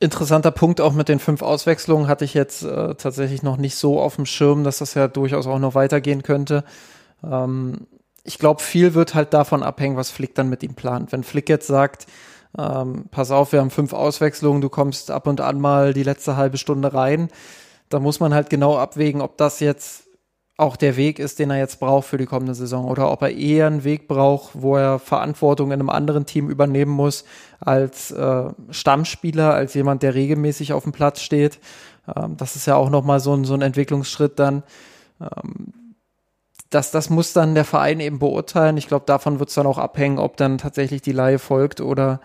Interessanter 0.00 0.50
Punkt 0.50 0.80
auch 0.80 0.92
mit 0.92 1.08
den 1.08 1.18
fünf 1.18 1.42
Auswechslungen 1.42 2.06
hatte 2.06 2.24
ich 2.24 2.34
jetzt 2.34 2.62
äh, 2.62 2.94
tatsächlich 2.94 3.42
noch 3.42 3.56
nicht 3.56 3.74
so 3.74 4.00
auf 4.00 4.16
dem 4.16 4.26
Schirm, 4.26 4.62
dass 4.62 4.78
das 4.78 4.94
ja 4.94 5.08
durchaus 5.08 5.46
auch 5.46 5.58
noch 5.58 5.74
weitergehen 5.74 6.22
könnte. 6.22 6.64
Ähm, 7.24 7.86
ich 8.22 8.38
glaube, 8.38 8.62
viel 8.62 8.94
wird 8.94 9.14
halt 9.14 9.32
davon 9.32 9.62
abhängen, 9.62 9.96
was 9.96 10.10
Flick 10.10 10.34
dann 10.34 10.48
mit 10.48 10.62
ihm 10.62 10.74
plant. 10.74 11.12
Wenn 11.12 11.24
Flick 11.24 11.48
jetzt 11.48 11.66
sagt, 11.66 12.06
ähm, 12.58 13.04
pass 13.10 13.30
auf, 13.30 13.52
wir 13.52 13.60
haben 13.60 13.70
fünf 13.70 13.92
Auswechslungen, 13.92 14.60
du 14.60 14.68
kommst 14.68 15.10
ab 15.10 15.26
und 15.26 15.40
an 15.40 15.60
mal 15.60 15.94
die 15.94 16.02
letzte 16.02 16.36
halbe 16.36 16.58
Stunde 16.58 16.92
rein, 16.92 17.28
da 17.88 18.00
muss 18.00 18.20
man 18.20 18.34
halt 18.34 18.50
genau 18.50 18.76
abwägen, 18.76 19.20
ob 19.22 19.36
das 19.38 19.60
jetzt 19.60 20.08
auch 20.58 20.76
der 20.76 20.96
Weg 20.96 21.20
ist, 21.20 21.38
den 21.38 21.50
er 21.50 21.58
jetzt 21.58 21.78
braucht 21.78 22.08
für 22.08 22.18
die 22.18 22.26
kommende 22.26 22.52
Saison 22.52 22.84
oder 22.86 23.12
ob 23.12 23.22
er 23.22 23.30
eher 23.30 23.68
einen 23.68 23.84
Weg 23.84 24.08
braucht, 24.08 24.50
wo 24.60 24.76
er 24.76 24.98
Verantwortung 24.98 25.68
in 25.68 25.74
einem 25.74 25.88
anderen 25.88 26.26
Team 26.26 26.50
übernehmen 26.50 26.90
muss 26.90 27.24
als 27.60 28.10
äh, 28.10 28.50
Stammspieler, 28.70 29.54
als 29.54 29.74
jemand, 29.74 30.02
der 30.02 30.14
regelmäßig 30.14 30.72
auf 30.72 30.82
dem 30.82 30.90
Platz 30.90 31.20
steht. 31.20 31.60
Ähm, 32.14 32.36
das 32.36 32.56
ist 32.56 32.66
ja 32.66 32.74
auch 32.74 32.90
nochmal 32.90 33.20
so 33.20 33.34
ein, 33.34 33.44
so 33.44 33.54
ein 33.54 33.62
Entwicklungsschritt 33.62 34.40
dann. 34.40 34.64
Ähm, 35.20 35.94
das, 36.70 36.90
das 36.90 37.08
muss 37.08 37.32
dann 37.32 37.54
der 37.54 37.64
Verein 37.64 38.00
eben 38.00 38.18
beurteilen. 38.18 38.76
Ich 38.76 38.88
glaube, 38.88 39.06
davon 39.06 39.38
wird 39.38 39.50
es 39.50 39.54
dann 39.54 39.66
auch 39.66 39.78
abhängen, 39.78 40.18
ob 40.18 40.36
dann 40.36 40.58
tatsächlich 40.58 41.02
die 41.02 41.12
Laie 41.12 41.38
folgt 41.38 41.80
oder, 41.80 42.20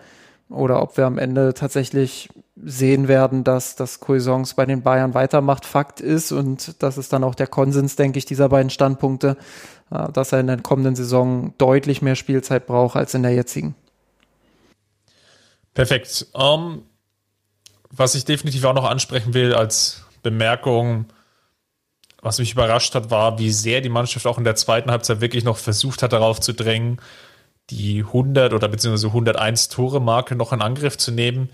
oder 0.48 0.82
ob 0.82 0.96
wir 0.96 1.06
am 1.06 1.18
Ende 1.18 1.54
tatsächlich 1.54 2.28
sehen 2.56 3.08
werden, 3.08 3.44
dass 3.44 3.76
das 3.76 4.00
Cuisance 4.00 4.54
bei 4.54 4.66
den 4.66 4.82
Bayern 4.82 5.14
weitermacht, 5.14 5.66
Fakt 5.66 6.00
ist 6.00 6.32
und 6.32 6.82
das 6.82 6.98
ist 6.98 7.12
dann 7.12 7.24
auch 7.24 7.34
der 7.34 7.46
Konsens, 7.46 7.96
denke 7.96 8.18
ich, 8.18 8.26
dieser 8.26 8.48
beiden 8.48 8.70
Standpunkte, 8.70 9.36
äh, 9.90 10.12
dass 10.12 10.32
er 10.32 10.40
in 10.40 10.46
der 10.46 10.60
kommenden 10.60 10.94
Saison 10.94 11.54
deutlich 11.58 12.02
mehr 12.02 12.14
Spielzeit 12.14 12.66
braucht 12.66 12.96
als 12.96 13.14
in 13.14 13.22
der 13.22 13.34
jetzigen. 13.34 13.74
Perfekt. 15.72 16.26
Um, 16.32 16.42
ähm, 16.42 16.82
was 17.90 18.14
ich 18.14 18.24
definitiv 18.24 18.64
auch 18.64 18.74
noch 18.74 18.88
ansprechen 18.88 19.34
will 19.34 19.54
als 19.54 20.04
Bemerkung, 20.22 21.06
was 22.22 22.38
mich 22.38 22.52
überrascht 22.52 22.94
hat, 22.94 23.10
war, 23.10 23.38
wie 23.38 23.52
sehr 23.52 23.80
die 23.82 23.88
Mannschaft 23.88 24.26
auch 24.26 24.38
in 24.38 24.44
der 24.44 24.56
zweiten 24.56 24.90
Halbzeit 24.90 25.20
wirklich 25.20 25.44
noch 25.44 25.58
versucht 25.58 26.02
hat, 26.02 26.12
darauf 26.12 26.40
zu 26.40 26.54
drängen, 26.54 26.98
die 27.70 28.00
100 28.00 28.52
oder 28.52 28.68
beziehungsweise 28.68 29.08
101 29.08 29.68
Tore 29.68 30.00
Marke 30.00 30.36
noch 30.36 30.52
in 30.52 30.62
Angriff 30.62 30.98
zu 30.98 31.10
nehmen. 31.10 31.50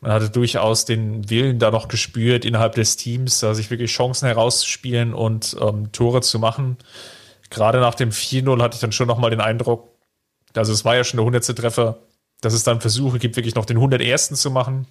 Man 0.00 0.10
hatte 0.10 0.30
durchaus 0.30 0.84
den 0.84 1.30
Willen 1.30 1.58
da 1.58 1.70
noch 1.70 1.88
gespürt 1.88 2.44
innerhalb 2.44 2.74
des 2.74 2.96
Teams, 2.96 3.38
da 3.40 3.54
sich 3.54 3.70
wirklich 3.70 3.92
Chancen 3.92 4.26
herauszuspielen 4.26 5.14
und 5.14 5.56
ähm, 5.60 5.92
Tore 5.92 6.22
zu 6.22 6.38
machen. 6.38 6.76
Gerade 7.50 7.80
nach 7.80 7.94
dem 7.94 8.10
4-0 8.10 8.60
hatte 8.62 8.74
ich 8.74 8.80
dann 8.80 8.92
schon 8.92 9.06
nochmal 9.06 9.30
den 9.30 9.40
Eindruck, 9.40 9.90
also 10.54 10.72
es 10.72 10.84
war 10.84 10.96
ja 10.96 11.04
schon 11.04 11.18
der 11.18 11.24
100. 11.24 11.56
Treffer, 11.56 11.98
dass 12.40 12.52
es 12.54 12.64
dann 12.64 12.80
Versuche 12.80 13.18
gibt, 13.18 13.36
wirklich 13.36 13.54
noch 13.54 13.64
den 13.64 13.76
101. 13.76 14.30
zu 14.30 14.50
machen. 14.50 14.86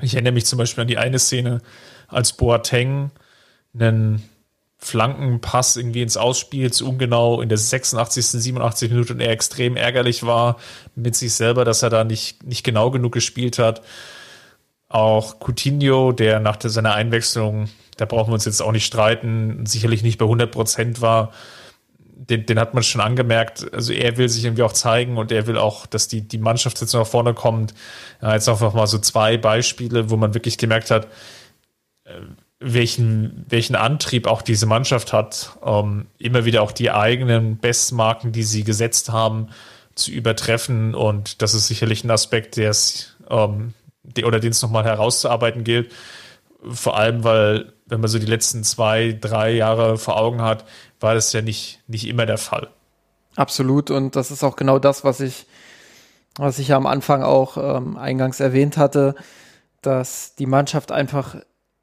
Ich 0.00 0.14
erinnere 0.14 0.32
mich 0.32 0.46
zum 0.46 0.58
Beispiel 0.58 0.82
an 0.82 0.88
die 0.88 0.98
eine 0.98 1.18
Szene, 1.18 1.60
als 2.08 2.32
Boateng 2.32 3.10
einen 3.74 4.22
Flankenpass 4.82 5.76
irgendwie 5.76 6.02
ins 6.02 6.16
Ausspiel 6.16 6.72
zu 6.72 6.88
ungenau 6.88 7.40
in 7.42 7.48
der 7.48 7.58
86., 7.58 8.26
87. 8.26 8.90
Minute 8.90 9.12
und 9.12 9.20
er 9.20 9.30
extrem 9.30 9.76
ärgerlich 9.76 10.24
war 10.24 10.56
mit 10.94 11.14
sich 11.14 11.34
selber, 11.34 11.64
dass 11.64 11.82
er 11.82 11.90
da 11.90 12.04
nicht, 12.04 12.44
nicht 12.44 12.64
genau 12.64 12.90
genug 12.90 13.12
gespielt 13.12 13.58
hat. 13.58 13.82
Auch 14.88 15.38
Coutinho, 15.38 16.12
der 16.12 16.40
nach 16.40 16.56
seiner 16.62 16.94
Einwechslung, 16.94 17.68
da 17.96 18.06
brauchen 18.06 18.30
wir 18.30 18.34
uns 18.34 18.46
jetzt 18.46 18.62
auch 18.62 18.72
nicht 18.72 18.86
streiten, 18.86 19.66
sicherlich 19.66 20.02
nicht 20.02 20.18
bei 20.18 20.24
100 20.24 20.50
Prozent 20.50 21.00
war, 21.02 21.32
den, 22.30 22.46
den 22.46 22.58
hat 22.58 22.74
man 22.74 22.82
schon 22.82 23.00
angemerkt. 23.00 23.72
Also 23.72 23.92
er 23.92 24.16
will 24.16 24.28
sich 24.28 24.44
irgendwie 24.44 24.62
auch 24.62 24.72
zeigen 24.72 25.18
und 25.18 25.32
er 25.32 25.46
will 25.46 25.58
auch, 25.58 25.86
dass 25.86 26.08
die, 26.08 26.22
die 26.22 26.38
Mannschaft 26.38 26.80
jetzt 26.80 26.92
nach 26.94 27.06
vorne 27.06 27.34
kommt. 27.34 27.74
Ja, 28.22 28.34
jetzt 28.34 28.48
einfach 28.48 28.72
mal 28.72 28.86
so 28.86 28.98
zwei 28.98 29.36
Beispiele, 29.36 30.10
wo 30.10 30.16
man 30.16 30.34
wirklich 30.34 30.58
gemerkt 30.58 30.90
hat, 30.90 31.06
äh, 32.04 32.12
welchen, 32.60 33.46
welchen 33.48 33.74
Antrieb 33.74 34.26
auch 34.26 34.42
diese 34.42 34.66
Mannschaft 34.66 35.14
hat, 35.14 35.56
ähm, 35.64 36.06
immer 36.18 36.44
wieder 36.44 36.62
auch 36.62 36.72
die 36.72 36.90
eigenen 36.90 37.58
Bestmarken, 37.58 38.32
die 38.32 38.42
sie 38.42 38.64
gesetzt 38.64 39.10
haben, 39.10 39.48
zu 39.94 40.10
übertreffen. 40.10 40.94
Und 40.94 41.40
das 41.40 41.54
ist 41.54 41.66
sicherlich 41.66 42.04
ein 42.04 42.10
Aspekt, 42.10 42.56
der 42.56 42.70
es 42.70 43.16
ähm, 43.30 43.72
oder 44.22 44.40
den 44.40 44.50
es 44.50 44.60
nochmal 44.60 44.84
herauszuarbeiten 44.84 45.64
gilt. 45.64 45.90
Vor 46.70 46.98
allem, 46.98 47.24
weil, 47.24 47.72
wenn 47.86 48.00
man 48.00 48.10
so 48.10 48.18
die 48.18 48.26
letzten 48.26 48.62
zwei, 48.62 49.16
drei 49.18 49.52
Jahre 49.52 49.96
vor 49.96 50.18
Augen 50.18 50.42
hat, 50.42 50.66
war 51.00 51.14
das 51.14 51.32
ja 51.32 51.40
nicht, 51.40 51.80
nicht 51.86 52.06
immer 52.06 52.26
der 52.26 52.38
Fall. 52.38 52.68
Absolut. 53.36 53.90
Und 53.90 54.16
das 54.16 54.30
ist 54.30 54.44
auch 54.44 54.56
genau 54.56 54.78
das, 54.78 55.02
was 55.02 55.20
ich, 55.20 55.46
was 56.36 56.58
ich 56.58 56.68
ja 56.68 56.76
am 56.76 56.86
Anfang 56.86 57.22
auch 57.22 57.56
ähm, 57.56 57.96
eingangs 57.96 58.40
erwähnt 58.40 58.76
hatte, 58.76 59.14
dass 59.80 60.34
die 60.34 60.46
Mannschaft 60.46 60.92
einfach 60.92 61.36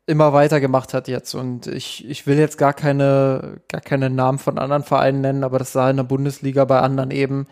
immer 0.07 0.33
weiter 0.33 0.59
gemacht 0.59 0.93
hat 0.93 1.07
jetzt. 1.07 1.35
Und 1.35 1.67
ich, 1.67 2.07
ich 2.09 2.25
will 2.25 2.37
jetzt 2.37 2.57
gar 2.57 2.73
keine, 2.73 3.61
gar 3.67 3.81
keine 3.81 4.09
Namen 4.09 4.39
von 4.39 4.57
anderen 4.57 4.83
Vereinen 4.83 5.21
nennen, 5.21 5.43
aber 5.43 5.59
das 5.59 5.73
sah 5.73 5.89
in 5.89 5.97
der 5.97 6.03
Bundesliga 6.03 6.65
bei 6.65 6.79
anderen 6.79 7.11
eben 7.11 7.45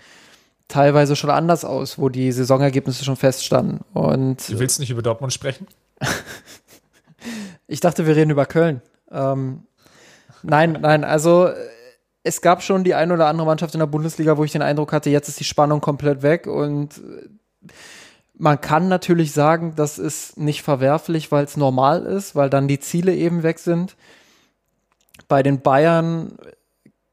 teilweise 0.68 1.16
schon 1.16 1.30
anders 1.30 1.64
aus, 1.64 2.00
wo 2.00 2.10
die 2.10 2.32
Saisonergebnisse 2.32 3.04
schon 3.04 3.18
feststanden. 3.18 3.82
Und 3.94 4.50
du 4.50 4.58
willst 4.58 4.80
nicht 4.80 4.90
über 4.90 5.04
Dortmund 5.04 5.34
sprechen? 5.34 5.68
ich 7.68 7.82
dachte, 7.82 8.08
wir 8.08 8.16
reden 8.16 8.32
über 8.32 8.46
Köln. 8.46 8.82
Ähm, 9.12 9.64
nein, 10.42 10.80
nein, 10.82 11.04
also 11.04 11.50
es 12.24 12.42
gab 12.42 12.64
schon 12.64 12.84
die 12.84 12.96
ein 12.96 13.12
oder 13.12 13.28
andere 13.28 13.46
Mannschaft 13.46 13.76
in 13.76 13.80
der 13.80 13.86
Bundesliga, 13.86 14.38
wo 14.38 14.44
ich 14.44 14.52
den 14.52 14.64
Eindruck 14.64 14.94
hatte, 14.94 15.12
jetzt 15.12 15.28
ist 15.28 15.40
die 15.40 15.44
Spannung 15.44 15.82
komplett 15.82 16.24
weg 16.24 16.48
und 16.48 17.02
man 18.38 18.60
kann 18.60 18.88
natürlich 18.88 19.32
sagen, 19.32 19.74
das 19.76 19.98
ist 19.98 20.38
nicht 20.38 20.62
verwerflich, 20.62 21.32
weil 21.32 21.46
es 21.46 21.58
normal 21.58 22.04
ist, 22.06 22.36
weil 22.36 22.50
dann 22.50 22.68
die 22.68 22.80
Ziele 22.80 23.16
eben 23.16 23.44
weg 23.44 23.60
sind. 23.60 23.96
Bei 25.28 25.42
den 25.44 25.62
Bayern 25.62 26.38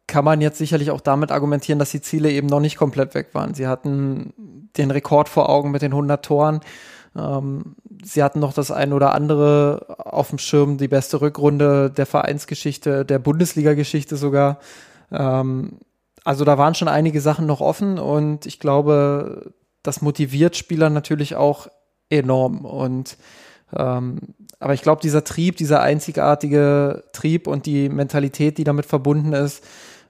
kann 0.06 0.24
man 0.24 0.40
jetzt 0.40 0.58
sicherlich 0.58 0.90
auch 0.90 1.00
damit 1.00 1.30
argumentieren, 1.30 1.78
dass 1.78 1.90
die 1.90 2.00
Ziele 2.00 2.30
eben 2.30 2.46
noch 2.46 2.60
nicht 2.60 2.76
komplett 2.76 3.14
weg 3.14 3.28
waren. 3.32 3.54
Sie 3.54 3.66
hatten 3.66 4.68
den 4.76 4.90
Rekord 4.90 5.28
vor 5.28 5.48
Augen 5.48 5.70
mit 5.70 5.82
den 5.82 5.92
100 5.92 6.24
Toren. 6.24 6.60
Ähm, 7.16 7.76
sie 8.02 8.22
hatten 8.22 8.40
noch 8.40 8.52
das 8.52 8.70
ein 8.70 8.92
oder 8.92 9.14
andere 9.14 9.96
auf 9.98 10.30
dem 10.30 10.38
Schirm, 10.38 10.76
die 10.76 10.88
beste 10.88 11.20
Rückrunde 11.20 11.90
der 11.90 12.06
Vereinsgeschichte, 12.06 13.04
der 13.04 13.18
Bundesliga-Geschichte 13.20 14.16
sogar. 14.16 14.58
Ähm, 15.10 15.78
also 16.24 16.44
da 16.44 16.58
waren 16.58 16.74
schon 16.74 16.88
einige 16.88 17.20
Sachen 17.20 17.46
noch 17.46 17.60
offen 17.60 17.98
und 17.98 18.46
ich 18.46 18.60
glaube, 18.60 19.52
das 19.82 20.02
motiviert 20.02 20.56
Spieler 20.56 20.90
natürlich 20.90 21.34
auch 21.34 21.68
enorm. 22.08 22.64
Und 22.64 23.16
ähm, 23.76 24.18
aber 24.60 24.74
ich 24.74 24.82
glaube, 24.82 25.00
dieser 25.02 25.24
Trieb, 25.24 25.56
dieser 25.56 25.80
einzigartige 25.80 27.04
Trieb 27.12 27.46
und 27.46 27.66
die 27.66 27.88
Mentalität, 27.88 28.58
die 28.58 28.64
damit 28.64 28.86
verbunden 28.86 29.32
ist, 29.32 29.64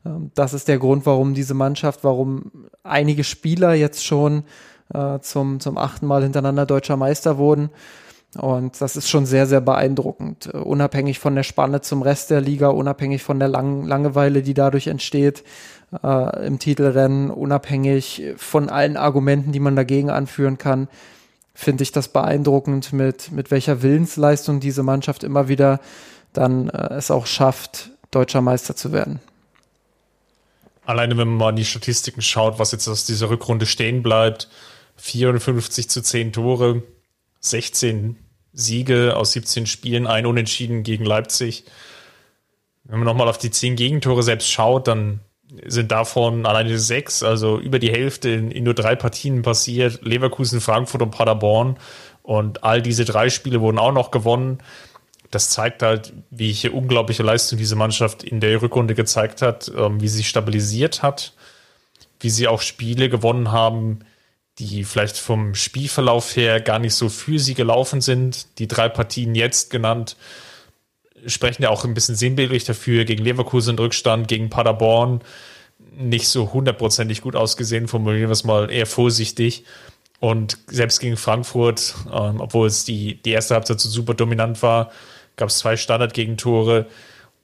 ähm, 0.04 0.30
das 0.34 0.52
ist 0.52 0.68
der 0.68 0.78
Grund, 0.78 1.06
warum 1.06 1.34
diese 1.34 1.54
Mannschaft, 1.54 2.04
warum 2.04 2.68
einige 2.82 3.24
Spieler 3.24 3.74
jetzt 3.74 4.04
schon 4.04 4.44
äh, 4.92 5.20
zum, 5.20 5.60
zum 5.60 5.78
achten 5.78 6.06
Mal 6.06 6.22
hintereinander 6.22 6.66
deutscher 6.66 6.96
Meister 6.96 7.38
wurden. 7.38 7.70
Und 8.38 8.80
das 8.80 8.96
ist 8.96 9.10
schon 9.10 9.26
sehr, 9.26 9.46
sehr 9.46 9.60
beeindruckend. 9.60 10.48
Uh, 10.54 10.58
unabhängig 10.58 11.18
von 11.18 11.34
der 11.34 11.42
Spanne 11.42 11.82
zum 11.82 12.00
Rest 12.00 12.30
der 12.30 12.40
Liga, 12.40 12.68
unabhängig 12.68 13.22
von 13.22 13.38
der 13.38 13.48
Lang 13.48 13.84
Langeweile, 13.84 14.42
die 14.42 14.54
dadurch 14.54 14.86
entsteht 14.86 15.44
äh, 16.02 16.46
im 16.46 16.58
Titelrennen, 16.58 17.30
unabhängig 17.30 18.22
von 18.36 18.68
allen 18.68 18.96
Argumenten, 18.96 19.52
die 19.52 19.60
man 19.60 19.76
dagegen 19.76 20.10
anführen 20.10 20.58
kann, 20.58 20.88
finde 21.54 21.82
ich 21.82 21.92
das 21.92 22.08
beeindruckend, 22.08 22.92
mit, 22.92 23.30
mit 23.30 23.50
welcher 23.50 23.82
Willensleistung 23.82 24.60
diese 24.60 24.82
Mannschaft 24.82 25.24
immer 25.24 25.48
wieder 25.48 25.80
dann 26.32 26.68
äh, 26.70 26.94
es 26.94 27.10
auch 27.10 27.26
schafft, 27.26 27.90
deutscher 28.10 28.40
Meister 28.40 28.76
zu 28.76 28.92
werden. 28.92 29.20
Alleine 30.84 31.16
wenn 31.16 31.28
man 31.28 31.36
mal 31.36 31.50
in 31.50 31.56
die 31.56 31.64
Statistiken 31.64 32.22
schaut, 32.22 32.58
was 32.58 32.72
jetzt 32.72 32.88
aus 32.88 33.06
dieser 33.06 33.30
Rückrunde 33.30 33.66
stehen 33.66 34.02
bleibt, 34.02 34.48
54 34.96 35.88
zu 35.88 36.02
10 36.02 36.32
Tore, 36.32 36.82
16 37.40 38.16
Siege 38.52 39.16
aus 39.16 39.32
17 39.32 39.66
Spielen, 39.66 40.06
ein 40.06 40.26
Unentschieden 40.26 40.82
gegen 40.82 41.04
Leipzig. 41.04 41.64
Wenn 42.84 42.98
man 42.98 43.06
nochmal 43.06 43.28
auf 43.28 43.38
die 43.38 43.50
10 43.50 43.76
Gegentore 43.76 44.22
selbst 44.22 44.50
schaut, 44.50 44.88
dann 44.88 45.20
sind 45.66 45.92
davon 45.92 46.46
alleine 46.46 46.78
sechs, 46.78 47.22
also 47.22 47.58
über 47.58 47.78
die 47.78 47.90
Hälfte 47.90 48.30
in, 48.30 48.50
in, 48.50 48.64
nur 48.64 48.74
drei 48.74 48.96
Partien 48.96 49.42
passiert. 49.42 50.00
Leverkusen, 50.02 50.60
Frankfurt 50.60 51.02
und 51.02 51.10
Paderborn. 51.10 51.76
Und 52.22 52.64
all 52.64 52.82
diese 52.82 53.04
drei 53.04 53.30
Spiele 53.30 53.60
wurden 53.60 53.78
auch 53.78 53.92
noch 53.92 54.10
gewonnen. 54.10 54.58
Das 55.30 55.50
zeigt 55.50 55.82
halt, 55.82 56.12
wie 56.30 56.52
hier 56.52 56.74
unglaubliche 56.74 57.22
Leistung 57.22 57.58
diese 57.58 57.76
Mannschaft 57.76 58.22
in 58.22 58.40
der 58.40 58.60
Rückrunde 58.60 58.94
gezeigt 58.94 59.42
hat, 59.42 59.70
ähm, 59.76 60.00
wie 60.00 60.08
sie 60.08 60.24
stabilisiert 60.24 61.02
hat, 61.02 61.32
wie 62.20 62.30
sie 62.30 62.48
auch 62.48 62.60
Spiele 62.60 63.08
gewonnen 63.08 63.50
haben, 63.50 64.00
die 64.58 64.84
vielleicht 64.84 65.16
vom 65.16 65.54
Spielverlauf 65.54 66.36
her 66.36 66.60
gar 66.60 66.78
nicht 66.78 66.94
so 66.94 67.08
für 67.08 67.38
sie 67.38 67.54
gelaufen 67.54 68.00
sind. 68.00 68.58
Die 68.58 68.68
drei 68.68 68.88
Partien 68.88 69.34
jetzt 69.34 69.70
genannt 69.70 70.16
sprechen 71.26 71.62
ja 71.62 71.70
auch 71.70 71.84
ein 71.84 71.94
bisschen 71.94 72.14
sinnbildlich 72.14 72.64
dafür. 72.64 73.04
Gegen 73.04 73.24
Leverkusen 73.24 73.78
Rückstand, 73.78 74.28
gegen 74.28 74.50
Paderborn 74.50 75.20
nicht 75.96 76.28
so 76.28 76.52
hundertprozentig 76.52 77.20
gut 77.20 77.36
ausgesehen, 77.36 77.88
formulieren 77.88 78.28
wir 78.28 78.32
es 78.32 78.44
mal 78.44 78.70
eher 78.70 78.86
vorsichtig. 78.86 79.64
Und 80.20 80.58
selbst 80.68 81.00
gegen 81.00 81.16
Frankfurt, 81.16 81.94
ähm, 82.12 82.40
obwohl 82.40 82.68
es 82.68 82.84
die, 82.84 83.20
die 83.20 83.32
erste 83.32 83.54
Halbzeit 83.54 83.80
so 83.80 83.88
super 83.88 84.14
dominant 84.14 84.62
war, 84.62 84.90
gab 85.36 85.48
es 85.48 85.58
zwei 85.58 85.76
Standardgegentore. 85.76 86.86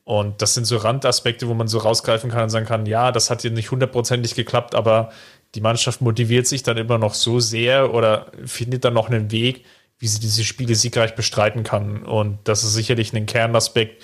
Und 0.04 0.40
das 0.40 0.54
sind 0.54 0.64
so 0.64 0.76
Randaspekte, 0.76 1.48
wo 1.48 1.54
man 1.54 1.68
so 1.68 1.78
rausgreifen 1.78 2.30
kann 2.30 2.44
und 2.44 2.50
sagen 2.50 2.66
kann, 2.66 2.86
ja, 2.86 3.12
das 3.12 3.30
hat 3.30 3.42
hier 3.42 3.50
nicht 3.50 3.70
hundertprozentig 3.70 4.34
geklappt, 4.34 4.74
aber 4.74 5.10
die 5.54 5.60
Mannschaft 5.60 6.00
motiviert 6.00 6.46
sich 6.46 6.62
dann 6.62 6.76
immer 6.76 6.98
noch 6.98 7.14
so 7.14 7.40
sehr 7.40 7.92
oder 7.92 8.26
findet 8.44 8.84
dann 8.84 8.94
noch 8.94 9.10
einen 9.10 9.30
Weg, 9.30 9.64
wie 9.98 10.08
sie 10.08 10.20
diese 10.20 10.44
Spiele 10.44 10.74
siegreich 10.74 11.14
bestreiten 11.14 11.64
kann. 11.64 12.04
Und 12.04 12.38
das 12.44 12.64
ist 12.64 12.74
sicherlich 12.74 13.12
ein 13.12 13.26
Kernaspekt, 13.26 14.02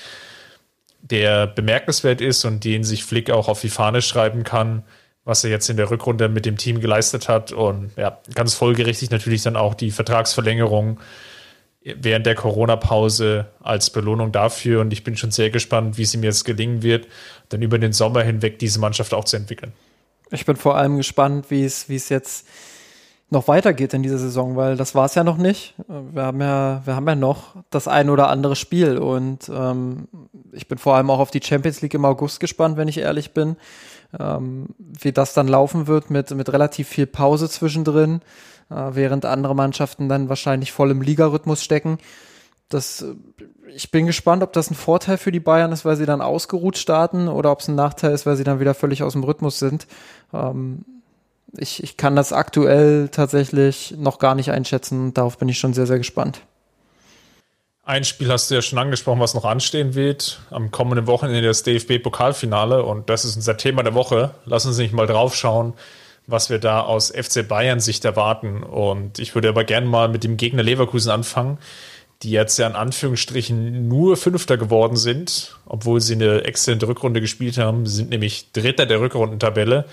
der 1.01 1.47
bemerkenswert 1.47 2.21
ist 2.21 2.45
und 2.45 2.65
den 2.65 2.83
sich 2.85 3.05
Flick 3.05 3.31
auch 3.31 3.49
auf 3.49 3.61
die 3.61 3.69
Fahne 3.69 4.03
schreiben 4.03 4.43
kann, 4.43 4.83
was 5.25 5.45
er 5.45 5.51
jetzt 5.51 5.69
in 5.69 5.77
der 5.77 5.91
Rückrunde 5.91 6.29
mit 6.29 6.47
dem 6.47 6.57
Team 6.57 6.81
geleistet 6.81 7.29
hat. 7.29 7.53
Und 7.53 7.93
ja, 7.97 8.19
ganz 8.35 8.55
folgerichtig 8.55 9.11
natürlich 9.11 9.43
dann 9.43 9.57
auch 9.57 9.75
die 9.75 9.91
Vertragsverlängerung 9.91 10.99
während 11.85 12.25
der 12.25 12.35
Corona-Pause 12.35 13.47
als 13.63 13.91
Belohnung 13.91 14.33
dafür. 14.33 14.81
Und 14.81 14.93
ich 14.93 15.05
bin 15.05 15.17
schon 15.17 15.31
sehr 15.31 15.51
gespannt, 15.51 15.99
wie 15.99 16.03
es 16.03 16.15
ihm 16.15 16.25
jetzt 16.25 16.45
gelingen 16.45 16.83
wird, 16.83 17.07
dann 17.51 17.63
über 17.63 17.79
den 17.79 17.93
Sommer 17.93 18.23
hinweg 18.23 18.59
diese 18.59 18.81
Mannschaft 18.81 19.13
auch 19.13 19.25
zu 19.25 19.37
entwickeln. 19.37 19.73
Ich 20.31 20.47
bin 20.47 20.57
vor 20.57 20.77
allem 20.77 20.97
gespannt, 20.97 21.51
wie 21.51 21.65
es, 21.65 21.89
wie 21.89 21.97
es 21.97 22.09
jetzt 22.09 22.47
noch 23.35 23.49
weitergeht 23.49 23.93
in 23.93 24.03
dieser 24.03 24.19
Saison, 24.19 24.57
weil 24.57 24.77
das 24.77 24.95
war 24.95 25.05
es 25.05 25.15
ja 25.15 25.25
noch 25.25 25.37
nicht. 25.37 25.75
Wir 25.89 26.23
haben 26.23 26.41
ja, 26.41 26.81
wir 26.85 26.97
haben 26.97 27.07
ja 27.07 27.15
noch 27.15 27.57
das 27.69 27.87
ein 27.87 28.09
oder 28.09 28.29
andere 28.31 28.57
Spiel 28.57 28.97
und 28.97 29.51
ähm, 29.55 30.09
ich 30.53 30.69
bin 30.69 30.79
vor 30.79 30.97
allem 30.97 31.11
auch 31.11 31.19
auf 31.19 31.31
die 31.31 31.43
Champions 31.43 31.83
League 31.83 31.95
im 31.95 32.05
August 32.05 32.41
gespannt, 32.41 32.77
wenn 32.77 32.89
ich 32.89 32.99
ehrlich 32.99 33.33
bin, 33.33 33.57
ähm, 34.19 34.69
wie 34.79 35.13
das 35.13 35.35
dann 35.35 35.49
laufen 35.49 35.87
wird 35.87 36.11
mit, 36.11 36.31
mit 36.31 36.51
relativ 36.53 36.89
viel 36.89 37.07
Pause 37.07 37.51
zwischendrin, 37.51 38.23
äh, 38.71 38.91
während 38.93 39.27
andere 39.27 39.55
Mannschaften 39.55 40.09
dann 40.09 40.29
wahrscheinlich 40.31 40.73
voll 40.73 40.91
im 40.91 41.03
Ligarhythmus 41.03 41.63
stecken. 41.63 41.99
Das, 42.71 43.05
ich 43.75 43.91
bin 43.91 44.07
gespannt, 44.07 44.43
ob 44.43 44.53
das 44.53 44.71
ein 44.71 44.75
Vorteil 44.75 45.19
für 45.19 45.31
die 45.31 45.41
Bayern 45.41 45.73
ist, 45.73 45.85
weil 45.85 45.97
sie 45.97 46.07
dann 46.07 46.23
ausgeruht 46.23 46.79
starten 46.79 47.29
oder 47.29 47.53
ob 47.53 47.61
es 47.61 47.69
ein 47.69 47.75
Nachteil 47.75 48.13
ist, 48.13 48.25
weil 48.25 48.37
sie 48.37 48.45
dann 48.45 48.59
wieder 48.59 48.75
völlig 48.75 49.03
aus 49.03 49.13
dem 49.13 49.23
Rhythmus 49.23 49.59
sind. 49.59 49.87
Ähm, 50.33 50.85
ich, 51.59 51.83
ich 51.83 51.97
kann 51.97 52.17
das 52.17 52.33
aktuell 52.33 53.09
tatsächlich 53.09 53.95
noch 53.97 54.19
gar 54.19 54.35
nicht 54.35 54.51
einschätzen. 54.51 55.15
Darauf 55.15 55.39
bin 55.39 55.49
ich 55.49 55.59
schon 55.59 55.75
sehr, 55.75 55.87
sehr 55.87 55.99
gespannt. 55.99 56.41
Ein 57.87 58.05
Spiel 58.05 58.31
hast 58.31 58.51
du 58.51 58.55
ja 58.55 58.63
schon 58.63 58.79
angesprochen, 58.79 59.21
was 59.21 59.35
noch 59.35 59.45
anstehen 59.45 59.95
wird. 59.95 60.41
Am 60.51 60.71
kommenden 60.71 61.07
Wochenende 61.07 61.43
das 61.43 61.65
DFB-Pokalfinale 61.65 62.83
und 62.83 63.11
das 63.11 63.27
ist 63.27 63.37
unser 63.37 63.59
Thema 63.59 63.83
der 63.83 63.93
Woche. 63.93 64.31
Lassen 64.47 64.73
Sie 64.73 64.83
nicht 64.83 64.95
mal 64.95 65.07
drauf 65.07 65.37
schauen, 65.37 65.75
was 66.27 66.49
wir 66.49 66.59
da 66.59 66.81
aus 66.81 67.11
FC 67.11 67.47
Bayern 67.47 67.81
Sicht 67.81 68.07
erwarten. 68.07 68.63
Und 68.63 69.19
ich 69.19 69.35
würde 69.35 69.51
aber 69.51 69.65
gerne 69.65 69.87
mal 69.87 70.09
mit 70.09 70.25
dem 70.25 70.39
Gegner 70.39 70.63
Leverkusen 70.63 71.11
anfangen, 71.11 71.59
die 72.23 72.31
jetzt 72.31 72.59
ja 72.59 72.67
in 72.67 72.75
Anführungsstrichen 72.75 73.87
nur 73.87 74.17
Fünfter 74.17 74.57
geworden 74.57 74.97
sind, 74.97 75.59
obwohl 75.67 76.01
sie 76.01 76.15
eine 76.15 76.45
exzellente 76.45 76.89
Rückrunde 76.89 77.21
gespielt 77.21 77.59
haben. 77.59 77.85
Sie 77.85 77.97
sind 77.97 78.09
nämlich 78.09 78.51
Dritter 78.53 78.87
der 78.87 79.01
Rückrundentabelle 79.01 79.85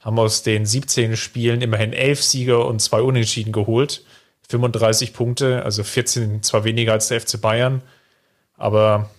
haben 0.00 0.18
aus 0.18 0.42
den 0.42 0.66
17 0.66 1.16
Spielen 1.16 1.60
immerhin 1.62 1.92
11 1.92 2.22
Siege 2.22 2.64
und 2.64 2.80
zwei 2.80 3.00
Unentschieden 3.02 3.52
geholt. 3.52 4.04
35 4.48 5.12
Punkte, 5.12 5.62
also 5.62 5.84
14 5.84 6.42
zwar 6.42 6.64
weniger 6.64 6.92
als 6.92 7.08
der 7.08 7.20
FC 7.20 7.40
Bayern, 7.40 7.82
aber 8.56 9.10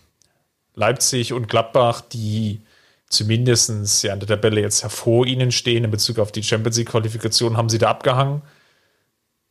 Leipzig 0.76 1.32
und 1.34 1.48
Gladbach, 1.48 2.02
die 2.02 2.62
zumindest 3.08 4.04
ja 4.04 4.14
in 4.14 4.20
der 4.20 4.28
Tabelle 4.28 4.62
jetzt 4.62 4.84
vor 4.86 5.26
ihnen 5.26 5.52
stehen 5.52 5.84
in 5.84 5.92
Bezug 5.92 6.20
auf 6.20 6.32
die 6.32 6.44
Champions 6.44 6.78
League 6.78 6.90
Qualifikation, 6.90 7.58
haben 7.58 7.70
sie 7.70 7.78
da 7.78 7.90
abgehangen. 7.90 8.42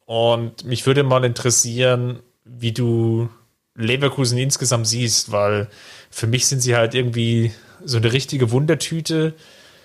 Und 0.05 0.65
mich 0.65 0.87
würde 0.87 1.03
mal 1.03 1.25
interessieren, 1.25 2.21
wie 2.45 2.73
du 2.73 3.29
Leverkusen 3.75 4.39
insgesamt 4.39 4.87
siehst, 4.87 5.31
weil 5.31 5.69
für 6.11 6.27
mich 6.27 6.47
sind 6.47 6.61
sie 6.61 6.75
halt 6.75 6.95
irgendwie 6.95 7.53
so 7.85 7.97
eine 7.97 8.13
richtige 8.13 8.51
Wundertüte, 8.51 9.35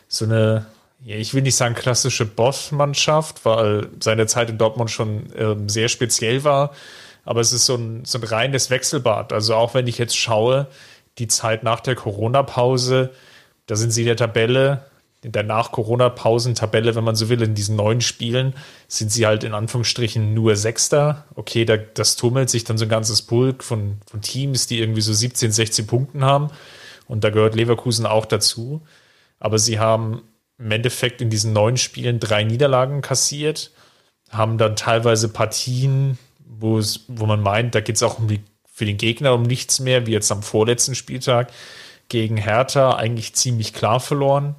so 0.07 0.25
eine 0.25 0.65
ich 1.03 1.33
will 1.33 1.41
nicht 1.41 1.55
sagen 1.55 1.75
klassische 1.75 2.25
Boss-Mannschaft, 2.25 3.45
weil 3.45 3.89
seine 3.99 4.27
Zeit 4.27 4.49
in 4.49 4.57
Dortmund 4.57 4.89
schon 4.91 5.27
ähm, 5.35 5.69
sehr 5.69 5.89
speziell 5.89 6.43
war. 6.43 6.73
aber 7.25 7.41
es 7.41 7.53
ist 7.53 7.65
so 7.65 7.75
ein, 7.75 8.05
so 8.05 8.19
ein 8.19 8.23
reines 8.23 8.69
Wechselbad. 8.69 9.33
Also 9.33 9.55
auch 9.55 9.73
wenn 9.73 9.87
ich 9.87 9.97
jetzt 9.97 10.17
schaue, 10.17 10.67
die 11.17 11.27
Zeit 11.27 11.63
nach 11.63 11.79
der 11.79 11.95
Corona-Pause, 11.95 13.11
da 13.67 13.75
sind 13.75 13.91
sie 13.91 14.01
in 14.01 14.07
der 14.07 14.17
Tabelle, 14.17 14.85
in 15.25 15.31
der 15.31 15.43
Nach-Corona-Pausen-Tabelle, 15.43 16.93
wenn 16.93 17.03
man 17.03 17.15
so 17.15 17.29
will, 17.29 17.41
in 17.41 17.55
diesen 17.55 17.75
neun 17.75 17.99
Spielen, 17.99 18.53
sind 18.87 19.11
sie 19.11 19.25
halt 19.25 19.43
in 19.43 19.55
Anführungsstrichen 19.55 20.35
nur 20.35 20.55
Sechster. 20.55 21.25
Okay, 21.33 21.65
da, 21.65 21.77
das 21.77 22.15
tummelt 22.15 22.51
sich 22.51 22.63
dann 22.63 22.77
so 22.77 22.85
ein 22.85 22.89
ganzes 22.89 23.23
Pulk 23.23 23.63
von, 23.63 23.97
von 24.05 24.21
Teams, 24.21 24.67
die 24.67 24.79
irgendwie 24.79 25.01
so 25.01 25.13
17, 25.13 25.51
16 25.51 25.87
Punkten 25.87 26.23
haben. 26.23 26.51
Und 27.07 27.23
da 27.23 27.31
gehört 27.31 27.55
Leverkusen 27.55 28.05
auch 28.05 28.25
dazu. 28.25 28.83
Aber 29.39 29.57
sie 29.57 29.79
haben 29.79 30.21
im 30.57 30.71
Endeffekt 30.71 31.21
in 31.21 31.29
diesen 31.29 31.53
neun 31.53 31.77
Spielen 31.77 32.19
drei 32.19 32.43
Niederlagen 32.43 33.01
kassiert, 33.01 33.71
haben 34.29 34.57
dann 34.57 34.75
teilweise 34.75 35.29
Partien, 35.29 36.17
wo 36.39 37.25
man 37.25 37.41
meint, 37.41 37.75
da 37.75 37.81
geht 37.81 37.95
es 37.95 38.03
auch 38.03 38.19
um 38.19 38.27
die, 38.27 38.41
für 38.65 38.85
den 38.85 38.97
Gegner 38.97 39.33
um 39.33 39.43
nichts 39.43 39.79
mehr, 39.79 40.05
wie 40.05 40.11
jetzt 40.11 40.31
am 40.31 40.43
vorletzten 40.43 40.95
Spieltag 40.95 41.51
gegen 42.09 42.37
Hertha, 42.37 42.95
eigentlich 42.95 43.33
ziemlich 43.35 43.73
klar 43.73 43.99
verloren. 43.99 44.55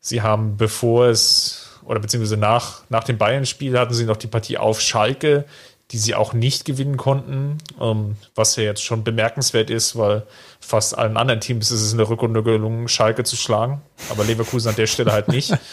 Sie 0.00 0.22
haben, 0.22 0.56
bevor 0.56 1.06
es, 1.06 1.80
oder 1.84 2.00
beziehungsweise 2.00 2.36
nach, 2.36 2.82
nach 2.88 3.04
dem 3.04 3.18
Bayern-Spiel 3.18 3.78
hatten 3.78 3.94
sie 3.94 4.04
noch 4.04 4.16
die 4.16 4.26
Partie 4.26 4.58
auf 4.58 4.80
Schalke, 4.80 5.44
die 5.90 5.98
sie 5.98 6.14
auch 6.14 6.32
nicht 6.32 6.64
gewinnen 6.64 6.96
konnten, 6.96 7.58
ähm, 7.80 8.16
was 8.34 8.56
ja 8.56 8.62
jetzt 8.62 8.82
schon 8.82 9.02
bemerkenswert 9.02 9.70
ist, 9.70 9.96
weil 9.96 10.24
fast 10.60 10.96
allen 10.96 11.16
anderen 11.16 11.40
Teams 11.40 11.70
ist 11.70 11.80
es 11.80 11.92
in 11.92 11.98
der 11.98 12.08
Rückrunde 12.08 12.42
gelungen, 12.42 12.86
Schalke 12.88 13.24
zu 13.24 13.36
schlagen, 13.36 13.82
aber 14.08 14.24
Leverkusen 14.24 14.68
an 14.68 14.76
der 14.76 14.86
Stelle 14.86 15.12
halt 15.12 15.28
nicht. 15.28 15.56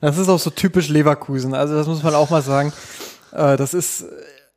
Das 0.00 0.16
ist 0.16 0.30
auch 0.30 0.38
so 0.38 0.48
typisch 0.48 0.88
Leverkusen, 0.88 1.52
also 1.52 1.74
das 1.74 1.86
muss 1.86 2.02
man 2.02 2.14
auch 2.14 2.30
mal 2.30 2.40
sagen. 2.40 2.72
Äh, 3.30 3.58
das 3.58 3.74
ist, 3.74 4.06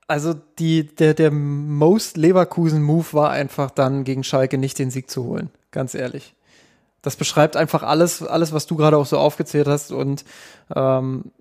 also 0.07 0.33
die, 0.59 0.95
der, 0.95 1.13
der 1.13 1.29
most 1.29 2.15
Leverkusen-Move 2.15 3.07
war 3.11 3.31
einfach 3.31 3.69
dann 3.69 4.05
gegen 4.05 4.23
Schalke 4.23 4.57
nicht 4.57 4.79
den 4.79 4.91
Sieg 4.91 5.11
zu 5.11 5.25
holen, 5.25 5.49
ganz 5.71 5.93
ehrlich. 5.93 6.35
Das 7.01 7.17
beschreibt 7.17 7.57
einfach 7.57 7.83
alles, 7.83 8.23
alles, 8.23 8.53
was 8.53 8.65
du 8.65 8.77
gerade 8.77 8.95
auch 8.95 9.05
so 9.05 9.17
aufgezählt 9.17 9.67
hast 9.67 9.91
und 9.91 10.23
ähm, 10.73 11.33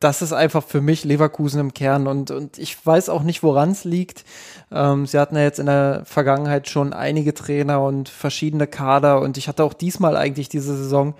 das 0.00 0.22
ist 0.22 0.32
einfach 0.32 0.64
für 0.64 0.80
mich 0.80 1.04
Leverkusen 1.04 1.60
im 1.60 1.74
Kern 1.74 2.06
und, 2.06 2.30
und 2.30 2.56
ich 2.58 2.84
weiß 2.84 3.10
auch 3.10 3.22
nicht, 3.22 3.42
woran 3.42 3.72
es 3.72 3.84
liegt. 3.84 4.24
Ähm, 4.72 5.06
sie 5.06 5.18
hatten 5.18 5.36
ja 5.36 5.42
jetzt 5.42 5.58
in 5.58 5.66
der 5.66 6.02
Vergangenheit 6.06 6.68
schon 6.68 6.94
einige 6.94 7.34
Trainer 7.34 7.82
und 7.82 8.08
verschiedene 8.08 8.66
Kader 8.66 9.20
und 9.20 9.36
ich 9.36 9.46
hatte 9.46 9.62
auch 9.62 9.74
diesmal 9.74 10.16
eigentlich 10.16 10.48
diese 10.48 10.74
Saison 10.74 11.14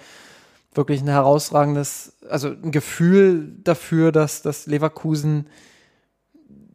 wirklich 0.74 1.02
ein 1.02 1.08
herausragendes, 1.08 2.14
also 2.28 2.48
ein 2.48 2.72
Gefühl 2.72 3.52
dafür, 3.62 4.12
dass, 4.12 4.40
dass 4.40 4.66
Leverkusen 4.66 5.46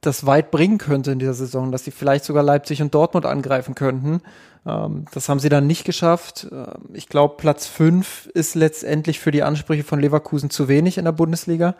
das 0.02 0.28
weit 0.28 0.52
bringen 0.52 0.78
könnte 0.78 1.12
in 1.12 1.20
dieser 1.20 1.34
Saison, 1.34 1.72
dass 1.72 1.86
sie 1.86 1.92
vielleicht 1.92 2.26
sogar 2.26 2.44
Leipzig 2.44 2.82
und 2.84 2.94
Dortmund 2.94 3.26
angreifen 3.26 3.74
könnten. 3.74 4.22
Ähm, 4.66 5.06
das 5.14 5.30
haben 5.30 5.40
sie 5.40 5.50
dann 5.50 5.68
nicht 5.68 5.86
geschafft. 5.86 6.48
Ähm, 6.52 6.66
ich 6.94 7.08
glaube, 7.08 7.36
Platz 7.38 7.68
fünf 7.68 8.28
ist 8.34 8.56
letztendlich 8.56 9.20
für 9.20 9.32
die 9.32 9.44
Ansprüche 9.44 9.84
von 9.84 10.00
Leverkusen 10.00 10.50
zu 10.50 10.68
wenig 10.68 10.98
in 10.98 11.06
der 11.06 11.12
Bundesliga. 11.12 11.76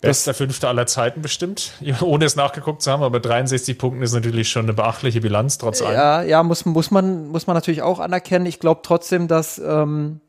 Bester 0.00 0.32
Fünfter 0.32 0.68
aller 0.68 0.86
Zeiten 0.86 1.20
bestimmt, 1.20 1.72
ohne 2.00 2.24
es 2.24 2.34
nachgeguckt 2.34 2.80
zu 2.80 2.90
haben, 2.90 3.02
aber 3.02 3.20
63 3.20 3.76
Punkten 3.76 4.02
ist 4.02 4.14
natürlich 4.14 4.48
schon 4.48 4.64
eine 4.64 4.72
beachtliche 4.72 5.20
Bilanz 5.20 5.58
trotz 5.58 5.82
allem. 5.82 5.94
Ja, 5.94 6.22
ja, 6.22 6.42
muss, 6.42 6.64
muss, 6.64 6.90
man, 6.90 7.28
muss 7.28 7.46
man 7.46 7.54
natürlich 7.54 7.82
auch 7.82 8.00
anerkennen. 8.00 8.46
Ich 8.46 8.60
glaube 8.60 8.80
trotzdem, 8.82 9.28
dass 9.28 9.58
ähm, 9.58 10.20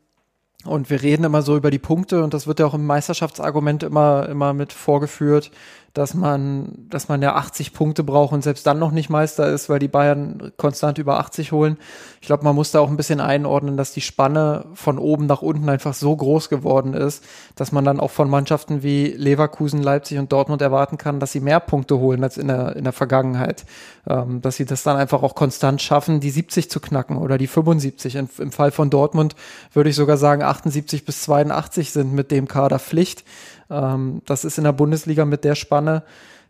und 0.64 0.90
wir 0.90 1.02
reden 1.02 1.24
immer 1.24 1.42
so 1.42 1.56
über 1.56 1.70
die 1.70 1.78
Punkte 1.78 2.22
und 2.22 2.34
das 2.34 2.46
wird 2.46 2.60
ja 2.60 2.66
auch 2.66 2.74
im 2.74 2.86
Meisterschaftsargument 2.86 3.82
immer, 3.82 4.28
immer 4.28 4.52
mit 4.52 4.72
vorgeführt 4.72 5.50
dass 5.94 6.14
man, 6.14 6.86
dass 6.88 7.08
man 7.08 7.20
ja 7.20 7.34
80 7.34 7.74
Punkte 7.74 8.02
braucht 8.02 8.32
und 8.32 8.42
selbst 8.42 8.66
dann 8.66 8.78
noch 8.78 8.92
nicht 8.92 9.10
Meister 9.10 9.48
ist, 9.48 9.68
weil 9.68 9.78
die 9.78 9.88
Bayern 9.88 10.52
konstant 10.56 10.96
über 10.96 11.18
80 11.18 11.52
holen. 11.52 11.76
Ich 12.20 12.26
glaube, 12.26 12.44
man 12.44 12.54
muss 12.54 12.70
da 12.70 12.80
auch 12.80 12.88
ein 12.88 12.96
bisschen 12.96 13.20
einordnen, 13.20 13.76
dass 13.76 13.92
die 13.92 14.00
Spanne 14.00 14.64
von 14.72 14.98
oben 14.98 15.26
nach 15.26 15.42
unten 15.42 15.68
einfach 15.68 15.92
so 15.92 16.16
groß 16.16 16.48
geworden 16.48 16.94
ist, 16.94 17.22
dass 17.56 17.72
man 17.72 17.84
dann 17.84 18.00
auch 18.00 18.10
von 18.10 18.30
Mannschaften 18.30 18.82
wie 18.82 19.08
Leverkusen, 19.08 19.82
Leipzig 19.82 20.18
und 20.18 20.32
Dortmund 20.32 20.62
erwarten 20.62 20.96
kann, 20.96 21.20
dass 21.20 21.32
sie 21.32 21.40
mehr 21.40 21.60
Punkte 21.60 21.98
holen 21.98 22.24
als 22.24 22.38
in 22.38 22.48
der, 22.48 22.74
in 22.74 22.84
der 22.84 22.94
Vergangenheit. 22.94 23.66
Ähm, 24.08 24.40
dass 24.40 24.56
sie 24.56 24.64
das 24.64 24.82
dann 24.82 24.96
einfach 24.96 25.22
auch 25.22 25.34
konstant 25.34 25.82
schaffen, 25.82 26.20
die 26.20 26.30
70 26.30 26.70
zu 26.70 26.80
knacken 26.80 27.18
oder 27.18 27.36
die 27.36 27.46
75. 27.46 28.16
In, 28.16 28.28
Im 28.38 28.50
Fall 28.50 28.70
von 28.70 28.88
Dortmund 28.88 29.36
würde 29.74 29.90
ich 29.90 29.96
sogar 29.96 30.16
sagen, 30.16 30.42
78 30.42 31.04
bis 31.04 31.22
82 31.22 31.92
sind 31.92 32.14
mit 32.14 32.30
dem 32.30 32.48
Kader 32.48 32.78
Pflicht. 32.78 33.24
Ähm, 33.72 34.22
das 34.26 34.44
ist 34.44 34.58
in 34.58 34.64
der 34.64 34.72
Bundesliga 34.72 35.24
mit 35.24 35.44
der 35.44 35.54
Spanne, 35.54 36.02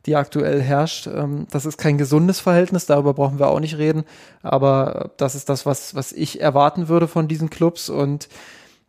die 0.07 0.17
aktuell 0.17 0.61
herrscht. 0.61 1.07
Ähm, 1.07 1.47
das 1.51 1.65
ist 1.65 1.79
kein 1.79 1.97
gesundes 1.97 2.41
Verhältnis, 2.41 2.87
darüber 2.87 3.15
brauchen 3.15 3.39
wir 3.39 3.49
auch 3.49 3.61
nicht 3.61 3.79
reden. 3.79 4.05
Aber 4.43 5.13
das 5.17 5.35
ist 5.35 5.49
das, 5.49 5.65
was, 5.65 5.95
was 5.95 6.13
ich 6.13 6.41
erwarten 6.41 6.89
würde 6.89 7.09
von 7.09 7.29
diesen 7.29 7.51
Clubs. 7.51 7.89
Und 7.89 8.29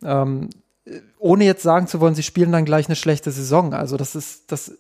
ähm, 0.04 0.50
ohne 1.20 1.46
jetzt 1.46 1.64
sagen 1.64 1.88
zu 1.88 2.02
wollen, 2.02 2.16
sie 2.16 2.24
spielen 2.24 2.52
dann 2.52 2.66
gleich 2.66 2.88
eine 2.88 2.96
schlechte 2.96 3.32
Saison. 3.32 3.74
Also 3.74 3.96
das 3.96 4.16
ist, 4.16 4.52
das, 4.52 4.74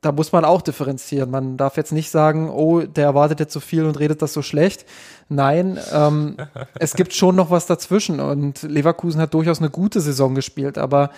da 0.00 0.12
muss 0.12 0.32
man 0.32 0.44
auch 0.44 0.62
differenzieren. 0.62 1.30
Man 1.30 1.56
darf 1.56 1.76
jetzt 1.76 1.92
nicht 1.92 2.10
sagen, 2.10 2.48
oh, 2.48 2.80
der 2.80 3.04
erwartet 3.04 3.40
jetzt 3.40 3.52
so 3.52 3.60
viel 3.60 3.84
und 3.84 3.98
redet 3.98 4.22
das 4.22 4.32
so 4.32 4.42
schlecht. 4.42 4.86
Nein, 5.28 5.78
ähm, 5.92 6.36
es 6.78 6.94
gibt 6.94 7.12
schon 7.14 7.36
noch 7.36 7.50
was 7.50 7.66
dazwischen 7.66 8.20
und 8.20 8.62
Leverkusen 8.62 9.20
hat 9.20 9.34
durchaus 9.34 9.58
eine 9.58 9.70
gute 9.70 10.00
Saison 10.00 10.34
gespielt, 10.34 10.78
aber 10.78 11.10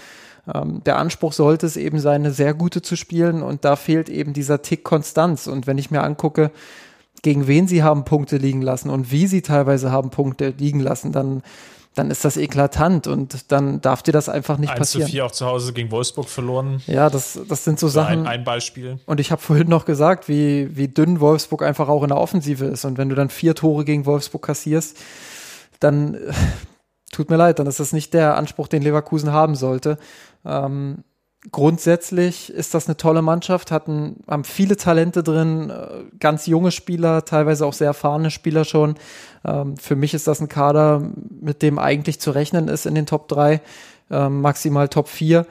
ähm, 0.52 0.82
der 0.84 0.96
Anspruch 0.96 1.32
sollte 1.32 1.66
es 1.66 1.76
eben 1.76 2.00
sein, 2.00 2.22
eine 2.22 2.32
sehr 2.32 2.54
gute 2.54 2.82
zu 2.82 2.96
spielen 2.96 3.42
und 3.42 3.64
da 3.64 3.76
fehlt 3.76 4.08
eben 4.08 4.32
dieser 4.32 4.62
Tick 4.62 4.84
Konstanz. 4.84 5.46
Und 5.46 5.66
wenn 5.66 5.78
ich 5.78 5.90
mir 5.90 6.02
angucke, 6.02 6.50
gegen 7.22 7.46
wen 7.46 7.68
sie 7.68 7.82
haben 7.82 8.04
Punkte 8.04 8.36
liegen 8.36 8.62
lassen 8.62 8.90
und 8.90 9.12
wie 9.12 9.26
sie 9.26 9.42
teilweise 9.42 9.92
haben 9.92 10.10
Punkte 10.10 10.54
liegen 10.58 10.80
lassen, 10.80 11.12
dann 11.12 11.42
dann 11.94 12.10
ist 12.10 12.24
das 12.24 12.38
eklatant 12.38 13.06
und 13.06 13.52
dann 13.52 13.82
darf 13.82 14.02
dir 14.02 14.12
das 14.12 14.30
einfach 14.30 14.56
nicht 14.56 14.70
1 14.70 14.78
passieren. 14.78 15.02
1 15.02 15.10
zu 15.10 15.12
4 15.12 15.26
auch 15.26 15.30
zu 15.30 15.46
Hause 15.46 15.72
gegen 15.74 15.90
Wolfsburg 15.90 16.26
verloren. 16.26 16.82
Ja, 16.86 17.10
das, 17.10 17.38
das 17.46 17.64
sind 17.64 17.78
so 17.78 17.88
Sachen. 17.88 18.20
Ein, 18.20 18.26
ein, 18.26 18.44
Beispiel. 18.44 18.98
Und 19.04 19.20
ich 19.20 19.30
habe 19.30 19.42
vorhin 19.42 19.68
noch 19.68 19.84
gesagt, 19.84 20.26
wie, 20.26 20.74
wie 20.74 20.88
dünn 20.88 21.20
Wolfsburg 21.20 21.62
einfach 21.62 21.88
auch 21.88 22.02
in 22.02 22.08
der 22.08 22.16
Offensive 22.16 22.64
ist. 22.64 22.86
Und 22.86 22.96
wenn 22.96 23.10
du 23.10 23.14
dann 23.14 23.28
vier 23.28 23.54
Tore 23.54 23.84
gegen 23.84 24.06
Wolfsburg 24.06 24.42
kassierst, 24.42 24.96
dann 25.80 26.16
tut 27.12 27.28
mir 27.28 27.36
leid, 27.36 27.58
dann 27.58 27.66
ist 27.66 27.78
das 27.78 27.92
nicht 27.92 28.14
der 28.14 28.36
Anspruch, 28.36 28.68
den 28.68 28.82
Leverkusen 28.82 29.32
haben 29.32 29.54
sollte. 29.54 29.98
Ähm, 30.44 31.04
grundsätzlich 31.50 32.52
ist 32.52 32.74
das 32.74 32.86
eine 32.86 32.96
tolle 32.96 33.22
Mannschaft, 33.22 33.70
hatten, 33.70 34.22
haben 34.28 34.44
viele 34.44 34.76
Talente 34.76 35.22
drin, 35.22 35.70
äh, 35.70 36.04
ganz 36.20 36.46
junge 36.46 36.70
Spieler, 36.70 37.24
teilweise 37.24 37.66
auch 37.66 37.72
sehr 37.72 37.88
erfahrene 37.88 38.30
Spieler 38.30 38.64
schon. 38.64 38.94
Ähm, 39.44 39.76
für 39.76 39.96
mich 39.96 40.14
ist 40.14 40.28
das 40.28 40.40
ein 40.40 40.48
Kader, 40.48 41.02
mit 41.40 41.62
dem 41.62 41.78
eigentlich 41.78 42.20
zu 42.20 42.30
rechnen 42.30 42.68
ist 42.68 42.86
in 42.86 42.94
den 42.94 43.06
Top 43.06 43.28
3, 43.28 43.60
ähm, 44.10 44.40
maximal 44.40 44.88
Top 44.88 45.08
4. 45.08 45.46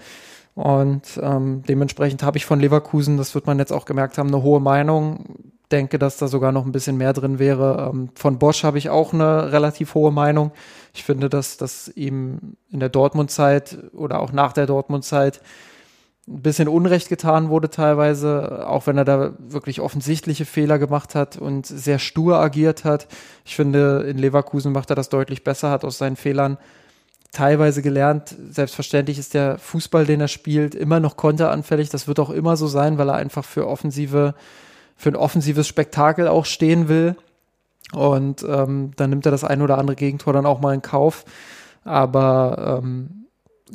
Und 0.53 1.19
ähm, 1.21 1.63
dementsprechend 1.67 2.23
habe 2.23 2.37
ich 2.37 2.45
von 2.45 2.59
Leverkusen, 2.59 3.17
das 3.17 3.33
wird 3.35 3.47
man 3.47 3.59
jetzt 3.59 3.71
auch 3.71 3.85
gemerkt 3.85 4.17
haben, 4.17 4.27
eine 4.27 4.43
hohe 4.43 4.59
Meinung. 4.59 5.53
Denke, 5.71 5.97
dass 5.97 6.17
da 6.17 6.27
sogar 6.27 6.51
noch 6.51 6.65
ein 6.65 6.73
bisschen 6.73 6.97
mehr 6.97 7.13
drin 7.13 7.39
wäre. 7.39 7.89
Ähm, 7.93 8.09
von 8.15 8.37
Bosch 8.37 8.63
habe 8.63 8.77
ich 8.77 8.89
auch 8.89 9.13
eine 9.13 9.53
relativ 9.53 9.95
hohe 9.95 10.11
Meinung. 10.11 10.51
Ich 10.93 11.03
finde, 11.03 11.29
dass, 11.29 11.55
dass 11.55 11.87
ihm 11.87 12.57
in 12.69 12.81
der 12.81 12.89
Dortmund-Zeit 12.89 13.77
oder 13.93 14.19
auch 14.19 14.33
nach 14.33 14.51
der 14.51 14.65
Dortmund-Zeit 14.65 15.41
ein 16.27 16.41
bisschen 16.41 16.67
Unrecht 16.67 17.09
getan 17.09 17.49
wurde 17.49 17.69
teilweise, 17.69 18.67
auch 18.67 18.85
wenn 18.87 18.97
er 18.97 19.05
da 19.05 19.33
wirklich 19.39 19.79
offensichtliche 19.79 20.45
Fehler 20.45 20.77
gemacht 20.77 21.15
hat 21.15 21.37
und 21.37 21.65
sehr 21.65 21.99
stur 21.99 22.37
agiert 22.37 22.83
hat. 22.83 23.07
Ich 23.45 23.55
finde, 23.55 24.05
in 24.07 24.17
Leverkusen 24.17 24.71
macht 24.71 24.89
er 24.91 24.95
das 24.95 25.09
deutlich 25.09 25.43
besser, 25.43 25.71
hat 25.71 25.83
aus 25.83 25.97
seinen 25.97 26.15
Fehlern 26.15 26.57
teilweise 27.31 27.81
gelernt. 27.81 28.35
Selbstverständlich 28.49 29.17
ist 29.17 29.33
der 29.33 29.57
Fußball, 29.57 30.05
den 30.05 30.21
er 30.21 30.27
spielt, 30.27 30.75
immer 30.75 30.99
noch 30.99 31.17
konteranfällig. 31.17 31.89
Das 31.89 32.07
wird 32.07 32.19
auch 32.19 32.29
immer 32.29 32.57
so 32.57 32.67
sein, 32.67 32.97
weil 32.97 33.09
er 33.09 33.15
einfach 33.15 33.45
für 33.45 33.67
offensive, 33.67 34.35
für 34.97 35.09
ein 35.09 35.15
offensives 35.15 35.67
Spektakel 35.67 36.27
auch 36.27 36.45
stehen 36.45 36.87
will. 36.89 37.15
Und 37.93 38.43
ähm, 38.47 38.91
dann 38.95 39.09
nimmt 39.09 39.25
er 39.25 39.31
das 39.31 39.43
ein 39.43 39.61
oder 39.61 39.77
andere 39.77 39.95
Gegentor 39.95 40.33
dann 40.33 40.45
auch 40.45 40.61
mal 40.61 40.73
in 40.73 40.81
Kauf. 40.81 41.25
Aber 41.83 42.81
ähm, 42.83 43.27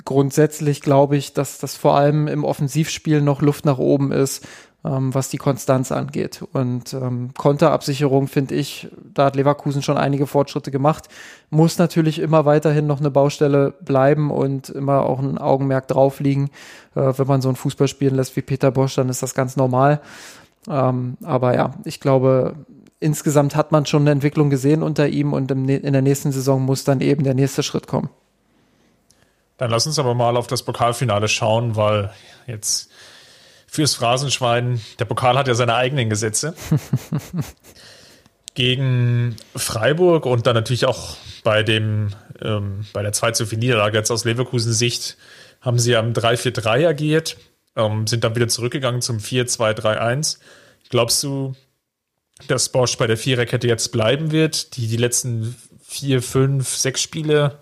grundsätzlich 0.05 0.83
glaube 0.83 1.17
ich, 1.17 1.33
dass 1.33 1.59
das 1.59 1.77
vor 1.77 1.97
allem 1.97 2.29
im 2.29 2.45
Offensivspiel 2.45 3.21
noch 3.21 3.43
Luft 3.43 3.65
nach 3.65 3.79
oben 3.79 4.13
ist, 4.13 4.47
ähm, 4.87 5.14
was 5.14 5.28
die 5.28 5.39
Konstanz 5.39 5.91
angeht. 5.91 6.45
Und 6.53 6.95
ähm, 6.95 7.30
Konterabsicherung 7.37 8.28
finde 8.28 8.55
ich, 8.55 8.89
da 9.12 9.26
hat 9.26 9.37
Leverkusen 9.37 9.82
schon 9.82 9.97
einige 9.97 10.26
Fortschritte 10.26 10.70
gemacht, 10.70 11.09
muss 11.51 11.78
natürlich 11.78 12.18
immer 12.18 12.45
weiterhin 12.45 12.87
noch 12.87 13.01
eine 13.01 13.11
Baustelle 13.11 13.72
bleiben 13.80 14.30
und 14.30 14.68
immer 14.68 15.05
auch 15.05 15.18
ein 15.18 15.39
Augenmerk 15.39 15.89
drauf 15.89 16.20
liegen. 16.20 16.51
Äh, 16.95 17.12
wenn 17.16 17.26
man 17.26 17.43
so 17.43 17.49
einen 17.49 17.57
Fußball 17.57 17.89
spielen 17.89 18.14
lässt 18.14 18.37
wie 18.37 18.43
Peter 18.43 18.70
Bosch, 18.70 18.95
dann 18.95 19.09
ist 19.09 19.22
das 19.22 19.34
ganz 19.34 19.57
normal. 19.57 20.01
Ähm, 20.68 21.16
aber 21.22 21.55
ja, 21.55 21.74
ich 21.84 22.01
glaube, 22.01 22.55
insgesamt 23.01 23.57
hat 23.57 23.72
man 23.72 23.87
schon 23.87 24.03
eine 24.03 24.11
Entwicklung 24.11 24.51
gesehen 24.51 24.82
unter 24.82 25.09
ihm 25.09 25.32
und 25.32 25.51
im, 25.51 25.68
in 25.68 25.93
der 25.93 26.03
nächsten 26.03 26.32
Saison 26.32 26.62
muss 26.62 26.84
dann 26.84 27.01
eben 27.01 27.24
der 27.24 27.34
nächste 27.34 27.62
Schritt 27.62 27.87
kommen. 27.87 28.11
Dann 29.59 29.70
lass 29.70 29.87
uns 29.87 29.99
aber 29.99 30.14
mal 30.14 30.37
auf 30.37 30.47
das 30.47 30.62
Pokalfinale 30.62 31.28
schauen, 31.28 31.76
weil 31.76 32.11
jetzt 32.47 32.91
fürs 33.77 33.95
Phrasenschwein. 33.95 34.81
Der 34.99 35.05
Pokal 35.05 35.37
hat 35.39 35.49
ja 35.49 35.55
seine 35.55 35.74
eigenen 35.74 36.09
Gesetze. 36.09 36.55
Gegen 38.55 39.37
Freiburg 39.55 40.24
und 40.24 40.47
dann 40.47 40.55
natürlich 40.55 40.87
auch 40.87 41.16
bei 41.45 41.62
dem 41.62 42.09
ähm, 42.41 42.87
bei 42.95 43.03
der 43.03 43.12
2 43.12 43.33
zu 43.33 43.47
4 43.47 43.59
Niederlage 43.59 43.99
jetzt 43.99 44.11
aus 44.11 44.24
Leverkusen 44.24 44.72
Sicht 44.72 45.18
haben 45.61 45.79
sie 45.79 45.95
am 45.95 46.12
3-4-3 46.12 46.89
agiert, 46.89 47.37
ähm, 47.77 48.07
sind 48.07 48.24
dann 48.24 48.35
wieder 48.35 48.49
zurückgegangen 48.49 49.03
zum 49.03 49.18
4-2-3-1. 49.18 50.39
Glaubst 50.89 51.22
du, 51.22 51.55
dass 52.49 52.70
Bosch 52.70 52.97
bei 52.97 53.07
der 53.07 53.18
Viererkette 53.18 53.68
jetzt 53.68 53.93
bleiben 53.93 54.31
wird, 54.33 54.77
die 54.77 54.87
die 54.87 54.97
letzten 54.97 55.55
vier, 55.83 56.22
fünf, 56.22 56.77
sechs 56.77 57.03
Spiele 57.03 57.59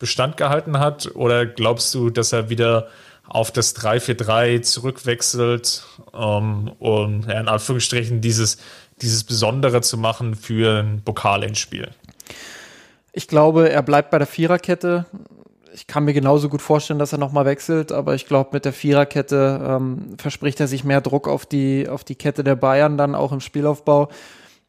Bestand 0.00 0.36
gehalten 0.36 0.80
hat? 0.80 1.14
Oder 1.14 1.46
glaubst 1.46 1.94
du, 1.94 2.10
dass 2.10 2.32
er 2.32 2.48
wieder 2.48 2.88
auf 3.26 3.50
das 3.50 3.74
3-4-3 3.76 4.62
zurückwechselt, 4.62 5.84
ähm, 6.12 6.72
um 6.78 7.22
ja, 7.28 7.40
in 7.40 7.48
Anführungsstrichen 7.48 8.20
dieses, 8.20 8.58
dieses 9.00 9.24
Besondere 9.24 9.80
zu 9.80 9.98
machen 9.98 10.34
für 10.34 10.80
ein 10.82 11.02
Pokalendspiel? 11.04 11.90
Ich 13.12 13.28
glaube, 13.28 13.70
er 13.70 13.82
bleibt 13.82 14.10
bei 14.10 14.18
der 14.18 14.26
Viererkette. 14.26 15.06
Ich 15.72 15.86
kann 15.86 16.04
mir 16.04 16.12
genauso 16.12 16.48
gut 16.48 16.62
vorstellen, 16.62 16.98
dass 16.98 17.12
er 17.12 17.18
nochmal 17.18 17.44
wechselt, 17.44 17.92
aber 17.92 18.14
ich 18.14 18.26
glaube, 18.26 18.50
mit 18.52 18.64
der 18.64 18.72
Viererkette 18.72 19.60
ähm, 19.66 20.16
verspricht 20.18 20.60
er 20.60 20.68
sich 20.68 20.84
mehr 20.84 21.00
Druck 21.00 21.26
auf 21.26 21.46
die, 21.46 21.88
auf 21.88 22.04
die 22.04 22.14
Kette 22.14 22.44
der 22.44 22.56
Bayern 22.56 22.96
dann 22.96 23.14
auch 23.14 23.32
im 23.32 23.40
Spielaufbau. 23.40 24.08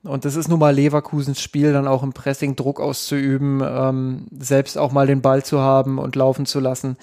Und 0.03 0.23
das 0.23 0.35
ist 0.35 0.47
nun 0.47 0.59
mal 0.59 0.73
Leverkusens 0.73 1.41
Spiel, 1.41 1.73
dann 1.73 1.87
auch 1.87 2.03
im 2.03 2.13
Pressing 2.13 2.55
Druck 2.55 2.79
auszuüben, 2.79 3.61
ähm, 3.65 4.27
selbst 4.39 4.77
auch 4.77 4.91
mal 4.91 5.07
den 5.07 5.21
Ball 5.21 5.43
zu 5.43 5.59
haben 5.59 5.97
und 5.97 6.15
laufen 6.15 6.45
zu 6.45 6.59
lassen. 6.59 6.97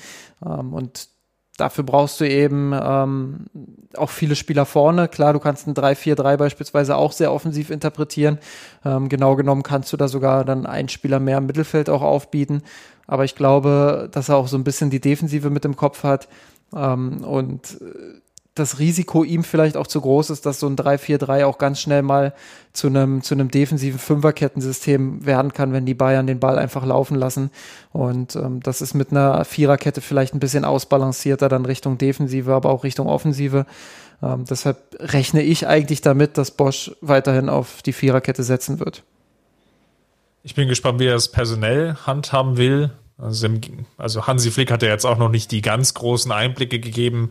Ähm, 0.45 0.73
und 0.73 1.09
dafür 1.57 1.85
brauchst 1.85 2.21
du 2.21 2.29
eben 2.29 2.73
ähm, 2.73 3.47
auch 3.97 4.11
viele 4.11 4.37
Spieler 4.37 4.65
vorne. 4.65 5.09
Klar, 5.09 5.33
du 5.33 5.39
kannst 5.39 5.67
ein 5.67 5.75
3-4-3 5.75 6.37
beispielsweise 6.37 6.97
auch 6.97 7.13
sehr 7.13 7.33
offensiv 7.33 7.71
interpretieren. 7.71 8.39
Ähm, 8.85 9.09
genau 9.09 9.37
genommen 9.37 9.63
kannst 9.63 9.93
du 9.93 9.97
da 9.97 10.09
sogar 10.09 10.45
dann 10.45 10.67
einen 10.67 10.89
Spieler 10.89 11.21
mehr 11.21 11.39
im 11.39 11.47
Mittelfeld 11.47 11.91
auch 11.91 12.03
aufbieten. 12.03 12.63
Aber 13.07 13.25
ich 13.25 13.35
glaube, 13.35 14.09
dass 14.13 14.29
er 14.29 14.37
auch 14.37 14.49
so 14.49 14.57
ein 14.57 14.65
bisschen 14.65 14.91
die 14.91 15.01
Defensive 15.01 15.51
mit 15.51 15.65
im 15.65 15.77
Kopf 15.77 16.05
hat. 16.05 16.29
Ähm, 16.75 17.23
und 17.25 17.81
äh, 17.81 18.21
das 18.55 18.79
Risiko 18.79 19.25
ihm 19.25 19.45
vielleicht 19.45 19.77
auch 19.79 19.87
zu 19.87 20.01
groß 20.01 20.31
ist, 20.31 20.45
dass 20.45 20.61
so 20.61 20.67
ein 20.67 20.77
3-4-3 20.77 21.47
auch 21.47 21.57
ganz 21.57 21.81
schnell 21.81 22.03
mal 22.03 22.35
zu 22.75 22.89
einem, 22.89 23.23
zu 23.23 23.35
einem 23.35 23.51
defensiven 23.51 23.99
Fünferkettensystem 23.99 25.25
werden 25.25 25.55
kann, 25.55 25.73
wenn 25.73 25.87
die 25.87 25.95
Bayern 25.95 26.27
den 26.27 26.39
Ball 26.39 26.59
einfach 26.59 26.85
laufen 26.85 27.15
lassen. 27.15 27.51
Und 27.93 28.37
ähm, 28.37 28.61
das 28.61 28.83
ist 28.83 28.93
mit 28.93 29.11
einer 29.11 29.45
Viererkette 29.47 30.03
vielleicht 30.03 30.35
ein 30.35 30.41
bisschen 30.41 30.67
ausbalancierter 30.67 31.49
dann 31.49 31.65
Richtung 31.65 31.97
Defensive, 31.97 32.53
aber 32.53 32.71
auch 32.71 32.85
Richtung 32.85 33.07
Offensive. 33.07 33.65
Ähm, 34.23 34.45
deshalb 34.45 34.79
rechne 35.01 35.43
ich 35.43 35.67
eigentlich 35.67 36.03
damit, 36.03 36.37
dass 36.37 36.51
Bosch 36.51 36.93
weiterhin 37.01 37.49
auf 37.49 37.81
die 37.81 37.95
Viererkette 37.95 38.43
setzen 38.43 38.81
wird. 38.81 39.03
Ich 40.43 40.55
bin 40.55 40.69
gespannt, 40.69 41.01
wie 41.01 41.07
er 41.07 41.17
es 41.17 41.29
personell 41.29 41.95
handhaben 42.07 42.59
will. 42.59 42.91
Also, 43.17 43.49
also 43.97 44.27
Hansi 44.27 44.51
Flick 44.51 44.71
hat 44.71 44.83
ja 44.83 44.89
jetzt 44.89 45.07
auch 45.07 45.19
noch 45.19 45.31
nicht 45.31 45.53
die 45.53 45.63
ganz 45.63 45.95
großen 45.95 46.33
Einblicke 46.33 46.81
gegeben, 46.81 47.31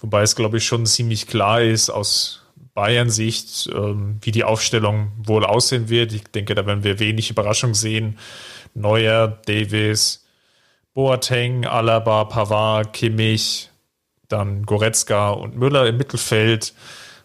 Wobei 0.00 0.22
es, 0.22 0.34
glaube 0.34 0.56
ich, 0.56 0.64
schon 0.64 0.86
ziemlich 0.86 1.26
klar 1.26 1.60
ist 1.60 1.90
aus 1.90 2.42
Bayern-Sicht, 2.74 3.68
ähm, 3.74 4.18
wie 4.22 4.30
die 4.32 4.44
Aufstellung 4.44 5.12
wohl 5.22 5.44
aussehen 5.44 5.88
wird. 5.88 6.12
Ich 6.12 6.24
denke, 6.24 6.54
da 6.54 6.66
werden 6.66 6.84
wir 6.84 6.98
wenig 6.98 7.30
Überraschung 7.30 7.74
sehen. 7.74 8.18
Neuer, 8.74 9.28
Davis, 9.46 10.26
Boateng, 10.94 11.66
Alaba, 11.66 12.24
Pavard, 12.24 12.92
Kimmich, 12.92 13.70
dann 14.28 14.64
Goretzka 14.64 15.30
und 15.30 15.56
Müller 15.56 15.86
im 15.86 15.96
Mittelfeld 15.96 16.72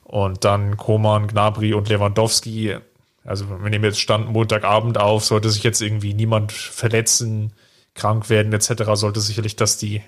und 0.03 0.43
dann 0.43 0.77
Koman, 0.77 1.27
Gnabry 1.27 1.73
und 1.73 1.89
Lewandowski. 1.89 2.77
Also 3.23 3.49
wir 3.49 3.69
nehmen 3.69 3.85
jetzt 3.85 3.99
Stand 3.99 4.31
Montagabend 4.31 4.97
auf, 4.97 5.25
sollte 5.25 5.49
sich 5.49 5.63
jetzt 5.63 5.81
irgendwie 5.81 6.13
niemand 6.13 6.51
verletzen, 6.51 7.53
krank 7.93 8.29
werden 8.29 8.53
etc., 8.53 8.83
sollte 8.93 9.19
sicherlich 9.19 9.55
das 9.55 9.77
die 9.77 10.03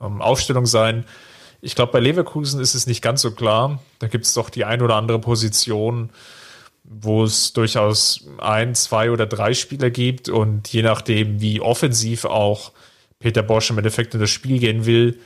ähm, 0.00 0.22
Aufstellung 0.22 0.66
sein. 0.66 1.04
Ich 1.64 1.76
glaube, 1.76 1.92
bei 1.92 2.00
Leverkusen 2.00 2.60
ist 2.60 2.74
es 2.74 2.88
nicht 2.88 3.02
ganz 3.02 3.22
so 3.22 3.30
klar. 3.30 3.80
Da 4.00 4.08
gibt 4.08 4.24
es 4.24 4.34
doch 4.34 4.50
die 4.50 4.64
ein 4.64 4.82
oder 4.82 4.96
andere 4.96 5.20
Position, 5.20 6.10
wo 6.82 7.22
es 7.22 7.52
durchaus 7.52 8.26
ein, 8.38 8.74
zwei 8.74 9.12
oder 9.12 9.26
drei 9.26 9.54
Spieler 9.54 9.88
gibt 9.88 10.28
und 10.28 10.72
je 10.72 10.82
nachdem, 10.82 11.40
wie 11.40 11.60
offensiv 11.60 12.24
auch 12.24 12.72
Peter 13.20 13.44
Bosch 13.44 13.70
im 13.70 13.78
Endeffekt 13.78 14.12
in 14.12 14.20
das 14.20 14.30
Spiel 14.30 14.58
gehen 14.58 14.86
will, 14.86 15.20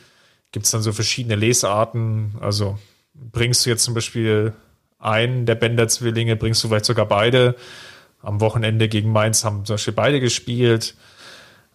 gibt 0.52 0.66
es 0.66 0.72
dann 0.72 0.82
so 0.82 0.92
verschiedene 0.92 1.36
Lesarten. 1.36 2.34
Also 2.38 2.78
bringst 3.14 3.64
du 3.64 3.70
jetzt 3.70 3.84
zum 3.84 3.94
Beispiel 3.94 4.52
einen 4.98 5.46
der 5.46 5.54
Bender-Zwillinge, 5.54 6.36
bringst 6.36 6.62
du 6.62 6.68
vielleicht 6.68 6.84
sogar 6.84 7.06
beide. 7.06 7.56
Am 8.20 8.42
Wochenende 8.42 8.90
gegen 8.90 9.10
Mainz 9.10 9.42
haben 9.42 9.64
zum 9.64 9.74
Beispiel 9.74 9.94
beide 9.94 10.20
gespielt. 10.20 10.96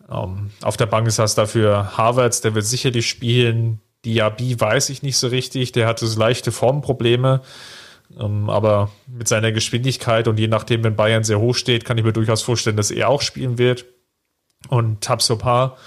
Ähm, 0.07 0.51
auf 0.61 0.77
der 0.77 0.85
Bank 0.85 1.07
ist 1.07 1.17
das 1.17 1.33
dafür 1.33 1.97
Harvards, 1.97 2.41
der 2.41 2.53
wird 2.53 2.65
sicherlich 2.65 3.09
spielen. 3.09 3.81
Diaby 4.05 4.59
weiß 4.59 4.89
ich 4.89 5.03
nicht 5.03 5.17
so 5.17 5.27
richtig. 5.27 5.71
Der 5.71 5.87
hatte 5.87 6.07
so 6.07 6.19
leichte 6.19 6.51
Formprobleme. 6.51 7.41
Ähm, 8.19 8.49
aber 8.49 8.91
mit 9.07 9.27
seiner 9.27 9.51
Geschwindigkeit 9.51 10.27
und 10.27 10.39
je 10.39 10.47
nachdem, 10.47 10.83
wenn 10.83 10.95
Bayern 10.95 11.23
sehr 11.23 11.39
hoch 11.39 11.55
steht, 11.55 11.85
kann 11.85 11.97
ich 11.97 12.03
mir 12.03 12.13
durchaus 12.13 12.41
vorstellen, 12.41 12.77
dass 12.77 12.91
er 12.91 13.09
auch 13.09 13.21
spielen 13.21 13.57
wird. 13.57 13.85
Und 14.69 15.01
Tabsopar, 15.01 15.77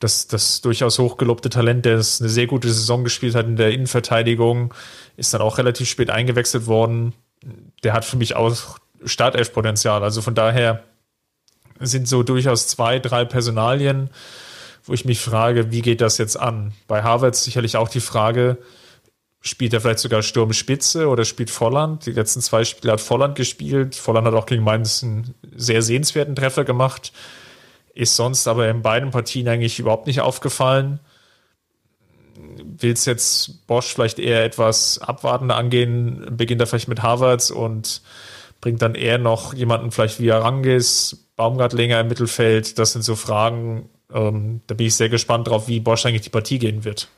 das, 0.00 0.26
das 0.26 0.60
durchaus 0.60 0.98
hochgelobte 0.98 1.50
Talent, 1.50 1.84
der 1.84 1.94
eine 1.94 2.02
sehr 2.02 2.46
gute 2.46 2.68
Saison 2.68 3.04
gespielt 3.04 3.34
hat 3.34 3.46
in 3.46 3.56
der 3.56 3.70
Innenverteidigung, 3.70 4.74
ist 5.16 5.32
dann 5.34 5.40
auch 5.40 5.58
relativ 5.58 5.88
spät 5.88 6.10
eingewechselt 6.10 6.66
worden. 6.66 7.12
Der 7.84 7.92
hat 7.92 8.04
für 8.04 8.16
mich 8.16 8.34
auch 8.34 8.78
Startelf-Potenzial. 9.04 10.02
Also 10.02 10.22
von 10.22 10.34
daher 10.34 10.82
sind 11.80 12.08
so 12.08 12.22
durchaus 12.22 12.66
zwei, 12.68 12.98
drei 12.98 13.24
Personalien, 13.24 14.10
wo 14.84 14.92
ich 14.92 15.04
mich 15.04 15.20
frage, 15.20 15.70
wie 15.70 15.82
geht 15.82 16.00
das 16.00 16.18
jetzt 16.18 16.38
an? 16.38 16.72
Bei 16.88 17.02
Harvard 17.02 17.36
sicherlich 17.36 17.76
auch 17.76 17.88
die 17.88 18.00
Frage, 18.00 18.58
spielt 19.40 19.72
er 19.72 19.80
vielleicht 19.80 19.98
sogar 19.98 20.22
Sturmspitze 20.22 21.08
oder 21.08 21.24
spielt 21.24 21.50
Volland? 21.50 22.06
Die 22.06 22.12
letzten 22.12 22.40
zwei 22.40 22.64
Spiele 22.64 22.92
hat 22.92 23.00
Volland 23.00 23.34
gespielt. 23.34 23.94
Volland 23.94 24.26
hat 24.26 24.34
auch 24.34 24.46
gegen 24.46 24.62
Mainz 24.62 25.02
einen 25.02 25.34
sehr 25.54 25.82
sehenswerten 25.82 26.36
Treffer 26.36 26.64
gemacht. 26.64 27.12
Ist 27.94 28.16
sonst 28.16 28.46
aber 28.48 28.68
in 28.68 28.82
beiden 28.82 29.10
Partien 29.10 29.48
eigentlich 29.48 29.78
überhaupt 29.78 30.06
nicht 30.06 30.20
aufgefallen. 30.20 31.00
Will 32.34 32.92
es 32.92 33.04
jetzt 33.04 33.66
Bosch 33.66 33.92
vielleicht 33.92 34.18
eher 34.18 34.44
etwas 34.44 34.98
abwartender 35.00 35.56
angehen? 35.56 36.26
Beginnt 36.36 36.60
er 36.60 36.66
vielleicht 36.66 36.88
mit 36.88 37.02
Harvards 37.02 37.50
und 37.50 38.00
bringt 38.60 38.80
dann 38.80 38.94
eher 38.94 39.18
noch 39.18 39.52
jemanden 39.54 39.90
vielleicht 39.90 40.20
wie 40.20 40.32
Arangis, 40.32 41.28
Baumgartlinger 41.36 42.00
im 42.00 42.08
Mittelfeld? 42.08 42.78
Das 42.78 42.92
sind 42.92 43.02
so 43.02 43.16
Fragen, 43.16 43.90
ähm, 44.14 44.60
da 44.66 44.74
bin 44.74 44.86
ich 44.86 44.94
sehr 44.94 45.08
gespannt 45.08 45.48
drauf, 45.48 45.68
wie 45.68 45.80
Bosch 45.80 46.06
eigentlich 46.06 46.22
die 46.22 46.30
Partie 46.30 46.58
gehen 46.58 46.84
wird. 46.84 47.08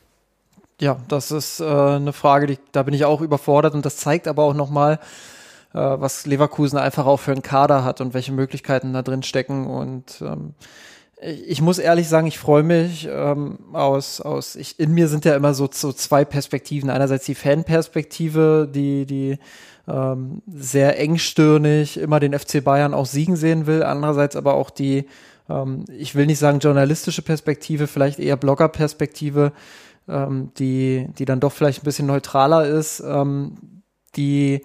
Ja, 0.79 0.97
das 1.07 1.31
ist 1.31 1.61
äh, 1.61 1.65
eine 1.65 2.13
Frage, 2.13 2.47
die, 2.47 2.59
da 2.71 2.83
bin 2.83 2.93
ich 2.93 3.05
auch 3.05 3.21
überfordert 3.21 3.73
und 3.73 3.85
das 3.85 3.97
zeigt 3.97 4.27
aber 4.27 4.43
auch 4.43 4.53
nochmal, 4.53 4.99
äh, 5.73 5.77
was 5.77 6.25
Leverkusen 6.25 6.77
einfach 6.77 7.05
auch 7.05 7.17
für 7.17 7.31
einen 7.31 7.43
Kader 7.43 7.83
hat 7.85 8.01
und 8.01 8.13
welche 8.13 8.33
Möglichkeiten 8.33 8.93
da 8.93 9.01
drin 9.01 9.23
stecken 9.23 9.67
und 9.67 10.21
ähm, 10.21 10.53
ich 11.21 11.61
muss 11.61 11.79
ehrlich 11.79 12.07
sagen, 12.07 12.27
ich 12.27 12.37
freue 12.37 12.63
mich 12.63 13.07
ähm, 13.09 13.57
aus, 13.73 14.21
aus 14.21 14.55
ich, 14.55 14.79
in 14.79 14.93
mir 14.93 15.07
sind 15.07 15.25
ja 15.25 15.35
immer 15.35 15.53
so, 15.53 15.69
so 15.71 15.93
zwei 15.93 16.25
Perspektiven. 16.25 16.89
Einerseits 16.89 17.25
die 17.25 17.35
Fanperspektive, 17.35 18.69
die, 18.71 19.05
die 19.05 19.39
ähm, 19.87 20.41
sehr 20.47 20.99
engstirnig 20.99 21.97
immer 21.97 22.19
den 22.19 22.37
FC 22.37 22.63
Bayern 22.63 22.93
auch 22.93 23.05
siegen 23.05 23.37
sehen 23.37 23.65
will. 23.65 23.81
Andererseits 23.81 24.35
aber 24.35 24.55
auch 24.55 24.69
die 24.69 25.05
ähm, 25.49 25.85
ich 25.89 26.15
will 26.15 26.25
nicht 26.25 26.39
sagen 26.39 26.59
journalistische 26.59 27.21
Perspektive, 27.21 27.87
vielleicht 27.87 28.19
eher 28.19 28.37
Blogger-Perspektive, 28.37 29.53
ähm, 30.07 30.51
die, 30.57 31.07
die 31.17 31.25
dann 31.25 31.39
doch 31.39 31.51
vielleicht 31.51 31.81
ein 31.81 31.85
bisschen 31.85 32.07
neutraler 32.07 32.65
ist, 32.65 33.01
ähm, 33.01 33.83
die 34.15 34.61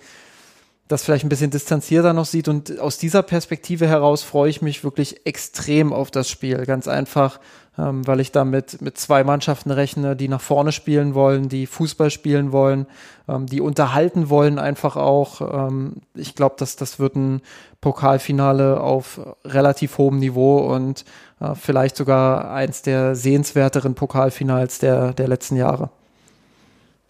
das 0.89 1.05
vielleicht 1.05 1.25
ein 1.25 1.29
bisschen 1.29 1.51
distanzierter 1.51 2.13
noch 2.13 2.25
sieht. 2.25 2.49
Und 2.49 2.81
aus 2.81 2.99
dieser 2.99 3.23
Perspektive 3.23 3.87
heraus 3.87 4.23
freue 4.23 4.51
ich 4.51 4.61
mich 4.61 4.83
wirklich 4.83 5.25
extrem 5.25 5.93
auf 5.93 6.11
das 6.11 6.29
Spiel. 6.29 6.67
Ganz 6.67 6.89
einfach, 6.89 7.39
ähm, 7.81 8.07
weil 8.07 8.21
ich 8.21 8.33
damit 8.33 8.83
mit 8.83 8.99
zwei 8.99 9.25
Mannschaften 9.25 9.71
rechne, 9.71 10.15
die 10.17 10.29
nach 10.29 10.41
vorne 10.41 10.73
spielen 10.73 11.15
wollen, 11.15 11.49
die 11.49 11.67
Fußball 11.67 12.11
spielen 12.11 12.53
wollen, 12.53 12.87
ähm, 13.29 13.47
die 13.47 13.61
unterhalten 13.61 14.29
wollen 14.29 14.59
einfach 14.59 14.97
auch. 14.97 15.41
Ähm, 15.41 16.03
ich 16.15 16.35
glaube, 16.35 16.57
dass 16.59 16.77
das 16.77 16.99
wird 16.99 17.17
ein 17.17 17.41
Pokalfinale 17.81 18.81
auf 18.81 19.21
relativ 19.45 19.99
hohem 19.99 20.19
Niveau 20.19 20.59
und 20.59 21.05
äh, 21.41 21.55
vielleicht 21.55 21.97
sogar 21.97 22.51
eins 22.51 22.83
der 22.83 23.15
sehenswerteren 23.15 23.95
Pokalfinals 23.95 24.79
der, 24.79 25.13
der 25.15 25.29
letzten 25.29 25.57
Jahre. 25.57 25.91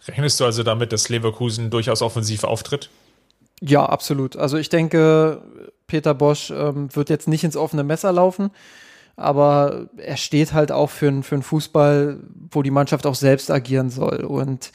Rechnest 0.07 0.39
du 0.39 0.45
also 0.45 0.63
damit, 0.63 0.93
dass 0.93 1.09
Leverkusen 1.09 1.69
durchaus 1.69 2.01
offensiv 2.01 2.43
auftritt? 2.43 2.89
Ja, 3.61 3.85
absolut. 3.85 4.37
Also 4.37 4.57
ich 4.57 4.69
denke, 4.69 5.41
Peter 5.87 6.13
Bosch 6.13 6.49
ähm, 6.49 6.95
wird 6.95 7.09
jetzt 7.09 7.27
nicht 7.27 7.43
ins 7.43 7.57
offene 7.57 7.83
Messer 7.83 8.11
laufen 8.11 8.51
aber 9.15 9.87
er 9.97 10.17
steht 10.17 10.53
halt 10.53 10.71
auch 10.71 10.89
für, 10.89 11.23
für 11.23 11.35
einen 11.35 11.43
Fußball, 11.43 12.19
wo 12.51 12.61
die 12.61 12.71
Mannschaft 12.71 13.05
auch 13.05 13.15
selbst 13.15 13.51
agieren 13.51 13.89
soll. 13.89 14.23
Und 14.23 14.71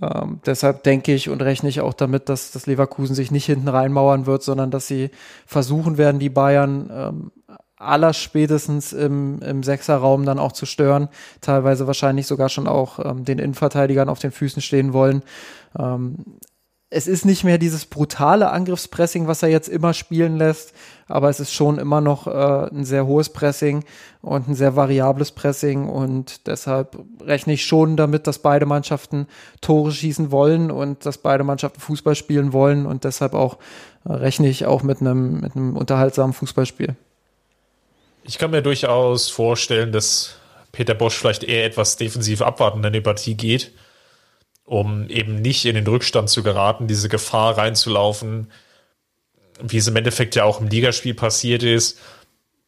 Ähm, 0.00 0.40
deshalb 0.46 0.84
denke 0.84 1.12
ich 1.12 1.28
und 1.28 1.42
rechne 1.42 1.68
ich 1.68 1.80
auch 1.80 1.94
damit, 1.94 2.28
dass 2.28 2.52
das 2.52 2.66
Leverkusen 2.66 3.16
sich 3.16 3.32
nicht 3.32 3.46
hinten 3.46 3.66
reinmauern 3.66 4.26
wird, 4.26 4.44
sondern 4.44 4.70
dass 4.70 4.86
sie 4.86 5.10
versuchen 5.44 5.98
werden, 5.98 6.20
die 6.20 6.30
Bayern 6.30 6.88
ähm, 6.92 7.32
aller 7.76 8.12
spätestens 8.12 8.92
im, 8.92 9.40
im 9.42 9.64
Sechserraum 9.64 10.24
dann 10.24 10.38
auch 10.38 10.52
zu 10.52 10.66
stören, 10.66 11.08
teilweise 11.40 11.88
wahrscheinlich 11.88 12.28
sogar 12.28 12.48
schon 12.48 12.68
auch 12.68 13.00
ähm, 13.04 13.24
den 13.24 13.40
Innenverteidigern 13.40 14.08
auf 14.08 14.20
den 14.20 14.30
Füßen 14.30 14.62
stehen 14.62 14.92
wollen. 14.92 15.22
Ähm, 15.76 16.38
es 16.90 17.06
ist 17.06 17.26
nicht 17.26 17.44
mehr 17.44 17.58
dieses 17.58 17.84
brutale 17.84 18.50
Angriffspressing, 18.50 19.26
was 19.26 19.42
er 19.42 19.50
jetzt 19.50 19.68
immer 19.68 19.92
spielen 19.92 20.38
lässt, 20.38 20.72
aber 21.06 21.28
es 21.28 21.38
ist 21.38 21.52
schon 21.52 21.78
immer 21.78 22.00
noch 22.00 22.26
äh, 22.26 22.70
ein 22.70 22.84
sehr 22.84 23.06
hohes 23.06 23.28
Pressing 23.28 23.84
und 24.22 24.48
ein 24.48 24.54
sehr 24.54 24.74
variables 24.74 25.32
Pressing 25.32 25.86
und 25.86 26.46
deshalb 26.46 26.98
rechne 27.20 27.52
ich 27.52 27.66
schon 27.66 27.98
damit, 27.98 28.26
dass 28.26 28.38
beide 28.38 28.64
Mannschaften 28.64 29.26
Tore 29.60 29.92
schießen 29.92 30.30
wollen 30.30 30.70
und 30.70 31.04
dass 31.04 31.18
beide 31.18 31.44
Mannschaften 31.44 31.80
Fußball 31.80 32.14
spielen 32.14 32.54
wollen 32.54 32.86
und 32.86 33.04
deshalb 33.04 33.34
auch 33.34 33.58
äh, 34.06 34.12
rechne 34.12 34.48
ich 34.48 34.64
auch 34.64 34.82
mit 34.82 35.02
einem 35.02 35.40
mit 35.40 35.56
einem 35.56 35.76
unterhaltsamen 35.76 36.32
Fußballspiel. 36.32 36.96
Ich 38.24 38.38
kann 38.38 38.50
mir 38.50 38.62
durchaus 38.62 39.28
vorstellen, 39.28 39.92
dass 39.92 40.36
Peter 40.72 40.94
Bosch 40.94 41.18
vielleicht 41.18 41.44
eher 41.44 41.66
etwas 41.66 41.96
defensiv 41.96 42.40
abwartend 42.40 42.84
in 42.86 42.92
die 42.94 43.00
Partie 43.02 43.34
geht 43.34 43.72
um 44.68 45.08
eben 45.08 45.40
nicht 45.40 45.64
in 45.64 45.74
den 45.74 45.86
Rückstand 45.86 46.28
zu 46.28 46.42
geraten, 46.42 46.88
diese 46.88 47.08
Gefahr 47.08 47.56
reinzulaufen, 47.56 48.52
wie 49.62 49.78
es 49.78 49.88
im 49.88 49.96
Endeffekt 49.96 50.36
ja 50.36 50.44
auch 50.44 50.60
im 50.60 50.68
Ligaspiel 50.68 51.14
passiert 51.14 51.62
ist, 51.62 51.98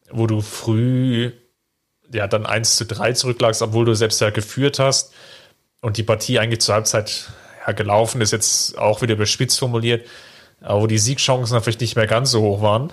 wo 0.09 0.25
du 0.25 0.41
früh 0.41 1.31
ja 2.11 2.27
dann 2.27 2.47
1 2.47 2.75
zu 2.75 2.85
3 2.87 3.13
zurücklagst, 3.13 3.61
obwohl 3.61 3.85
du 3.85 3.93
selbst 3.93 4.19
ja 4.19 4.31
geführt 4.31 4.79
hast 4.79 5.13
und 5.81 5.97
die 5.97 6.03
Partie 6.03 6.39
eigentlich 6.39 6.61
zur 6.61 6.73
Halbzeit 6.73 7.31
ja, 7.65 7.71
gelaufen 7.73 8.19
ist, 8.19 8.31
jetzt 8.31 8.79
auch 8.79 9.03
wieder 9.03 9.13
überspitzt 9.13 9.59
formuliert, 9.59 10.07
aber 10.59 10.81
wo 10.81 10.87
die 10.87 10.97
Siegchancen 10.97 11.61
vielleicht 11.61 11.81
nicht 11.81 11.95
mehr 11.95 12.07
ganz 12.07 12.31
so 12.31 12.41
hoch 12.41 12.61
waren. 12.63 12.91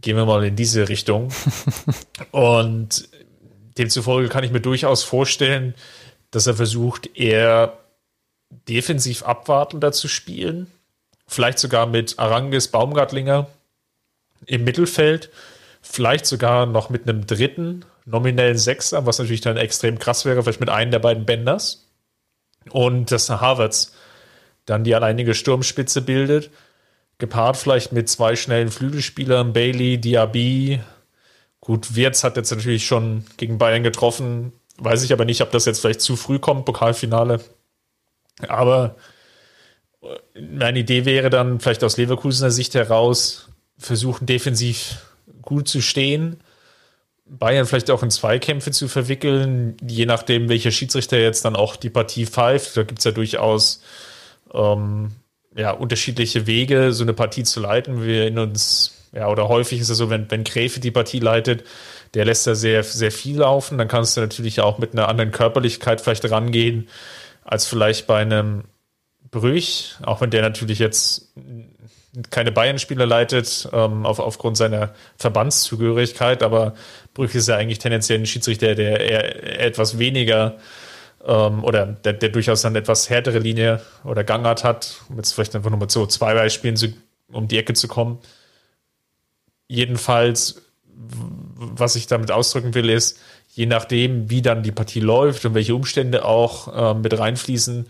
Gehen 0.00 0.16
wir 0.16 0.24
mal 0.24 0.44
in 0.44 0.56
diese 0.56 0.88
Richtung. 0.88 1.30
und 2.30 3.06
demzufolge 3.76 4.30
kann 4.30 4.44
ich 4.44 4.50
mir 4.50 4.60
durchaus 4.62 5.02
vorstellen, 5.02 5.74
dass 6.30 6.46
er 6.46 6.54
versucht, 6.54 7.16
eher 7.16 7.78
defensiv 8.50 9.22
abwartender 9.22 9.92
zu 9.92 10.08
spielen. 10.08 10.70
Vielleicht 11.26 11.58
sogar 11.58 11.86
mit 11.86 12.18
Arangis 12.18 12.68
Baumgartlinger 12.68 13.48
im 14.46 14.64
Mittelfeld. 14.64 15.30
Vielleicht 15.82 16.26
sogar 16.26 16.66
noch 16.66 16.90
mit 16.90 17.08
einem 17.08 17.26
dritten 17.26 17.84
nominellen 18.04 18.58
Sechser, 18.58 19.06
was 19.06 19.18
natürlich 19.18 19.42
dann 19.42 19.56
extrem 19.56 19.98
krass 19.98 20.24
wäre, 20.24 20.42
vielleicht 20.42 20.60
mit 20.60 20.70
einem 20.70 20.90
der 20.90 20.98
beiden 20.98 21.26
Benders. 21.26 21.86
Und 22.70 23.10
dass 23.10 23.30
Harvards 23.30 23.92
dann 24.64 24.84
die 24.84 24.94
alleinige 24.94 25.34
Sturmspitze 25.34 26.02
bildet. 26.02 26.50
Gepaart 27.18 27.56
vielleicht 27.56 27.92
mit 27.92 28.08
zwei 28.08 28.36
schnellen 28.36 28.70
Flügelspielern, 28.70 29.52
Bailey, 29.52 29.98
Diaby. 29.98 30.80
Gut, 31.60 31.96
Wirtz 31.96 32.22
hat 32.22 32.36
jetzt 32.36 32.50
natürlich 32.50 32.86
schon 32.86 33.24
gegen 33.36 33.58
Bayern 33.58 33.82
getroffen. 33.82 34.52
Weiß 34.78 35.02
ich 35.02 35.12
aber 35.12 35.24
nicht, 35.24 35.40
ob 35.40 35.50
das 35.50 35.64
jetzt 35.64 35.80
vielleicht 35.80 36.00
zu 36.00 36.16
früh 36.16 36.38
kommt, 36.38 36.64
Pokalfinale. 36.64 37.40
Aber 38.46 38.96
meine 40.34 40.78
Idee 40.78 41.04
wäre 41.04 41.30
dann 41.30 41.60
vielleicht 41.60 41.82
aus 41.82 41.96
Leverkusener 41.96 42.50
Sicht 42.50 42.74
heraus, 42.74 43.48
versuchen 43.78 44.26
defensiv 44.26 45.02
gut 45.42 45.68
zu 45.68 45.80
stehen, 45.80 46.40
Bayern 47.26 47.66
vielleicht 47.66 47.90
auch 47.90 48.02
in 48.02 48.10
Zweikämpfe 48.10 48.70
zu 48.70 48.88
verwickeln, 48.88 49.76
je 49.86 50.06
nachdem, 50.06 50.48
welcher 50.48 50.70
Schiedsrichter 50.70 51.18
jetzt 51.18 51.44
dann 51.44 51.56
auch 51.56 51.76
die 51.76 51.90
Partie 51.90 52.26
pfeift. 52.26 52.76
Da 52.76 52.84
gibt 52.84 53.00
es 53.00 53.04
ja 53.04 53.10
durchaus 53.10 53.82
ähm, 54.54 55.12
ja, 55.54 55.72
unterschiedliche 55.72 56.46
Wege, 56.46 56.92
so 56.92 57.04
eine 57.04 57.12
Partie 57.12 57.42
zu 57.42 57.60
leiten. 57.60 58.02
Wir 58.02 58.22
erinnern 58.22 58.50
uns, 58.50 59.08
ja, 59.12 59.28
oder 59.28 59.48
häufig 59.48 59.80
ist 59.80 59.90
es 59.90 59.98
so, 59.98 60.08
wenn, 60.08 60.30
wenn 60.30 60.44
Gräfe 60.44 60.80
die 60.80 60.90
Partie 60.90 61.18
leitet, 61.18 61.64
der 62.14 62.24
lässt 62.24 62.46
da 62.46 62.54
sehr, 62.54 62.82
sehr 62.82 63.12
viel 63.12 63.38
laufen. 63.38 63.76
Dann 63.76 63.88
kannst 63.88 64.16
du 64.16 64.22
natürlich 64.22 64.60
auch 64.60 64.78
mit 64.78 64.92
einer 64.92 65.08
anderen 65.08 65.30
Körperlichkeit 65.30 66.00
vielleicht 66.00 66.30
rangehen 66.30 66.88
als 67.48 67.66
vielleicht 67.66 68.06
bei 68.06 68.20
einem 68.20 68.64
Brüch, 69.30 69.94
auch 70.02 70.20
wenn 70.20 70.30
der 70.30 70.42
natürlich 70.42 70.78
jetzt 70.78 71.32
keine 72.28 72.52
Bayern-Spieler 72.52 73.06
leitet, 73.06 73.68
ähm, 73.72 74.04
auf, 74.04 74.18
aufgrund 74.18 74.58
seiner 74.58 74.92
Verbandszugehörigkeit, 75.16 76.42
aber 76.42 76.74
Brüch 77.14 77.34
ist 77.34 77.48
ja 77.48 77.56
eigentlich 77.56 77.78
tendenziell 77.78 78.18
ein 78.18 78.26
Schiedsrichter, 78.26 78.74
der 78.74 79.00
eher 79.00 79.60
etwas 79.60 79.98
weniger 79.98 80.58
ähm, 81.24 81.64
oder 81.64 81.86
der, 81.86 82.12
der, 82.14 82.28
durchaus 82.28 82.66
eine 82.66 82.80
etwas 82.80 83.08
härtere 83.08 83.38
Linie 83.38 83.80
oder 84.04 84.24
Gangart 84.24 84.62
hat, 84.62 85.00
um 85.08 85.16
jetzt 85.16 85.32
vielleicht 85.32 85.56
einfach 85.56 85.70
nur 85.70 85.80
mit 85.80 85.90
so 85.90 86.04
zwei 86.06 86.34
Beispielen 86.34 86.76
zu, 86.76 86.88
um 87.32 87.48
die 87.48 87.58
Ecke 87.58 87.72
zu 87.72 87.88
kommen. 87.88 88.18
Jedenfalls, 89.68 90.62
was 90.84 91.96
ich 91.96 92.08
damit 92.08 92.30
ausdrücken 92.30 92.74
will, 92.74 92.90
ist, 92.90 93.18
je 93.50 93.66
nachdem, 93.66 94.30
wie 94.30 94.42
dann 94.42 94.62
die 94.62 94.72
Partie 94.72 95.00
läuft 95.00 95.44
und 95.44 95.54
welche 95.54 95.74
Umstände 95.74 96.24
auch 96.24 96.94
äh, 96.94 96.94
mit 96.94 97.18
reinfließen, 97.18 97.86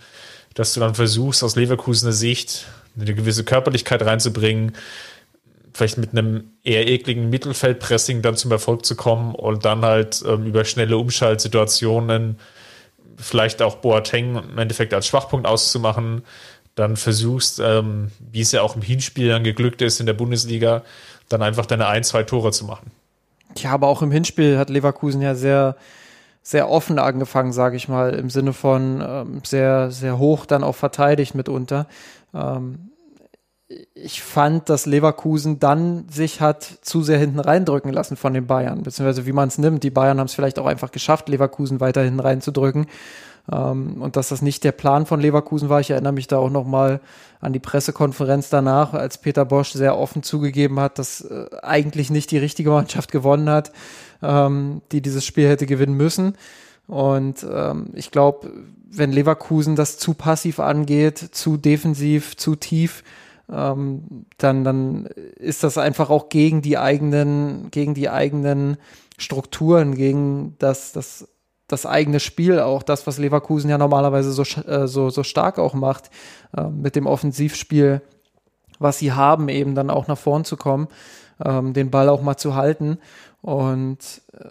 dass 0.55 0.75
du 0.75 0.81
dann 0.81 0.95
versuchst, 0.95 1.43
aus 1.45 1.57
Leverkusener 1.57 2.13
Sicht 2.13 2.67
eine 2.99 3.15
gewisse 3.15 3.45
Körperlichkeit 3.45 4.03
reinzubringen, 4.03 4.73
vielleicht 5.73 5.99
mit 5.99 6.11
einem 6.11 6.51
eher 6.65 6.89
ekligen 6.89 7.31
Mittelfeldpressing 7.31 8.23
dann 8.23 8.37
zum 8.37 8.51
Erfolg 8.51 8.85
zu 8.85 8.97
kommen 8.97 9.35
und 9.35 9.65
dann 9.65 9.83
halt 9.83 10.25
ähm, 10.27 10.47
über 10.47 10.65
schnelle 10.65 10.97
Umschaltsituationen 10.99 12.39
vielleicht 13.17 13.63
auch 13.63 13.77
Boateng 13.77 14.37
im 14.37 14.59
Endeffekt 14.59 14.95
als 14.95 15.07
Schwachpunkt 15.07 15.47
auszumachen, 15.47 16.23
dann 16.75 16.97
versuchst, 16.97 17.61
ähm, 17.61 18.13
wie 18.33 18.41
es 18.41 18.53
ja 18.53 18.63
auch 18.63 18.77
im 18.77 18.83
Hinspiel 18.83 19.29
dann 19.29 19.45
geglückt 19.45 19.83
ist 19.83 20.01
in 20.01 20.07
der 20.07 20.13
Bundesliga, 20.15 20.83
dann 21.29 21.43
einfach 21.43 21.67
deine 21.67 21.89
ein, 21.89 22.05
zwei 22.05 22.23
Tore 22.23 22.53
zu 22.53 22.65
machen. 22.65 22.91
Ja, 23.57 23.70
aber 23.70 23.88
auch 23.88 24.03
im 24.03 24.11
Hinspiel 24.11 24.59
hat 24.59 24.70
Leverkusen 24.70 25.22
ja 25.22 25.34
sehr, 25.34 25.76
sehr 26.42 26.70
offen 26.70 26.99
angefangen, 26.99 27.53
sage 27.53 27.76
ich 27.76 27.88
mal, 27.88 28.14
im 28.14 28.30
Sinne 28.30 28.53
von 28.53 29.03
ähm, 29.07 29.40
sehr, 29.44 29.90
sehr 29.90 30.18
hoch 30.18 30.46
dann 30.46 30.62
auch 30.64 30.76
verteidigt 30.76 31.34
mitunter. 31.34 31.86
Ähm, 32.34 32.90
ich 33.94 34.22
fand, 34.22 34.70
dass 34.70 34.86
Leverkusen 34.86 35.59
dann 35.59 36.09
sich 36.09 36.40
hat 36.40 36.62
zu 36.80 37.03
sehr 37.03 37.18
hinten 37.18 37.38
reindrücken 37.38 37.92
lassen 37.92 38.16
von 38.16 38.32
den 38.32 38.46
Bayern, 38.46 38.82
beziehungsweise 38.82 39.26
wie 39.26 39.32
man 39.32 39.49
es 39.49 39.59
nimmt. 39.59 39.82
Die 39.82 39.90
Bayern 39.90 40.18
haben 40.18 40.26
es 40.26 40.34
vielleicht 40.34 40.59
auch 40.59 40.66
einfach 40.66 40.90
geschafft, 40.90 41.28
Leverkusen 41.28 41.80
weiter 41.80 42.03
hinten 42.03 42.20
reinzudrücken. 42.20 42.86
Ähm, 43.51 44.01
und 44.01 44.16
dass 44.16 44.28
das 44.28 44.42
nicht 44.42 44.64
der 44.64 44.72
Plan 44.72 45.07
von 45.07 45.20
Leverkusen 45.20 45.68
war. 45.68 45.80
Ich 45.80 45.90
erinnere 45.90 46.12
mich 46.12 46.26
da 46.26 46.38
auch 46.38 46.51
nochmal 46.51 47.01
an 47.40 47.53
die 47.53 47.61
Pressekonferenz 47.61 48.51
danach, 48.51 48.94
als 48.94 49.18
Peter 49.18 49.44
Bosch 49.44 49.72
sehr 49.72 49.96
offen 49.96 50.22
zugegeben 50.22 50.80
hat, 50.80 50.99
dass 50.99 51.22
äh, 51.22 51.46
eigentlich 51.62 52.11
nicht 52.11 52.30
die 52.30 52.38
richtige 52.38 52.70
Mannschaft 52.70 53.11
gewonnen 53.12 53.49
hat, 53.49 53.72
ähm, 54.22 54.82
die 54.92 55.01
dieses 55.01 55.24
Spiel 55.24 55.49
hätte 55.49 55.66
gewinnen 55.66 55.96
müssen. 55.96 56.34
Und 56.86 57.46
ähm, 57.51 57.90
ich 57.94 58.11
glaube, 58.11 58.51
wenn 58.90 59.12
Leverkusen 59.12 59.76
das 59.76 59.99
zu 59.99 60.14
passiv 60.14 60.61
angeht, 60.61 61.18
zu 61.18 61.57
defensiv, 61.59 62.36
zu 62.36 62.57
tief, 62.57 63.05
dann, 63.51 64.26
dann 64.36 65.07
ist 65.36 65.64
das 65.64 65.78
einfach 65.78 66.11
auch 66.11 66.28
gegen 66.28 66.61
die 66.61 66.76
eigenen, 66.76 67.70
gegen 67.70 67.94
die 67.94 68.11
eigenen 68.11 68.76
Strukturen, 69.16 69.94
gegen 69.94 70.55
das, 70.59 70.92
das 70.92 71.26
das 71.69 71.85
eigene 71.87 72.19
Spiel 72.19 72.61
auch, 72.61 72.83
das, 72.83 73.07
was 73.07 73.19
Leverkusen 73.19 73.71
ja 73.71 73.79
normalerweise 73.79 74.33
so, 74.33 74.43
äh, 74.62 74.89
so, 74.89 75.11
so 75.11 75.23
stark 75.23 75.59
auch 75.59 75.75
macht, 75.75 76.11
äh, 76.57 76.64
mit 76.64 76.97
dem 76.97 77.07
Offensivspiel, 77.07 78.01
was 78.79 78.99
sie 78.99 79.12
haben, 79.12 79.49
eben 79.49 79.75
dann 79.75 79.91
auch 79.91 80.09
nach 80.09 80.19
vorn 80.19 80.45
zu 80.45 80.57
kommen, 80.57 80.89
ähm, 81.45 81.75
den 81.75 81.91
Ball 81.91 82.09
auch 82.09 82.23
mal 82.23 82.37
zu 82.37 82.55
halten. 82.55 82.99
Und 83.43 83.99
äh, 84.33 84.47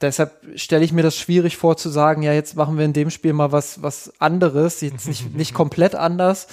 deshalb 0.00 0.32
stelle 0.54 0.84
ich 0.84 0.92
mir 0.92 1.02
das 1.02 1.16
schwierig 1.16 1.56
vor 1.56 1.76
zu 1.76 1.88
sagen, 1.88 2.22
ja, 2.22 2.32
jetzt 2.32 2.56
machen 2.56 2.78
wir 2.78 2.84
in 2.84 2.92
dem 2.92 3.10
Spiel 3.10 3.32
mal 3.32 3.52
was, 3.52 3.82
was 3.82 4.12
anderes, 4.20 4.80
jetzt 4.80 5.08
nicht, 5.08 5.34
nicht 5.34 5.54
komplett 5.54 5.96
anders, 5.96 6.46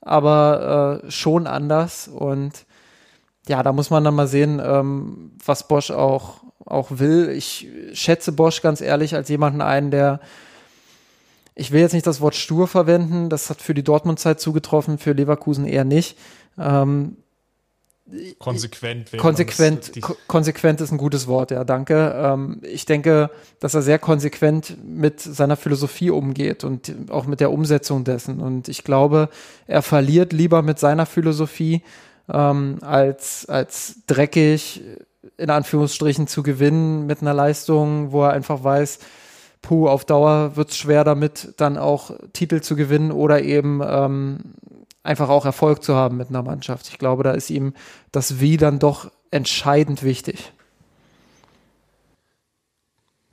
aber 0.00 1.02
äh, 1.04 1.10
schon 1.10 1.46
anders. 1.46 2.08
Und 2.08 2.66
ja, 3.50 3.64
da 3.64 3.72
muss 3.72 3.90
man 3.90 4.04
dann 4.04 4.14
mal 4.14 4.28
sehen, 4.28 4.62
ähm, 4.64 5.32
was 5.44 5.66
Bosch 5.66 5.90
auch 5.90 6.44
auch 6.64 6.90
will. 6.92 7.30
Ich 7.30 7.66
schätze 7.94 8.30
Bosch 8.30 8.62
ganz 8.62 8.80
ehrlich 8.80 9.16
als 9.16 9.28
jemanden 9.28 9.60
ein, 9.60 9.90
der 9.90 10.20
ich 11.56 11.72
will 11.72 11.80
jetzt 11.80 11.92
nicht 11.92 12.06
das 12.06 12.20
Wort 12.20 12.36
stur 12.36 12.68
verwenden, 12.68 13.28
das 13.28 13.50
hat 13.50 13.60
für 13.60 13.74
die 13.74 13.82
Dortmund-Zeit 13.82 14.40
zugetroffen, 14.40 14.98
für 14.98 15.12
Leverkusen 15.12 15.66
eher 15.66 15.84
nicht. 15.84 16.16
Ähm, 16.56 17.16
konsequent. 18.38 19.10
Konsequent, 19.18 20.00
ko 20.00 20.16
konsequent 20.28 20.80
ist 20.80 20.92
ein 20.92 20.96
gutes 20.96 21.26
Wort, 21.26 21.50
ja, 21.50 21.64
danke. 21.64 22.14
Ähm, 22.16 22.60
ich 22.62 22.86
denke, 22.86 23.30
dass 23.58 23.74
er 23.74 23.82
sehr 23.82 23.98
konsequent 23.98 24.76
mit 24.82 25.20
seiner 25.20 25.56
Philosophie 25.56 26.10
umgeht 26.10 26.62
und 26.62 26.94
auch 27.10 27.26
mit 27.26 27.40
der 27.40 27.50
Umsetzung 27.50 28.04
dessen. 28.04 28.40
Und 28.40 28.68
ich 28.68 28.84
glaube, 28.84 29.28
er 29.66 29.82
verliert 29.82 30.32
lieber 30.32 30.62
mit 30.62 30.78
seiner 30.78 31.04
Philosophie 31.04 31.82
ähm, 32.32 32.78
als, 32.82 33.46
als 33.48 33.96
dreckig 34.06 34.82
in 35.36 35.50
Anführungsstrichen 35.50 36.26
zu 36.26 36.42
gewinnen 36.42 37.06
mit 37.06 37.22
einer 37.22 37.34
Leistung, 37.34 38.12
wo 38.12 38.24
er 38.24 38.32
einfach 38.32 38.62
weiß, 38.62 38.98
puh, 39.62 39.88
auf 39.88 40.04
Dauer 40.04 40.56
wird 40.56 40.70
es 40.70 40.76
schwer 40.76 41.04
damit, 41.04 41.54
dann 41.56 41.76
auch 41.78 42.12
Titel 42.32 42.60
zu 42.60 42.76
gewinnen 42.76 43.12
oder 43.12 43.42
eben 43.42 43.80
ähm, 43.84 44.38
einfach 45.02 45.28
auch 45.28 45.44
Erfolg 45.44 45.82
zu 45.82 45.94
haben 45.94 46.16
mit 46.16 46.28
einer 46.28 46.42
Mannschaft. 46.42 46.88
Ich 46.88 46.98
glaube, 46.98 47.22
da 47.22 47.32
ist 47.32 47.50
ihm 47.50 47.74
das 48.12 48.40
Wie 48.40 48.56
dann 48.56 48.78
doch 48.78 49.10
entscheidend 49.30 50.02
wichtig. 50.02 50.52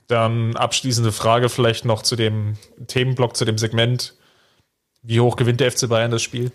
Dann 0.06 0.56
abschließende 0.56 1.12
Frage 1.12 1.50
vielleicht 1.50 1.84
noch 1.84 2.02
zu 2.02 2.16
dem 2.16 2.56
Themenblock, 2.86 3.36
zu 3.36 3.44
dem 3.44 3.58
Segment. 3.58 4.14
Wie 5.02 5.20
hoch 5.20 5.36
gewinnt 5.36 5.60
der 5.60 5.70
FC 5.70 5.88
Bayern 5.88 6.10
das 6.10 6.22
Spiel? 6.22 6.50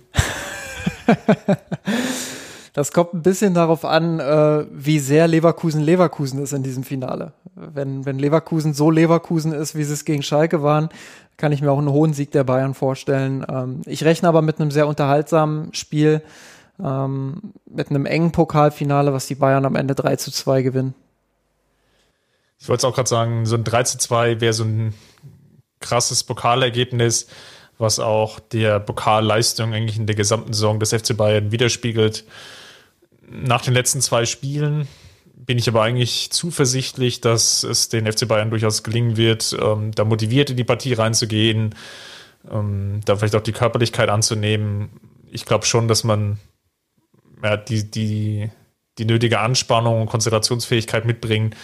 Das 2.73 2.91
kommt 2.91 3.13
ein 3.13 3.21
bisschen 3.21 3.53
darauf 3.53 3.85
an, 3.85 4.19
äh, 4.19 4.65
wie 4.71 4.97
sehr 4.97 5.27
Leverkusen 5.27 5.81
Leverkusen 5.81 6.41
ist 6.41 6.53
in 6.53 6.63
diesem 6.63 6.83
Finale. 6.83 7.33
Wenn, 7.55 8.05
wenn 8.05 8.17
Leverkusen 8.17 8.73
so 8.73 8.89
Leverkusen 8.89 9.53
ist, 9.53 9.75
wie 9.75 9.83
sie 9.83 9.93
es 9.93 10.05
gegen 10.05 10.23
Schalke 10.23 10.63
waren, 10.63 10.89
kann 11.37 11.51
ich 11.51 11.61
mir 11.61 11.71
auch 11.71 11.77
einen 11.77 11.91
hohen 11.91 12.13
Sieg 12.13 12.31
der 12.31 12.43
Bayern 12.43 12.73
vorstellen. 12.73 13.45
Ähm, 13.47 13.81
ich 13.85 14.03
rechne 14.03 14.27
aber 14.27 14.41
mit 14.41 14.59
einem 14.59 14.71
sehr 14.71 14.87
unterhaltsamen 14.87 15.71
Spiel, 15.75 16.23
ähm, 16.83 17.53
mit 17.69 17.91
einem 17.91 18.07
engen 18.07 18.31
Pokalfinale, 18.31 19.13
was 19.13 19.27
die 19.27 19.35
Bayern 19.35 19.65
am 19.65 19.75
Ende 19.75 19.93
3 19.93 20.15
zu 20.15 20.31
2 20.31 20.63
gewinnen. 20.63 20.95
Ich 22.59 22.69
wollte 22.69 22.87
es 22.87 22.91
auch 22.91 22.95
gerade 22.95 23.09
sagen, 23.09 23.45
so 23.45 23.55
ein 23.55 23.63
3 23.63 23.83
zu 23.83 23.99
2 23.99 24.41
wäre 24.41 24.53
so 24.53 24.63
ein 24.63 24.95
krasses 25.79 26.23
Pokalergebnis, 26.23 27.27
was 27.77 27.99
auch 27.99 28.39
der 28.39 28.79
Pokalleistung 28.79 29.73
eigentlich 29.73 29.97
in 29.99 30.07
der 30.07 30.15
gesamten 30.15 30.53
Saison 30.53 30.79
des 30.79 30.91
FC 30.91 31.15
Bayern 31.15 31.51
widerspiegelt 31.51 32.23
nach 33.29 33.61
den 33.61 33.73
letzten 33.73 34.01
zwei 34.01 34.25
Spielen 34.25 34.87
bin 35.45 35.57
ich 35.57 35.67
aber 35.67 35.83
eigentlich 35.83 36.31
zuversichtlich, 36.31 37.21
dass 37.21 37.63
es 37.63 37.89
den 37.89 38.11
FC 38.11 38.27
Bayern 38.27 38.49
durchaus 38.49 38.83
gelingen 38.83 39.17
wird, 39.17 39.55
ähm, 39.59 39.91
da 39.91 40.05
motiviert 40.05 40.49
in 40.49 40.57
die 40.57 40.63
Partie 40.63 40.93
reinzugehen, 40.93 41.75
ähm, 42.49 43.01
da 43.05 43.15
vielleicht 43.15 43.35
auch 43.35 43.41
die 43.41 43.51
Körperlichkeit 43.51 44.09
anzunehmen. 44.09 44.89
Ich 45.31 45.45
glaube 45.45 45.65
schon, 45.65 45.87
dass 45.87 46.03
man 46.03 46.39
ja, 47.43 47.57
die, 47.57 47.89
die, 47.89 48.49
die 48.97 49.05
nötige 49.05 49.39
Anspannung 49.39 50.01
und 50.01 50.07
Konzentrationsfähigkeit 50.07 51.05
mitbringt, 51.05 51.55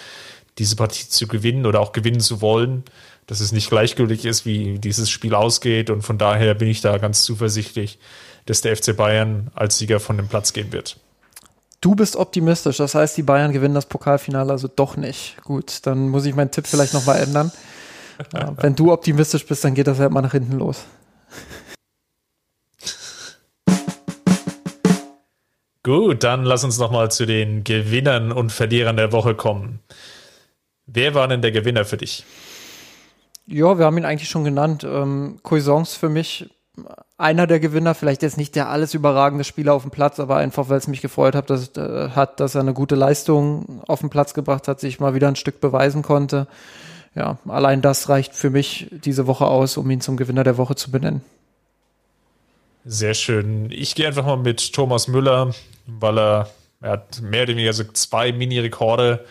diese 0.57 0.75
Partie 0.75 1.07
zu 1.07 1.27
gewinnen 1.27 1.65
oder 1.65 1.79
auch 1.79 1.93
gewinnen 1.93 2.19
zu 2.19 2.41
wollen, 2.41 2.83
dass 3.27 3.39
es 3.39 3.51
nicht 3.51 3.69
gleichgültig 3.69 4.25
ist, 4.25 4.45
wie 4.45 4.79
dieses 4.79 5.09
Spiel 5.09 5.35
ausgeht. 5.35 5.89
Und 5.89 6.01
von 6.01 6.17
daher 6.17 6.53
bin 6.53 6.67
ich 6.67 6.81
da 6.81 6.97
ganz 6.97 7.23
zuversichtlich, 7.23 7.99
dass 8.45 8.61
der 8.61 8.75
FC 8.75 8.97
Bayern 8.97 9.51
als 9.53 9.77
Sieger 9.77 9.99
von 9.99 10.17
dem 10.17 10.27
Platz 10.27 10.51
gehen 10.51 10.73
wird. 10.73 10.97
Du 11.81 11.95
bist 11.95 12.17
optimistisch, 12.17 12.77
das 12.77 12.93
heißt, 12.93 13.15
die 13.15 13.23
Bayern 13.23 13.53
gewinnen 13.53 13.73
das 13.73 13.85
Pokalfinale 13.85 14.51
also 14.51 14.67
doch 14.67 14.97
nicht. 14.97 15.37
Gut, 15.43 15.85
dann 15.85 16.09
muss 16.09 16.25
ich 16.25 16.35
meinen 16.35 16.51
Tipp 16.51 16.67
vielleicht 16.67 16.93
nochmal 16.93 17.21
ändern. 17.21 17.51
Ja, 18.33 18.53
wenn 18.57 18.75
du 18.75 18.91
optimistisch 18.91 19.45
bist, 19.45 19.63
dann 19.63 19.75
geht 19.75 19.87
das 19.87 19.97
halt 19.97 20.11
mal 20.11 20.21
nach 20.21 20.33
hinten 20.33 20.57
los. 20.57 20.83
Gut, 25.83 26.23
dann 26.23 26.43
lass 26.43 26.65
uns 26.65 26.77
nochmal 26.77 27.09
zu 27.09 27.25
den 27.25 27.63
Gewinnern 27.63 28.33
und 28.33 28.51
Verlierern 28.51 28.97
der 28.97 29.13
Woche 29.13 29.33
kommen. 29.33 29.79
Wer 30.85 31.15
war 31.15 31.29
denn 31.29 31.41
der 31.41 31.53
Gewinner 31.53 31.85
für 31.85 31.97
dich? 31.97 32.25
Ja, 33.47 33.77
wir 33.79 33.85
haben 33.85 33.97
ihn 33.97 34.05
eigentlich 34.05 34.29
schon 34.29 34.43
genannt. 34.43 34.83
Ähm, 34.83 35.39
Cuisance 35.41 35.97
für 35.97 36.09
mich 36.09 36.49
einer 37.17 37.47
der 37.47 37.59
Gewinner, 37.59 37.95
vielleicht 37.95 38.21
jetzt 38.21 38.37
nicht 38.37 38.55
der 38.55 38.69
alles 38.69 38.93
überragende 38.93 39.43
Spieler 39.43 39.73
auf 39.73 39.83
dem 39.83 39.91
Platz, 39.91 40.19
aber 40.19 40.37
einfach, 40.37 40.69
weil 40.69 40.77
es 40.77 40.87
mich 40.87 41.01
gefreut 41.01 41.35
hat, 41.35 41.49
dass, 41.49 41.75
äh, 41.75 42.09
hat, 42.09 42.39
dass 42.39 42.55
er 42.55 42.61
eine 42.61 42.73
gute 42.73 42.95
Leistung 42.95 43.81
auf 43.87 43.99
den 43.99 44.09
Platz 44.09 44.33
gebracht 44.33 44.67
hat, 44.67 44.79
sich 44.79 44.99
mal 44.99 45.13
wieder 45.13 45.27
ein 45.27 45.35
Stück 45.35 45.59
beweisen 45.59 46.01
konnte. 46.01 46.47
Ja, 47.15 47.37
allein 47.47 47.81
das 47.81 48.07
reicht 48.09 48.33
für 48.33 48.49
mich 48.49 48.87
diese 48.91 49.27
Woche 49.27 49.45
aus, 49.45 49.77
um 49.77 49.89
ihn 49.89 50.01
zum 50.01 50.15
Gewinner 50.15 50.43
der 50.43 50.57
Woche 50.57 50.75
zu 50.75 50.91
benennen. 50.91 51.21
Sehr 52.85 53.13
schön. 53.13 53.69
Ich 53.71 53.95
gehe 53.95 54.07
einfach 54.07 54.25
mal 54.25 54.37
mit 54.37 54.73
Thomas 54.73 55.07
Müller, 55.07 55.53
weil 55.85 56.17
er, 56.17 56.49
er 56.81 56.91
hat 56.91 57.21
mehr 57.21 57.43
oder 57.43 57.51
weniger 57.51 57.73
so 57.73 57.83
zwei 57.83 58.31
Mini-Rekorde 58.31 59.25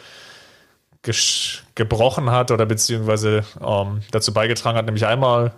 gebrochen 1.75 2.31
hat 2.31 2.51
oder 2.51 2.67
beziehungsweise 2.67 3.45
ähm, 3.65 4.03
dazu 4.11 4.35
beigetragen 4.35 4.77
hat, 4.77 4.85
nämlich 4.85 5.07
einmal 5.07 5.53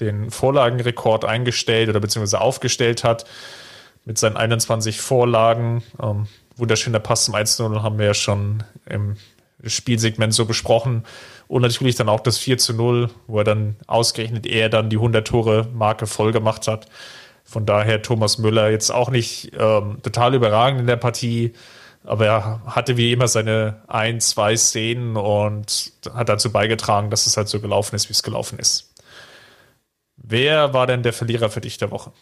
den 0.00 0.30
Vorlagenrekord 0.30 1.24
eingestellt 1.24 1.88
oder 1.88 2.00
beziehungsweise 2.00 2.40
aufgestellt 2.40 3.04
hat 3.04 3.24
mit 4.04 4.18
seinen 4.18 4.36
21 4.36 5.00
Vorlagen. 5.00 5.82
Ähm, 6.02 6.26
wunderschöner 6.56 7.00
Pass 7.00 7.24
zum 7.24 7.34
1-0 7.34 7.82
haben 7.82 7.98
wir 7.98 8.06
ja 8.06 8.14
schon 8.14 8.62
im 8.88 9.16
Spielsegment 9.64 10.34
so 10.34 10.44
besprochen. 10.44 11.04
Und 11.48 11.62
natürlich 11.62 11.96
dann 11.96 12.08
auch 12.08 12.20
das 12.20 12.38
4 12.38 12.58
zu 12.58 12.74
0, 12.74 13.10
wo 13.26 13.38
er 13.38 13.44
dann 13.44 13.76
ausgerechnet 13.86 14.46
er 14.46 14.68
dann 14.68 14.90
die 14.90 14.96
100 14.96 15.26
Tore 15.26 15.68
Marke 15.72 16.06
voll 16.06 16.32
gemacht 16.32 16.66
hat. 16.66 16.86
Von 17.44 17.64
daher 17.64 18.02
Thomas 18.02 18.38
Müller 18.38 18.70
jetzt 18.70 18.90
auch 18.90 19.10
nicht 19.10 19.52
ähm, 19.58 19.98
total 20.02 20.34
überragend 20.34 20.80
in 20.80 20.86
der 20.88 20.96
Partie, 20.96 21.52
aber 22.02 22.26
er 22.26 22.60
hatte 22.66 22.96
wie 22.96 23.12
immer 23.12 23.28
seine 23.28 23.82
ein, 23.86 24.20
zwei 24.20 24.56
Szenen 24.56 25.16
und 25.16 25.92
hat 26.12 26.28
dazu 26.28 26.50
beigetragen, 26.50 27.10
dass 27.10 27.26
es 27.26 27.36
halt 27.36 27.48
so 27.48 27.60
gelaufen 27.60 27.94
ist, 27.94 28.08
wie 28.08 28.12
es 28.12 28.24
gelaufen 28.24 28.58
ist. 28.58 28.92
Wer 30.16 30.72
war 30.72 30.86
denn 30.86 31.02
der 31.02 31.12
Verlierer 31.12 31.50
für 31.50 31.60
dich 31.60 31.78
der 31.78 31.90
Woche? 31.90 32.12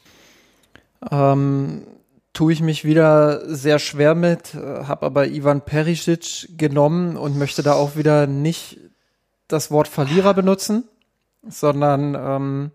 Ähm, 1.11 1.87
tue 2.33 2.53
ich 2.53 2.61
mich 2.61 2.85
wieder 2.85 3.43
sehr 3.55 3.79
schwer 3.79 4.15
mit, 4.15 4.55
äh, 4.55 4.85
habe 4.85 5.07
aber 5.07 5.29
Ivan 5.29 5.63
Perisic 5.63 6.49
genommen 6.59 7.17
und 7.17 7.39
möchte 7.39 7.63
da 7.63 7.75
auch 7.75 7.97
wieder 7.97 8.27
nicht 8.27 8.79
das 9.49 9.71
Wort 9.71 9.89
Verlierer 9.89 10.35
benutzen, 10.35 10.85
sondern 11.47 12.15
ähm, 12.19 12.71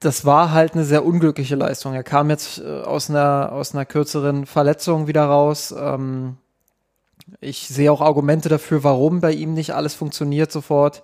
das 0.00 0.24
war 0.24 0.52
halt 0.52 0.74
eine 0.74 0.84
sehr 0.84 1.04
unglückliche 1.04 1.56
Leistung. 1.56 1.94
Er 1.94 2.04
kam 2.04 2.30
jetzt 2.30 2.58
äh, 2.58 2.82
aus 2.82 3.10
einer 3.10 3.52
aus 3.52 3.74
einer 3.74 3.86
kürzeren 3.86 4.46
Verletzung 4.46 5.06
wieder 5.06 5.24
raus. 5.24 5.74
Ähm, 5.76 6.36
ich 7.40 7.68
sehe 7.68 7.90
auch 7.90 8.00
Argumente 8.00 8.48
dafür, 8.48 8.84
warum 8.84 9.20
bei 9.20 9.32
ihm 9.32 9.54
nicht 9.54 9.74
alles 9.74 9.94
funktioniert 9.94 10.52
sofort 10.52 11.02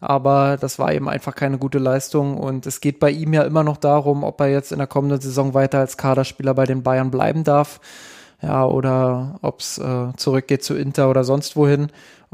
aber 0.00 0.56
das 0.60 0.78
war 0.78 0.92
eben 0.92 1.08
einfach 1.08 1.34
keine 1.34 1.58
gute 1.58 1.78
Leistung 1.78 2.36
und 2.36 2.66
es 2.66 2.80
geht 2.80 3.00
bei 3.00 3.10
ihm 3.10 3.32
ja 3.32 3.42
immer 3.42 3.64
noch 3.64 3.76
darum, 3.76 4.24
ob 4.24 4.40
er 4.40 4.48
jetzt 4.48 4.72
in 4.72 4.78
der 4.78 4.86
kommenden 4.86 5.20
Saison 5.20 5.54
weiter 5.54 5.78
als 5.78 5.96
Kaderspieler 5.96 6.54
bei 6.54 6.66
den 6.66 6.82
Bayern 6.82 7.10
bleiben 7.10 7.44
darf, 7.44 7.80
ja, 8.42 8.64
oder 8.66 9.38
ob 9.42 9.60
es 9.60 9.78
äh, 9.78 10.12
zurückgeht 10.16 10.62
zu 10.62 10.74
Inter 10.74 11.08
oder 11.08 11.24
sonst 11.24 11.56
wohin. 11.56 11.88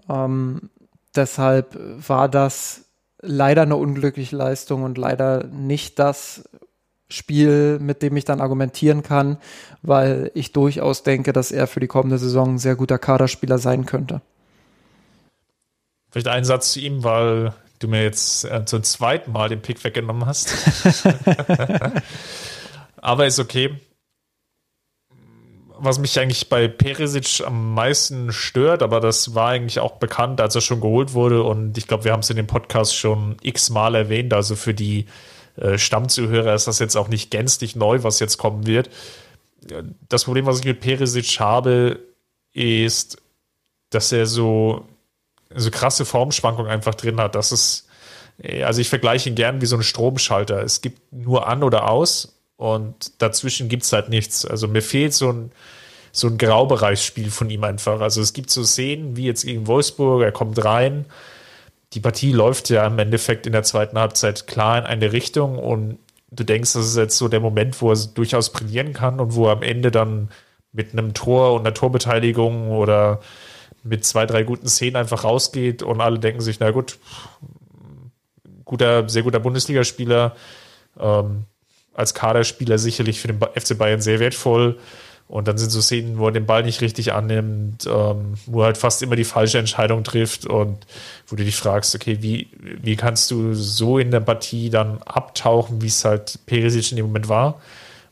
Ähm, 0.09 0.71
deshalb 1.15 1.79
war 2.09 2.29
das 2.29 2.87
leider 3.21 3.63
eine 3.63 3.77
unglückliche 3.77 4.37
Leistung 4.37 4.83
und 4.83 4.99
leider 4.99 5.45
nicht 5.45 5.99
das 5.99 6.45
Spiel, 7.09 7.79
mit 7.79 8.03
dem 8.03 8.17
ich 8.17 8.25
dann 8.25 8.41
argumentieren 8.41 9.03
kann, 9.03 9.37
weil 9.83 10.31
ich 10.35 10.53
durchaus 10.53 11.03
denke, 11.03 11.33
dass 11.33 11.53
er 11.53 11.67
für 11.67 11.81
die 11.81 11.87
kommende 11.87 12.19
Saison 12.19 12.55
ein 12.55 12.59
sehr 12.59 12.75
guter 12.75 12.99
Kaderspieler 12.99 13.59
sein 13.59 13.87
könnte. 13.87 14.23
Vielleicht 16.13 16.29
einen 16.29 16.45
Satz 16.45 16.73
zu 16.73 16.81
ihm, 16.81 17.05
weil 17.05 17.55
du 17.79 17.89
mir 17.89 18.03
jetzt 18.03 18.45
äh, 18.45 18.65
zum 18.67 18.83
zweiten 18.83 19.33
Mal 19.33 19.49
den 19.49 19.63
Pick 19.63 19.83
weggenommen 19.83 20.27
hast. 20.27 20.55
aber 22.97 23.27
ist 23.27 23.39
okay. 23.39 23.81
Was 25.79 25.99
mich 25.99 26.21
eigentlich 26.21 26.51
bei 26.51 26.69
Perisic 26.69 27.43
am 27.47 27.73
meisten 27.73 28.31
stört, 28.31 28.83
aber 28.83 29.01
das 29.01 29.35
war 29.35 29.49
eigentlich 29.49 29.81
auch 29.81 29.93
bekannt, 29.93 30.41
als 30.43 30.55
er 30.55 30.61
schon 30.61 30.83
geholt 30.83 31.15
wurde. 31.15 31.43
Und 31.43 31.79
ich 31.79 31.89
glaube, 31.89 32.05
wir 32.05 32.13
haben 32.13 32.21
es 32.21 32.31
in 32.31 32.37
dem 32.37 32.47
Podcast 32.47 32.95
schon 32.95 33.39
x-mal 33.41 33.95
erwähnt. 33.95 34.35
Also 34.35 34.55
für 34.55 34.75
die 34.75 35.07
äh, 35.57 35.79
Stammzuhörer 35.79 36.55
ist 36.55 36.67
das 36.67 36.79
jetzt 36.79 36.95
auch 36.95 37.09
nicht 37.09 37.31
gänzlich 37.31 37.75
neu, 37.75 38.03
was 38.03 38.21
jetzt 38.21 38.37
kommen 38.37 38.67
wird. 38.67 38.91
Das 40.11 40.25
Problem, 40.25 40.45
was 40.45 40.59
ich 40.59 40.67
mit 40.67 40.81
Perisic 40.81 41.41
habe, 41.41 42.01
ist, 42.53 43.17
dass 43.89 44.13
er 44.13 44.27
so 44.27 44.87
so 45.55 45.71
krasse 45.71 46.05
Formschwankungen 46.05 46.71
einfach 46.71 46.95
drin 46.95 47.21
hat. 47.21 47.35
Das 47.35 47.53
ist, 47.53 47.89
also 48.63 48.81
ich 48.81 48.89
vergleiche 48.89 49.29
ihn 49.29 49.35
gern 49.35 49.61
wie 49.61 49.67
so 49.67 49.77
ein 49.77 49.83
Stromschalter. 49.83 50.63
Es 50.63 50.81
gibt 50.81 51.13
nur 51.13 51.47
an 51.47 51.63
oder 51.63 51.89
aus 51.89 52.39
und 52.57 53.21
dazwischen 53.21 53.69
gibt 53.69 53.85
es 53.85 53.93
halt 53.93 54.09
nichts. 54.09 54.45
Also 54.45 54.69
mir 54.69 54.83
fehlt 54.83 55.15
so 55.15 55.33
ein, 55.33 55.53
so 56.13 56.29
ein 56.29 56.39
Graubereichsspiel 56.39 57.31
von 57.31 57.51
ihm 57.51 57.65
einfach. 57.65 58.01
Also 58.01 58.21
es 58.21 58.33
gibt 58.33 58.51
so 58.51 58.65
Szenen 58.65 59.17
wie 59.17 59.25
jetzt 59.25 59.45
gegen 59.45 59.67
Wolfsburg, 59.67 60.23
er 60.23 60.33
kommt 60.33 60.63
rein. 60.65 61.07
Die 61.95 62.01
Partie 62.01 62.33
läuft 62.33 62.71
ja 62.71 62.87
im 62.87 62.99
Endeffekt 62.99 63.47
in 63.47 63.53
der 63.53 63.63
zweiten 63.63 63.99
Halbzeit 63.99 64.47
klar 64.47 64.79
in 64.79 64.85
eine 64.85 65.13
Richtung 65.13 65.59
und 65.59 65.99
du 66.31 66.45
denkst, 66.45 66.73
das 66.73 66.87
ist 66.87 66.97
jetzt 66.97 67.19
so 67.19 67.29
der 67.29 67.41
Moment, 67.41 67.81
wo 67.83 67.91
er 67.91 67.97
durchaus 68.15 68.51
brillieren 68.51 68.93
kann 68.93 69.21
und 69.21 69.35
wo 69.35 69.47
er 69.47 69.53
am 69.53 69.63
Ende 69.63 69.91
dann 69.91 70.31
mit 70.73 70.93
einem 70.93 71.15
Tor 71.15 71.53
und 71.53 71.61
einer 71.61 71.75
Torbeteiligung 71.75 72.71
oder 72.71 73.21
mit 73.83 74.05
zwei, 74.05 74.27
drei 74.27 74.43
guten 74.43 74.69
Szenen 74.69 74.97
einfach 74.97 75.25
rausgeht 75.25 75.83
und 75.83 76.01
alle 76.01 76.19
denken 76.19 76.41
sich, 76.41 76.61
na 76.61 76.71
gut, 76.71 76.99
guter, 78.65 79.09
sehr 79.09 79.23
guter 79.23 79.41
Bundesligaspieler, 79.41 80.37
ähm, 80.99 81.45
als 81.95 82.15
Kaderspieler 82.15 82.79
sicherlich 82.79 83.21
für 83.21 83.29
den 83.29 83.41
FC 83.41 83.77
Bayern 83.77 84.01
sehr 84.01 84.21
wertvoll. 84.21 84.79
Und 85.29 85.49
dann 85.49 85.57
sind 85.57 85.71
so 85.71 85.81
Szenen, 85.81 86.19
wo 86.19 86.27
er 86.27 86.33
den 86.33 86.45
Ball 86.45 86.63
nicht 86.63 86.83
richtig 86.83 87.13
annimmt, 87.15 87.87
ähm, 87.87 88.35
wo 88.45 88.61
er 88.61 88.67
halt 88.67 88.77
fast 88.77 89.03
immer 89.03 89.17
die 89.17 89.25
falsche 89.25 89.59
Entscheidung 89.59 90.05
trifft 90.05 90.45
und 90.45 90.87
wo 91.27 91.37
du 91.37 91.45
dich 91.45 91.57
fragst, 91.57 91.95
okay, 91.95 92.19
wie, 92.21 92.49
wie 92.61 92.97
kannst 92.97 93.31
du 93.31 93.55
so 93.55 93.99
in 93.99 94.11
der 94.11 94.21
Partie 94.21 94.69
dann 94.69 95.03
abtauchen, 95.03 95.81
wie 95.81 95.87
es 95.87 96.05
halt 96.05 96.39
Perisic 96.45 96.91
in 96.93 96.97
dem 96.97 97.07
Moment 97.07 97.31
war? 97.31 97.61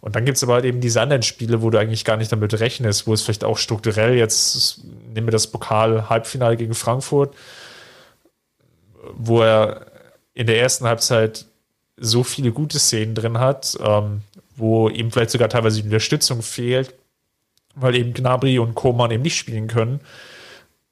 Und 0.00 0.16
dann 0.16 0.24
gibt 0.24 0.36
es 0.36 0.42
aber 0.42 0.54
halt 0.54 0.64
eben 0.64 0.80
diese 0.80 1.00
anderen 1.00 1.22
Spiele, 1.22 1.62
wo 1.62 1.70
du 1.70 1.78
eigentlich 1.78 2.04
gar 2.04 2.16
nicht 2.16 2.32
damit 2.32 2.58
rechnest, 2.58 3.06
wo 3.06 3.12
es 3.12 3.22
vielleicht 3.22 3.44
auch 3.44 3.58
strukturell 3.58 4.16
jetzt, 4.16 4.82
nehmen 5.12 5.26
wir 5.26 5.32
das 5.32 5.46
Pokal-Halbfinale 5.46 6.56
gegen 6.56 6.74
Frankfurt, 6.74 7.34
wo 9.14 9.42
er 9.42 9.86
in 10.32 10.46
der 10.46 10.58
ersten 10.58 10.86
Halbzeit 10.86 11.44
so 11.96 12.22
viele 12.22 12.50
gute 12.50 12.78
Szenen 12.78 13.14
drin 13.14 13.38
hat, 13.38 13.76
ähm, 13.84 14.22
wo 14.56 14.88
ihm 14.88 15.10
vielleicht 15.10 15.30
sogar 15.30 15.48
teilweise 15.48 15.80
die 15.80 15.88
Unterstützung 15.88 16.42
fehlt, 16.42 16.94
weil 17.74 17.94
eben 17.94 18.14
Gnabry 18.14 18.58
und 18.58 18.74
Koman 18.74 19.10
eben 19.10 19.22
nicht 19.22 19.36
spielen 19.36 19.68
können. 19.68 20.00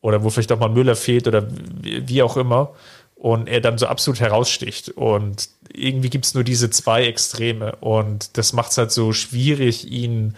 Oder 0.00 0.22
wo 0.22 0.30
vielleicht 0.30 0.52
auch 0.52 0.60
mal 0.60 0.68
Müller 0.68 0.94
fehlt 0.94 1.26
oder 1.26 1.48
wie 1.82 2.22
auch 2.22 2.36
immer. 2.36 2.74
Und 3.18 3.48
er 3.48 3.60
dann 3.60 3.78
so 3.78 3.86
absolut 3.86 4.20
heraussticht. 4.20 4.90
Und 4.90 5.48
irgendwie 5.72 6.08
gibt 6.08 6.24
es 6.24 6.34
nur 6.34 6.44
diese 6.44 6.70
zwei 6.70 7.04
Extreme. 7.04 7.76
Und 7.76 8.38
das 8.38 8.52
macht 8.52 8.70
es 8.70 8.78
halt 8.78 8.92
so 8.92 9.12
schwierig, 9.12 9.90
ihn 9.90 10.36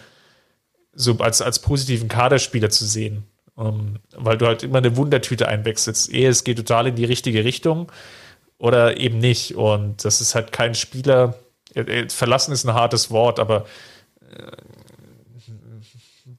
so 0.95 1.19
als, 1.19 1.43
als 1.43 1.59
positiven 1.59 2.09
Kaderspieler 2.09 2.71
zu 2.71 2.87
sehen. 2.87 3.25
Um, 3.55 3.67
ähm, 3.67 3.99
weil 4.17 4.39
du 4.39 4.47
halt 4.47 4.63
immer 4.63 4.79
eine 4.79 4.97
Wundertüte 4.97 5.47
einwechselst. 5.47 6.11
Ehe 6.11 6.31
es 6.31 6.45
geht 6.45 6.57
total 6.57 6.87
in 6.87 6.97
die 6.97 7.05
richtige 7.05 7.45
Richtung 7.45 7.93
oder 8.59 8.97
eben 8.97 9.19
nicht. 9.19 9.57
Und 9.57 10.05
das 10.05 10.21
ist 10.21 10.35
halt 10.35 10.53
kein 10.53 10.75
Spieler. 10.75 11.35
Verlassen 12.09 12.53
ist 12.53 12.65
ein 12.65 12.75
hartes 12.75 13.11
Wort, 13.11 13.39
aber 13.39 13.67
äh, 14.23 14.53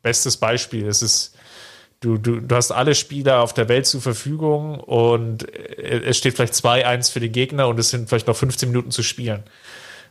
bestes 0.01 0.37
Beispiel. 0.37 0.87
Es 0.87 1.01
ist, 1.01 1.35
du, 2.01 2.17
du, 2.17 2.41
du 2.41 2.55
hast 2.55 2.71
alle 2.71 2.93
Spieler 2.93 3.41
auf 3.41 3.53
der 3.53 3.69
Welt 3.69 3.85
zur 3.85 4.01
Verfügung 4.01 4.79
und 4.79 5.47
es 5.55 6.17
steht 6.17 6.35
vielleicht 6.35 6.53
2-1 6.53 7.11
für 7.11 7.19
den 7.19 7.31
Gegner 7.31 7.67
und 7.67 7.79
es 7.79 7.89
sind 7.89 8.09
vielleicht 8.09 8.27
noch 8.27 8.35
15 8.35 8.69
Minuten 8.69 8.91
zu 8.91 9.03
spielen. 9.03 9.43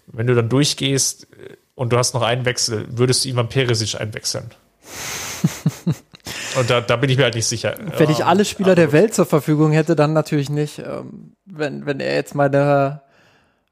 Wenn 0.06 0.26
du 0.26 0.34
dann 0.34 0.48
durchgehst 0.48 1.28
und 1.74 1.92
du 1.92 1.98
hast 1.98 2.14
noch 2.14 2.22
einen 2.22 2.44
Wechsel, 2.46 2.86
würdest 2.90 3.24
du 3.24 3.28
Ivan 3.28 3.48
Perisic 3.48 4.00
einwechseln? 4.00 4.50
Und 6.58 6.68
da, 6.68 6.80
da 6.80 6.96
bin 6.96 7.10
ich 7.10 7.16
mir 7.16 7.24
halt 7.24 7.34
nicht 7.34 7.46
sicher. 7.46 7.74
Wenn 7.96 8.10
ich 8.10 8.24
alle 8.24 8.44
Spieler 8.44 8.74
der 8.74 8.92
Welt 8.92 9.14
zur 9.14 9.26
Verfügung 9.26 9.72
hätte, 9.72 9.96
dann 9.96 10.12
natürlich 10.12 10.50
nicht. 10.50 10.80
Ähm, 10.80 11.36
wenn, 11.46 11.86
wenn 11.86 12.00
er 12.00 12.14
jetzt 12.14 12.34
meine 12.34 13.02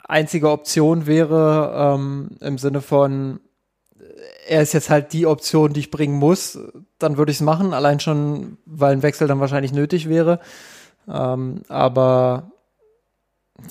einzige 0.05 0.51
Option 0.51 1.07
wäre, 1.07 1.95
ähm, 1.95 2.31
im 2.41 2.59
Sinne 2.59 2.81
von, 2.81 3.41
er 4.47 4.63
ist 4.63 4.73
jetzt 4.73 4.91
halt 4.91 5.13
die 5.13 5.27
Option, 5.27 5.73
die 5.73 5.81
ich 5.81 5.91
bringen 5.91 6.19
muss, 6.19 6.59
dann 6.99 7.17
würde 7.17 7.31
ich 7.31 7.39
es 7.39 7.43
machen, 7.43 7.75
allein 7.75 8.01
schon, 8.01 8.59
weil 8.67 8.93
ein 8.93 9.03
Wechsel 9.03 9.29
dann 9.29 9.41
wahrscheinlich 9.41 9.73
nötig 9.73 10.09
wäre. 10.09 10.41
Ähm, 11.09 11.63
aber 11.69 12.51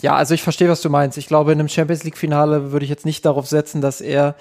ja, 0.02 0.16
also 0.16 0.34
ich 0.34 0.44
verstehe, 0.44 0.70
was 0.70 0.82
du 0.82 0.90
meinst. 0.90 1.18
Ich 1.18 1.28
glaube, 1.28 1.52
in 1.52 1.60
einem 1.60 1.70
Champions 1.70 2.04
League-Finale 2.04 2.72
würde 2.72 2.84
ich 2.84 2.90
jetzt 2.90 3.06
nicht 3.06 3.26
darauf 3.26 3.48
setzen, 3.48 3.82
dass 3.82 4.02
er 4.02 4.36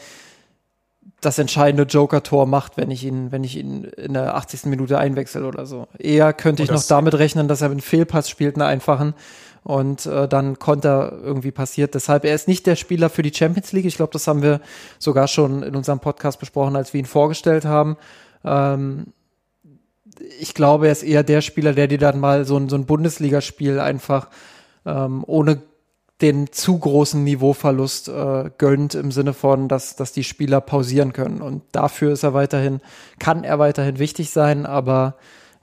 das 1.20 1.38
entscheidende 1.38 1.84
Joker-Tor 1.84 2.46
macht, 2.46 2.76
wenn 2.76 2.90
ich 2.90 3.04
ihn, 3.04 3.32
wenn 3.32 3.44
ich 3.44 3.56
ihn 3.56 3.84
in 3.84 4.12
der 4.12 4.34
80. 4.34 4.66
Minute 4.66 4.98
einwechsel 4.98 5.44
oder 5.44 5.64
so. 5.64 5.88
Eher 5.98 6.32
könnte 6.32 6.62
ich 6.62 6.70
noch 6.70 6.84
damit 6.84 7.14
rechnen, 7.14 7.48
dass 7.48 7.62
er 7.62 7.70
einen 7.70 7.80
Fehlpass 7.80 8.28
spielt, 8.28 8.56
einen 8.56 8.68
einfachen, 8.68 9.14
und 9.66 10.06
äh, 10.06 10.28
dann 10.28 10.58
Konter 10.58 11.12
irgendwie 11.22 11.50
passiert. 11.50 11.94
Deshalb, 11.94 12.24
er 12.24 12.34
ist 12.34 12.46
nicht 12.46 12.66
der 12.66 12.76
Spieler 12.76 13.10
für 13.10 13.22
die 13.22 13.34
Champions 13.34 13.72
League. 13.72 13.84
Ich 13.84 13.96
glaube, 13.96 14.12
das 14.12 14.26
haben 14.28 14.40
wir 14.40 14.60
sogar 14.98 15.26
schon 15.26 15.62
in 15.62 15.74
unserem 15.74 15.98
Podcast 15.98 16.38
besprochen, 16.38 16.76
als 16.76 16.92
wir 16.92 17.00
ihn 17.00 17.06
vorgestellt 17.06 17.64
haben. 17.64 17.96
Ähm, 18.44 19.06
ich 20.40 20.54
glaube, 20.54 20.86
er 20.86 20.92
ist 20.92 21.02
eher 21.02 21.24
der 21.24 21.40
Spieler, 21.40 21.72
der 21.72 21.88
dir 21.88 21.98
dann 21.98 22.20
mal 22.20 22.44
so 22.44 22.56
ein, 22.56 22.68
so 22.68 22.76
ein 22.76 22.86
Bundesligaspiel 22.86 23.80
einfach 23.80 24.28
ähm, 24.84 25.24
ohne 25.26 25.60
den 26.22 26.50
zu 26.52 26.78
großen 26.78 27.22
Niveauverlust 27.22 28.08
äh, 28.08 28.50
gönnt 28.56 28.94
im 28.94 29.12
Sinne 29.12 29.34
von, 29.34 29.68
dass, 29.68 29.96
dass 29.96 30.12
die 30.12 30.24
Spieler 30.24 30.60
pausieren 30.60 31.12
können. 31.12 31.42
Und 31.42 31.62
dafür 31.72 32.12
ist 32.12 32.22
er 32.22 32.32
weiterhin, 32.32 32.80
kann 33.18 33.44
er 33.44 33.58
weiterhin 33.58 33.98
wichtig 33.98 34.30
sein, 34.30 34.64
aber 34.64 35.16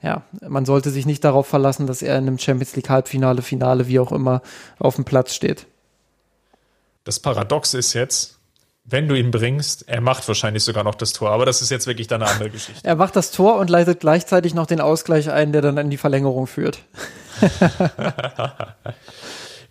ja, 0.04 0.22
man 0.46 0.66
sollte 0.66 0.90
sich 0.90 1.06
nicht 1.06 1.24
darauf 1.24 1.46
verlassen, 1.46 1.86
dass 1.86 2.02
er 2.02 2.18
in 2.18 2.26
einem 2.26 2.38
Champions 2.38 2.76
League 2.76 2.90
Halbfinale, 2.90 3.40
Finale, 3.40 3.88
wie 3.88 3.98
auch 3.98 4.12
immer, 4.12 4.42
auf 4.78 4.96
dem 4.96 5.06
Platz 5.06 5.34
steht. 5.34 5.66
Das 7.04 7.18
Paradox 7.20 7.72
ist 7.72 7.94
jetzt, 7.94 8.38
wenn 8.84 9.08
du 9.08 9.14
ihn 9.14 9.30
bringst, 9.30 9.88
er 9.88 10.02
macht 10.02 10.28
wahrscheinlich 10.28 10.62
sogar 10.62 10.84
noch 10.84 10.94
das 10.94 11.14
Tor, 11.14 11.30
aber 11.30 11.46
das 11.46 11.62
ist 11.62 11.70
jetzt 11.70 11.86
wirklich 11.86 12.06
dann 12.06 12.22
eine 12.22 12.30
andere 12.30 12.50
Geschichte. 12.50 12.86
er 12.86 12.96
macht 12.96 13.16
das 13.16 13.30
Tor 13.30 13.56
und 13.56 13.70
leitet 13.70 14.00
gleichzeitig 14.00 14.52
noch 14.52 14.66
den 14.66 14.82
Ausgleich 14.82 15.30
ein, 15.30 15.52
der 15.52 15.62
dann 15.62 15.78
in 15.78 15.88
die 15.88 15.96
Verlängerung 15.96 16.46
führt. 16.46 16.80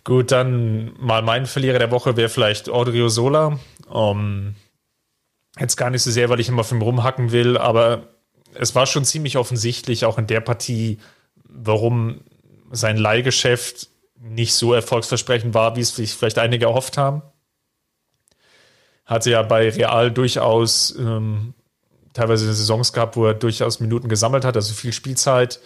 Gut, 0.04 0.32
dann 0.32 0.94
mal 0.98 1.22
mein 1.22 1.46
Verlierer 1.46 1.78
der 1.78 1.92
Woche 1.92 2.16
wäre 2.16 2.28
vielleicht 2.28 2.68
Audrio 2.68 3.08
Sola. 3.08 3.60
Um, 3.88 4.56
jetzt 5.60 5.76
gar 5.76 5.90
nicht 5.90 6.02
so 6.02 6.10
sehr, 6.10 6.28
weil 6.28 6.40
ich 6.40 6.48
immer 6.48 6.64
von 6.64 6.78
ihm 6.78 6.82
rumhacken 6.82 7.30
will, 7.30 7.56
aber 7.56 8.13
es 8.54 8.74
war 8.74 8.86
schon 8.86 9.04
ziemlich 9.04 9.36
offensichtlich, 9.36 10.04
auch 10.04 10.18
in 10.18 10.26
der 10.26 10.40
Partie, 10.40 10.98
warum 11.44 12.20
sein 12.70 12.96
Leihgeschäft 12.96 13.88
nicht 14.20 14.54
so 14.54 14.72
erfolgsversprechend 14.72 15.54
war, 15.54 15.76
wie 15.76 15.80
es 15.80 15.90
vielleicht 15.90 16.38
einige 16.38 16.66
erhofft 16.66 16.96
haben. 16.96 17.22
Hatte 19.04 19.30
ja 19.30 19.42
bei 19.42 19.68
Real 19.68 20.10
durchaus 20.10 20.94
ähm, 20.98 21.54
teilweise 22.14 22.52
Saisons 22.52 22.92
gehabt, 22.92 23.16
wo 23.16 23.26
er 23.26 23.34
durchaus 23.34 23.80
Minuten 23.80 24.08
gesammelt 24.08 24.44
hat, 24.44 24.56
also 24.56 24.72
viel 24.72 24.92
Spielzeit. 24.92 25.60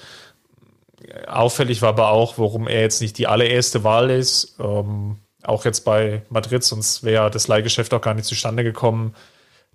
Auffällig 1.28 1.80
war 1.82 1.90
aber 1.90 2.10
auch, 2.10 2.38
warum 2.38 2.66
er 2.66 2.80
jetzt 2.80 3.00
nicht 3.00 3.16
die 3.18 3.28
allererste 3.28 3.84
Wahl 3.84 4.10
ist. 4.10 4.56
Ähm, 4.58 5.18
auch 5.44 5.64
jetzt 5.64 5.84
bei 5.84 6.22
Madrid, 6.30 6.64
sonst 6.64 7.04
wäre 7.04 7.30
das 7.30 7.46
Leihgeschäft 7.46 7.94
auch 7.94 8.00
gar 8.00 8.14
nicht 8.14 8.26
zustande 8.26 8.64
gekommen. 8.64 9.14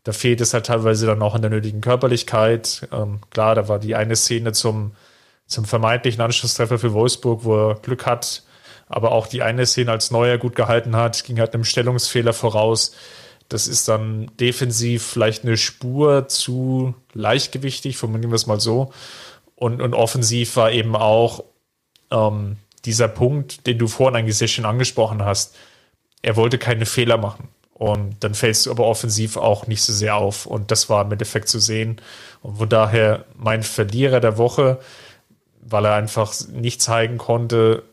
Da 0.03 0.11
fehlt 0.11 0.41
es 0.41 0.53
halt 0.53 0.65
teilweise 0.65 1.05
dann 1.05 1.21
auch 1.21 1.33
an 1.33 1.41
der 1.41 1.51
nötigen 1.51 1.81
Körperlichkeit. 1.81 2.87
Ähm, 2.91 3.19
klar, 3.29 3.55
da 3.55 3.67
war 3.67 3.79
die 3.79 3.95
eine 3.95 4.15
Szene 4.15 4.51
zum, 4.51 4.91
zum 5.47 5.65
vermeintlichen 5.65 6.21
Anschlusstreffer 6.21 6.77
für 6.77 6.93
Wolfsburg, 6.93 7.43
wo 7.43 7.69
er 7.69 7.75
Glück 7.75 8.05
hat, 8.05 8.43
aber 8.87 9.11
auch 9.11 9.27
die 9.27 9.41
eine 9.41 9.65
Szene 9.65 9.91
als 9.91 10.11
Neuer 10.11 10.37
gut 10.37 10.55
gehalten 10.55 10.95
hat, 10.95 11.23
ging 11.23 11.39
halt 11.39 11.53
einem 11.53 11.63
Stellungsfehler 11.63 12.33
voraus. 12.33 12.93
Das 13.49 13.67
ist 13.67 13.87
dann 13.87 14.31
defensiv 14.39 15.03
vielleicht 15.03 15.43
eine 15.43 15.57
Spur 15.57 16.27
zu 16.27 16.95
leichtgewichtig, 17.13 17.97
formulieren 17.97 18.31
wir 18.31 18.35
es 18.35 18.47
mal 18.47 18.59
so. 18.59 18.91
Und, 19.55 19.81
und 19.81 19.93
offensiv 19.93 20.55
war 20.55 20.71
eben 20.71 20.95
auch 20.95 21.43
ähm, 22.11 22.57
dieser 22.85 23.07
Punkt, 23.07 23.67
den 23.67 23.77
du 23.77 23.87
vorhin 23.87 24.15
eigentlich 24.15 24.53
schon 24.53 24.65
angesprochen 24.65 25.23
hast. 25.23 25.55
Er 26.21 26.35
wollte 26.35 26.57
keine 26.57 26.85
Fehler 26.85 27.17
machen. 27.17 27.49
Und 27.83 28.15
dann 28.21 28.33
fällst 28.33 28.65
du 28.65 28.71
aber 28.71 28.85
offensiv 28.85 29.35
auch 29.35 29.67
nicht 29.67 29.81
so 29.81 29.91
sehr 29.91 30.15
auf. 30.15 30.45
Und 30.45 30.71
das 30.71 30.89
war 30.89 31.03
im 31.03 31.11
Endeffekt 31.11 31.49
zu 31.49 31.59
sehen. 31.59 31.99
Und 32.41 32.55
von 32.55 32.69
daher 32.69 33.25
mein 33.35 33.61
Verlierer 33.61 34.21
der 34.21 34.37
Woche, 34.37 34.79
weil 35.59 35.83
er 35.83 35.95
einfach 35.95 36.33
nicht 36.47 36.81
zeigen 36.81 37.17
konnte, 37.17 37.83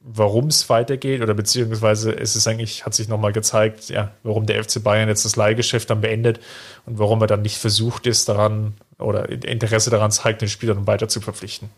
warum 0.00 0.48
es 0.48 0.68
weitergeht 0.68 1.22
oder 1.22 1.32
beziehungsweise 1.32 2.10
ist 2.10 2.34
es 2.34 2.48
eigentlich, 2.48 2.84
hat 2.84 2.94
sich 2.94 3.06
nochmal 3.06 3.32
gezeigt, 3.32 3.88
ja, 3.88 4.10
warum 4.24 4.46
der 4.46 4.64
FC 4.64 4.82
Bayern 4.82 5.08
jetzt 5.08 5.24
das 5.24 5.36
Leihgeschäft 5.36 5.90
dann 5.90 6.00
beendet 6.00 6.40
und 6.84 6.98
warum 6.98 7.20
er 7.20 7.28
dann 7.28 7.42
nicht 7.42 7.58
versucht 7.58 8.08
ist, 8.08 8.28
daran 8.28 8.74
oder 8.98 9.28
Interesse 9.28 9.90
daran 9.90 10.10
zeigt, 10.10 10.42
den 10.42 10.48
Spieler 10.48 10.74
dann 10.74 10.88
weiter 10.88 11.06
zu 11.06 11.20
verpflichten. 11.20 11.70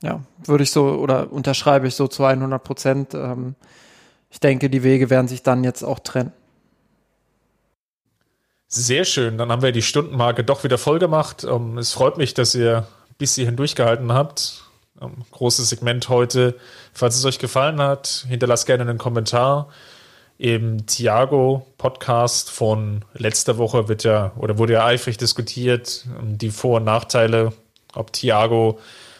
Ja, 0.00 0.20
würde 0.44 0.62
ich 0.62 0.70
so 0.70 0.90
oder 0.90 1.32
unterschreibe 1.32 1.88
ich 1.88 1.96
so 1.96 2.06
zu 2.06 2.24
100 2.24 2.62
Prozent. 2.62 3.14
Ähm, 3.14 3.56
ich 4.30 4.40
denke, 4.40 4.70
die 4.70 4.82
Wege 4.82 5.10
werden 5.10 5.28
sich 5.28 5.42
dann 5.42 5.64
jetzt 5.64 5.82
auch 5.82 5.98
trennen. 5.98 6.32
Sehr 8.68 9.04
schön, 9.04 9.38
dann 9.38 9.52
haben 9.52 9.62
wir 9.62 9.72
die 9.72 9.82
Stundenmarke 9.82 10.42
doch 10.42 10.64
wieder 10.64 10.76
voll 10.76 10.98
gemacht. 10.98 11.44
Ähm, 11.44 11.78
es 11.78 11.92
freut 11.92 12.18
mich, 12.18 12.34
dass 12.34 12.54
ihr 12.54 12.86
bis 13.16 13.36
hierhin 13.36 13.56
durchgehalten 13.56 14.12
habt. 14.12 14.64
Ähm, 15.00 15.24
großes 15.30 15.68
Segment 15.68 16.08
heute. 16.08 16.56
Falls 16.92 17.16
es 17.16 17.24
euch 17.24 17.38
gefallen 17.38 17.80
hat, 17.80 18.26
hinterlasst 18.28 18.66
gerne 18.66 18.82
einen 18.82 18.98
Kommentar. 18.98 19.68
Im 20.38 20.84
Thiago 20.86 21.66
Podcast 21.78 22.50
von 22.50 23.04
letzter 23.14 23.56
Woche 23.56 23.88
wird 23.88 24.04
ja 24.04 24.32
oder 24.36 24.58
wurde 24.58 24.74
ja 24.74 24.84
eifrig 24.84 25.16
diskutiert, 25.16 26.06
ähm, 26.18 26.36
die 26.36 26.50
Vor- 26.50 26.78
und 26.78 26.84
Nachteile, 26.84 27.52
ob 27.94 28.12
Thiago 28.12 28.78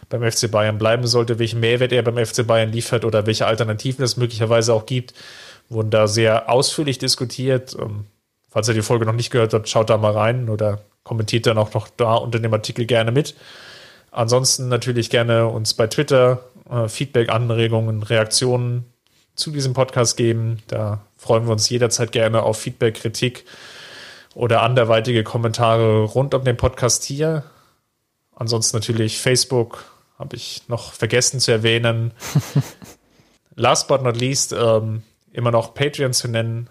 beim 0.09 0.31
FC 0.31 0.51
Bayern 0.51 0.79
bleiben 0.79 1.07
sollte, 1.07 1.39
welchen 1.39 1.61
Mehrwert 1.61 1.93
er 1.93 2.03
beim 2.03 2.25
FC 2.25 2.47
Bayern 2.47 2.73
liefert 2.73 3.05
oder 3.05 3.27
welche 3.27 3.47
Alternativen 3.47 4.05
es 4.05 4.17
möglicherweise 4.17 4.73
auch 4.73 4.87
gibt, 4.87 5.15
wurden 5.69 5.91
da 5.91 6.07
sehr 6.07 6.51
ausführlich 6.51 6.99
diskutiert. 6.99 7.77
Ähm, 7.79 8.07
falls 8.49 8.69
ihr 8.69 8.75
die 8.75 8.83
Folge 8.83 9.07
noch 9.07 9.13
nicht 9.13 9.31
gehört 9.31 9.55
habt, 9.55 9.69
schaut 9.69 9.91
da 9.91 9.97
mal 9.97 10.13
rein 10.13 10.49
oder 10.49 10.81
kommentiert 11.05 11.47
dann 11.47 11.59
auch 11.59 11.73
noch 11.75 11.89
da 11.89 12.15
unter 12.15 12.39
dem 12.39 12.53
Artikel 12.53 12.87
gerne 12.87 13.13
mit. 13.13 13.35
Ansonsten 14.11 14.69
natürlich 14.69 15.11
gerne 15.11 15.47
uns 15.47 15.75
bei 15.75 15.87
Twitter 15.87 16.45
äh, 16.71 16.89
Feedback, 16.89 17.29
Anregungen, 17.29 18.03
Reaktionen 18.03 18.85
zu 19.35 19.51
diesem 19.51 19.75
Podcast 19.75 20.17
geben. 20.17 20.63
Da 20.69 21.01
freuen 21.17 21.47
wir 21.47 21.53
uns 21.53 21.69
jederzeit 21.69 22.13
gerne 22.13 22.43
auf 22.43 22.59
Feedback, 22.59 22.95
Kritik 22.95 23.45
oder 24.35 24.63
anderweitige 24.63 25.23
Kommentare 25.25 26.05
rund 26.05 26.35
um 26.35 26.45
den 26.45 26.57
Podcast 26.57 27.05
hier. 27.05 27.45
Ansonsten 28.35 28.77
natürlich 28.77 29.19
Facebook, 29.19 29.85
habe 30.19 30.37
ich 30.37 30.63
noch 30.69 30.93
vergessen 30.93 31.41
zu 31.41 31.53
erwähnen. 31.53 32.13
Last 33.55 33.89
but 33.89 34.03
not 34.03 34.17
least, 34.17 34.53
ähm, 34.53 35.03
immer 35.33 35.51
noch 35.51 35.75
Patreon 35.75 36.13
zu 36.13 36.29
nennen. 36.29 36.69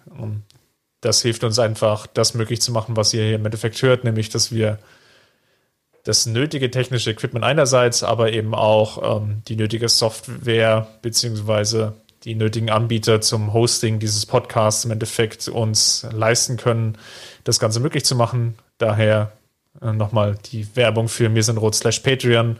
Das 1.01 1.21
hilft 1.21 1.43
uns 1.43 1.59
einfach, 1.59 2.07
das 2.07 2.33
möglich 2.33 2.61
zu 2.61 2.71
machen, 2.71 2.95
was 2.95 3.13
ihr 3.13 3.23
hier 3.23 3.35
im 3.35 3.45
Endeffekt 3.45 3.81
hört, 3.81 4.03
nämlich, 4.03 4.29
dass 4.29 4.51
wir 4.51 4.79
das 6.03 6.27
nötige 6.27 6.69
technische 6.69 7.11
Equipment 7.11 7.43
einerseits, 7.43 8.03
aber 8.03 8.31
eben 8.31 8.53
auch 8.53 9.21
ähm, 9.21 9.41
die 9.47 9.55
nötige 9.55 9.89
Software 9.89 10.87
beziehungsweise 11.01 11.93
die 12.23 12.35
nötigen 12.35 12.69
Anbieter 12.69 13.21
zum 13.21 13.53
Hosting 13.53 13.99
dieses 13.99 14.25
Podcasts 14.25 14.85
im 14.85 14.91
Endeffekt 14.91 15.47
uns 15.47 16.05
leisten 16.11 16.57
können, 16.57 16.97
das 17.43 17.59
Ganze 17.59 17.79
möglich 17.79 18.05
zu 18.05 18.15
machen. 18.15 18.55
Daher 18.77 19.31
äh, 19.81 19.93
nochmal 19.93 20.37
die 20.51 20.67
Werbung 20.75 21.07
für 21.07 21.29
mir 21.29 21.43
sind 21.43 21.57
rot 21.57 21.75
slash 21.75 21.99
Patreon. 21.99 22.57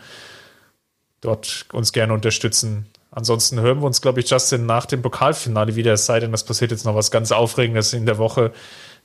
Dort 1.25 1.65
uns 1.73 1.91
gerne 1.91 2.13
unterstützen. 2.13 2.85
Ansonsten 3.09 3.59
hören 3.59 3.79
wir 3.79 3.87
uns, 3.87 4.01
glaube 4.01 4.19
ich, 4.19 4.29
Justin 4.29 4.67
nach 4.67 4.85
dem 4.85 5.01
Pokalfinale 5.01 5.75
wieder, 5.75 5.93
es 5.93 6.05
sei 6.05 6.19
denn, 6.19 6.31
das 6.31 6.43
passiert 6.43 6.69
jetzt 6.69 6.85
noch 6.85 6.95
was 6.95 7.09
ganz 7.09 7.31
Aufregendes 7.31 7.93
in 7.93 8.05
der 8.05 8.19
Woche. 8.19 8.51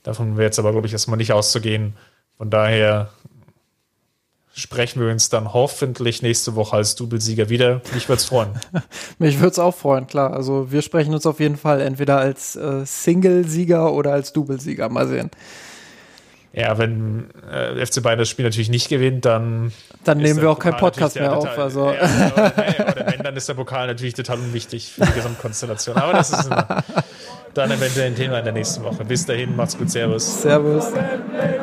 Davon 0.02 0.36
wäre 0.36 0.46
jetzt 0.46 0.58
aber, 0.58 0.72
glaube 0.72 0.86
ich, 0.86 0.92
erstmal 0.92 1.16
nicht 1.16 1.32
auszugehen. 1.32 1.94
Von 2.36 2.50
daher 2.50 3.08
sprechen 4.52 5.00
wir 5.00 5.10
uns 5.10 5.30
dann 5.30 5.54
hoffentlich 5.54 6.20
nächste 6.20 6.56
Woche 6.56 6.76
als 6.76 6.94
Doublesieger 6.94 7.48
wieder. 7.48 7.80
Mich 7.94 8.08
würde 8.08 8.18
es 8.18 8.26
freuen. 8.26 8.50
Mich 9.18 9.38
würde 9.38 9.52
es 9.52 9.58
auch 9.58 9.74
freuen, 9.74 10.06
klar. 10.06 10.34
Also 10.34 10.70
wir 10.70 10.82
sprechen 10.82 11.14
uns 11.14 11.24
auf 11.24 11.40
jeden 11.40 11.56
Fall 11.56 11.80
entweder 11.80 12.18
als 12.18 12.56
äh, 12.56 12.84
Single-Sieger 12.84 13.92
oder 13.92 14.12
als 14.12 14.32
Doublesieger. 14.34 14.88
Mal 14.88 15.08
sehen. 15.08 15.30
Ja, 16.52 16.76
wenn 16.78 17.30
äh, 17.48 17.86
FC 17.86 18.02
Bayern 18.02 18.18
das 18.18 18.28
Spiel 18.28 18.44
natürlich 18.44 18.70
nicht 18.70 18.88
gewinnt, 18.88 19.24
dann. 19.24 19.70
Dann 20.02 20.18
nehmen 20.18 20.40
wir 20.40 20.50
auch 20.50 20.58
keinen 20.58 20.78
Podcast 20.78 21.14
mehr 21.14 21.36
auf. 21.36 21.44
Total, 21.44 21.62
also. 21.62 21.92
Ja, 21.92 22.32
oder, 22.32 22.52
oder, 22.56 23.06
wenn, 23.12 23.22
dann 23.22 23.36
ist 23.36 23.48
der 23.48 23.54
Pokal 23.54 23.86
natürlich 23.86 24.14
total 24.14 24.38
unwichtig 24.38 24.90
für 24.92 25.06
die 25.06 25.12
Gesamtkonstellation. 25.12 25.96
Aber 25.96 26.12
das 26.12 26.30
ist 26.30 26.46
immer, 26.46 26.66
dann 27.54 27.70
eventuell 27.70 28.08
ein 28.08 28.16
Thema 28.16 28.38
in 28.38 28.44
der 28.44 28.52
nächsten 28.52 28.82
Woche. 28.82 29.04
Bis 29.04 29.24
dahin, 29.26 29.54
macht's 29.54 29.78
gut, 29.78 29.90
Servus. 29.90 30.42
Servus. 30.42 30.92
Wir 30.92 31.60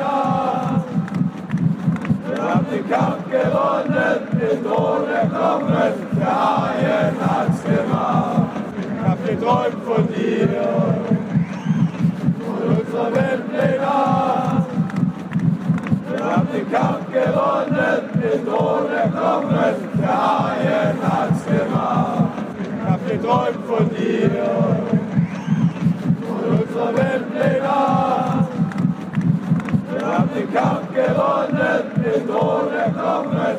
haben 2.42 2.66
den 2.70 2.88
Kampf 2.88 3.30
gewonnen, 3.30 4.28
den 4.32 4.64
Thron 4.64 5.06
erklommen, 5.10 5.92
der 6.18 6.26
Haien 6.26 7.14
hat's 7.20 7.62
gemacht. 7.62 8.52
Ich 8.96 9.02
hab 9.06 9.22
geträumt 9.26 9.84
von 9.84 10.08
dir, 10.08 10.48
von 12.38 12.76
unserer 12.76 13.14
Weltpläne. 13.14 13.77
Wir 16.28 16.36
haben 16.36 16.48
den 16.52 16.70
Kampf 16.70 17.06
gewonnen, 17.10 18.10
den 18.20 18.44
Thron 18.44 18.92
erklommen, 18.92 19.74
der 19.98 20.08
Haien 20.08 20.98
hat's 21.02 21.46
gemacht. 21.46 22.28
Ich 22.60 22.86
hab 22.86 23.08
geträumt 23.08 23.66
von 23.66 23.88
dir, 23.96 24.30
von 26.20 26.60
unserer 26.60 26.96
Weltpläne. 26.96 27.62
Wir 29.90 30.06
haben 30.06 30.30
den 30.36 30.52
Kampf 30.52 30.94
gewonnen, 30.94 31.80
den 31.96 32.28
Thron 32.28 32.74
erklommen, 32.74 33.56